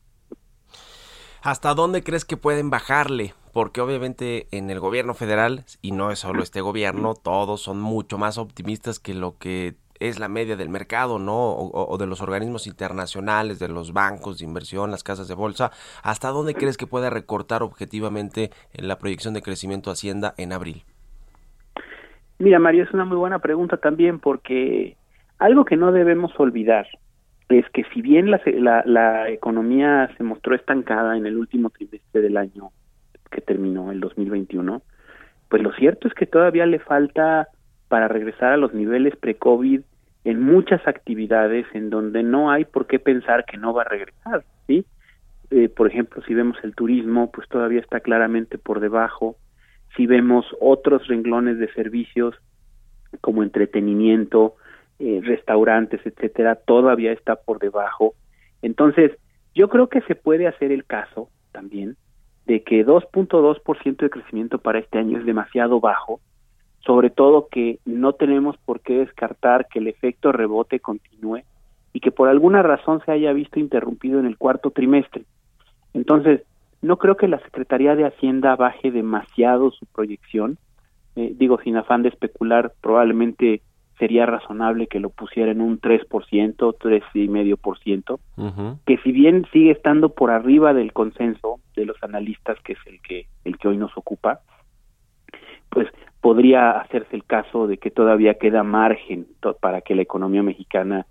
¿Hasta 1.41 1.73
dónde 1.73 2.03
crees 2.03 2.25
que 2.25 2.37
pueden 2.37 2.69
bajarle? 2.69 3.33
Porque 3.51 3.81
obviamente 3.81 4.47
en 4.51 4.69
el 4.69 4.79
gobierno 4.79 5.13
federal, 5.13 5.65
y 5.81 5.91
no 5.91 6.11
es 6.11 6.19
solo 6.19 6.41
este 6.41 6.61
gobierno, 6.61 7.13
todos 7.15 7.61
son 7.61 7.81
mucho 7.81 8.17
más 8.17 8.37
optimistas 8.37 8.99
que 8.99 9.13
lo 9.13 9.37
que 9.37 9.75
es 9.99 10.19
la 10.19 10.27
media 10.27 10.55
del 10.55 10.69
mercado, 10.69 11.19
¿no? 11.19 11.35
O, 11.35 11.97
de 11.97 12.07
los 12.07 12.21
organismos 12.21 12.67
internacionales, 12.67 13.59
de 13.59 13.69
los 13.69 13.93
bancos 13.93 14.39
de 14.39 14.45
inversión, 14.45 14.91
las 14.91 15.03
casas 15.03 15.27
de 15.27 15.35
bolsa. 15.35 15.71
¿Hasta 16.01 16.29
dónde 16.29 16.55
crees 16.55 16.77
que 16.77 16.87
puede 16.87 17.09
recortar 17.09 17.63
objetivamente 17.63 18.51
en 18.73 18.87
la 18.87 18.97
proyección 18.97 19.33
de 19.33 19.41
crecimiento 19.41 19.91
Hacienda 19.91 20.33
en 20.37 20.51
abril? 20.51 20.83
Mira, 22.39 22.59
Mario, 22.59 22.83
es 22.83 22.93
una 22.93 23.05
muy 23.05 23.17
buena 23.17 23.39
pregunta 23.39 23.77
también 23.77 24.19
porque 24.19 24.97
algo 25.43 25.65
que 25.65 25.75
no 25.75 25.91
debemos 25.91 26.31
olvidar 26.39 26.87
es 27.49 27.69
que 27.71 27.83
si 27.93 28.01
bien 28.01 28.31
la, 28.31 29.29
economía 29.29 30.09
se 30.17 30.23
mostró 30.23 30.55
estancada 30.55 31.17
en 31.17 31.25
el 31.25 31.37
último 31.37 31.69
trimestre 31.69 32.21
del 32.21 32.37
año 32.37 32.71
que 33.29 33.41
terminó, 33.41 33.91
el 33.91 33.99
2021, 33.99 34.81
pues 35.49 35.61
lo 35.61 35.73
cierto 35.73 36.07
es 36.07 36.13
que 36.13 36.25
todavía 36.25 36.65
le 36.65 36.79
falta 36.79 37.49
para 37.89 38.07
regresar 38.07 38.53
a 38.53 38.57
los 38.57 38.73
niveles 38.73 39.17
pre-COVID 39.17 39.81
en 40.23 40.41
muchas 40.41 40.87
actividades 40.87 41.65
en 41.73 41.89
donde 41.89 42.23
no 42.23 42.49
hay 42.49 42.63
por 42.63 42.87
qué 42.87 42.99
pensar 42.99 43.43
que 43.43 43.57
no 43.57 43.73
va 43.73 43.81
a 43.81 43.89
regresar, 43.89 44.45
¿sí? 44.65 44.85
Eh, 45.51 45.67
por 45.67 45.87
ejemplo, 45.87 46.23
si 46.25 46.33
vemos 46.33 46.57
el 46.63 46.73
turismo, 46.73 47.31
pues 47.31 47.49
todavía 47.49 47.81
está 47.81 47.99
claramente 47.99 48.57
por 48.57 48.79
debajo. 48.79 49.35
Si 49.97 50.07
vemos 50.07 50.45
otros 50.61 51.05
renglones 51.07 51.57
de 51.57 51.71
servicios 51.73 52.33
como 53.19 53.43
entretenimiento, 53.43 54.55
eh, 55.05 55.19
restaurantes, 55.21 55.99
etcétera, 56.05 56.55
todavía 56.55 57.11
está 57.11 57.35
por 57.35 57.59
debajo. 57.59 58.13
Entonces, 58.61 59.11
yo 59.53 59.67
creo 59.67 59.89
que 59.89 59.99
se 60.03 60.15
puede 60.15 60.47
hacer 60.47 60.71
el 60.71 60.85
caso 60.85 61.27
también 61.51 61.97
de 62.45 62.63
que 62.63 62.85
2.2% 62.85 63.97
de 63.97 64.09
crecimiento 64.09 64.59
para 64.59 64.79
este 64.79 64.99
año 64.99 65.17
es 65.17 65.25
demasiado 65.25 65.81
bajo, 65.81 66.21
sobre 66.85 67.09
todo 67.09 67.49
que 67.51 67.79
no 67.83 68.13
tenemos 68.13 68.55
por 68.63 68.79
qué 68.79 68.99
descartar 68.99 69.67
que 69.67 69.79
el 69.79 69.89
efecto 69.89 70.31
rebote 70.31 70.79
continúe 70.79 71.41
y 71.91 71.99
que 71.99 72.11
por 72.11 72.29
alguna 72.29 72.63
razón 72.63 73.01
se 73.05 73.11
haya 73.11 73.33
visto 73.33 73.59
interrumpido 73.59 74.21
en 74.21 74.25
el 74.25 74.37
cuarto 74.37 74.71
trimestre. 74.71 75.25
Entonces, 75.93 76.43
no 76.81 76.95
creo 76.95 77.17
que 77.17 77.27
la 77.27 77.39
Secretaría 77.39 77.97
de 77.97 78.05
Hacienda 78.05 78.55
baje 78.55 78.89
demasiado 78.89 79.71
su 79.71 79.85
proyección. 79.85 80.57
Eh, 81.17 81.33
digo, 81.35 81.59
sin 81.61 81.75
afán 81.75 82.03
de 82.03 82.09
especular, 82.09 82.71
probablemente 82.79 83.61
sería 84.03 84.25
razonable 84.25 84.87
que 84.87 84.99
lo 84.99 85.11
pusiera 85.11 85.53
en 85.53 85.61
un 85.61 85.79
3%, 85.79 86.09
3,5%, 86.09 88.19
uh 88.35 88.75
que 88.85 88.97
si 88.97 89.13
bien 89.13 89.45
sigue 89.53 89.71
estando 89.71 90.09
por 90.09 90.29
arriba 90.29 90.73
del 90.73 90.91
consenso 90.91 91.61
de 91.73 91.85
los 91.85 91.95
analistas, 92.03 92.57
que 92.65 92.73
es 92.73 92.79
el 92.85 93.01
que, 93.01 93.27
el 93.45 93.57
que 93.57 93.69
hoy 93.69 93.77
nos 93.77 93.97
ocupa, 93.97 94.41
pues 95.69 95.87
podría 96.19 96.71
hacerse 96.71 97.15
el 97.15 97.23
caso 97.23 97.65
de 97.65 97.77
que 97.77 97.91
todavía 97.91 98.33
queda 98.33 98.63
margen 98.63 99.25
para 99.61 99.79
que 99.79 99.95
la 99.95 100.01
economía 100.01 100.43
mexicana 100.43 101.05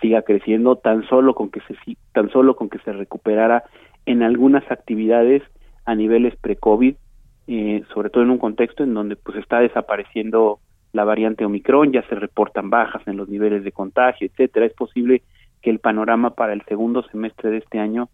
siga 0.00 0.22
creciendo 0.22 0.76
tan 0.76 1.06
solo 1.06 1.34
con 1.34 1.50
que 1.50 1.60
se 1.60 1.74
tan 2.14 2.30
solo 2.30 2.56
con 2.56 2.70
que 2.70 2.78
se 2.78 2.94
recuperara 2.94 3.64
en 4.06 4.22
algunas 4.22 4.64
actividades 4.70 5.42
a 5.84 5.94
niveles 5.94 6.34
pre-COVID, 6.36 6.94
eh, 7.46 7.82
sobre 7.92 8.08
todo 8.08 8.22
en 8.22 8.30
un 8.30 8.38
contexto 8.38 8.84
en 8.84 8.94
donde 8.94 9.16
pues 9.16 9.36
está 9.36 9.60
desapareciendo 9.60 10.60
la 10.92 11.04
variante 11.04 11.44
Omicron, 11.44 11.92
ya 11.92 12.02
se 12.08 12.14
reportan 12.14 12.70
bajas 12.70 13.02
en 13.06 13.16
los 13.16 13.28
niveles 13.28 13.64
de 13.64 13.72
contagio, 13.72 14.26
etcétera. 14.26 14.66
Es 14.66 14.72
posible 14.72 15.22
que 15.62 15.70
el 15.70 15.78
panorama 15.80 16.30
para 16.30 16.52
el 16.52 16.62
segundo 16.64 17.02
semestre 17.10 17.50
de 17.50 17.58
este 17.58 17.78
año 17.78 18.08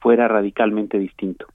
fuera 0.00 0.28
radicalmente 0.28 0.98
distinto. 0.98 1.46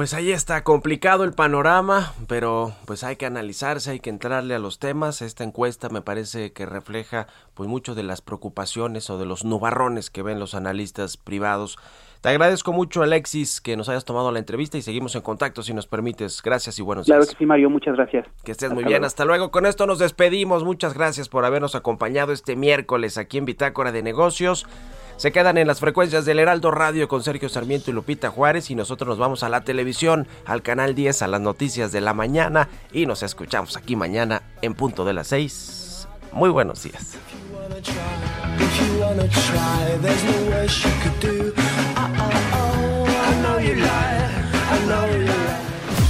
Pues 0.00 0.14
ahí 0.14 0.32
está, 0.32 0.64
complicado 0.64 1.24
el 1.24 1.34
panorama, 1.34 2.14
pero 2.26 2.72
pues 2.86 3.04
hay 3.04 3.16
que 3.16 3.26
analizarse, 3.26 3.90
hay 3.90 4.00
que 4.00 4.08
entrarle 4.08 4.54
a 4.54 4.58
los 4.58 4.78
temas. 4.78 5.20
Esta 5.20 5.44
encuesta 5.44 5.90
me 5.90 6.00
parece 6.00 6.54
que 6.54 6.64
refleja 6.64 7.26
pues 7.52 7.68
mucho 7.68 7.94
de 7.94 8.02
las 8.02 8.22
preocupaciones 8.22 9.10
o 9.10 9.18
de 9.18 9.26
los 9.26 9.44
nubarrones 9.44 10.08
que 10.08 10.22
ven 10.22 10.40
los 10.40 10.54
analistas 10.54 11.18
privados 11.18 11.76
te 12.20 12.28
agradezco 12.28 12.74
mucho, 12.74 13.02
Alexis, 13.02 13.62
que 13.62 13.78
nos 13.78 13.88
hayas 13.88 14.04
tomado 14.04 14.30
la 14.30 14.38
entrevista 14.38 14.76
y 14.76 14.82
seguimos 14.82 15.14
en 15.14 15.22
contacto 15.22 15.62
si 15.62 15.72
nos 15.72 15.86
permites. 15.86 16.42
Gracias 16.42 16.78
y 16.78 16.82
buenos 16.82 17.06
días. 17.06 17.16
Claro 17.16 17.30
que 17.30 17.38
sí, 17.38 17.46
Mario, 17.46 17.70
muchas 17.70 17.96
gracias. 17.96 18.26
Que 18.44 18.52
estés 18.52 18.70
muy 18.74 18.84
bien, 18.84 19.04
hasta 19.04 19.24
luego. 19.24 19.50
Con 19.50 19.64
esto 19.64 19.86
nos 19.86 19.98
despedimos. 19.98 20.62
Muchas 20.62 20.92
gracias 20.92 21.30
por 21.30 21.46
habernos 21.46 21.74
acompañado 21.74 22.32
este 22.32 22.56
miércoles 22.56 23.16
aquí 23.16 23.38
en 23.38 23.46
Bitácora 23.46 23.90
de 23.90 24.02
Negocios. 24.02 24.66
Se 25.20 25.32
quedan 25.32 25.58
en 25.58 25.66
las 25.66 25.80
frecuencias 25.80 26.24
del 26.24 26.38
Heraldo 26.38 26.70
Radio 26.70 27.06
con 27.06 27.22
Sergio 27.22 27.50
Sarmiento 27.50 27.90
y 27.90 27.92
Lupita 27.92 28.30
Juárez 28.30 28.70
y 28.70 28.74
nosotros 28.74 29.06
nos 29.06 29.18
vamos 29.18 29.42
a 29.42 29.50
la 29.50 29.60
televisión, 29.60 30.26
al 30.46 30.62
canal 30.62 30.94
10, 30.94 31.20
a 31.20 31.28
las 31.28 31.42
noticias 31.42 31.92
de 31.92 32.00
la 32.00 32.14
mañana 32.14 32.70
y 32.90 33.04
nos 33.04 33.22
escuchamos 33.22 33.76
aquí 33.76 33.96
mañana 33.96 34.40
en 34.62 34.72
punto 34.72 35.04
de 35.04 35.12
las 35.12 35.26
6. 35.26 36.08
Muy 36.32 36.48
buenos 36.48 36.82
días. 36.84 37.18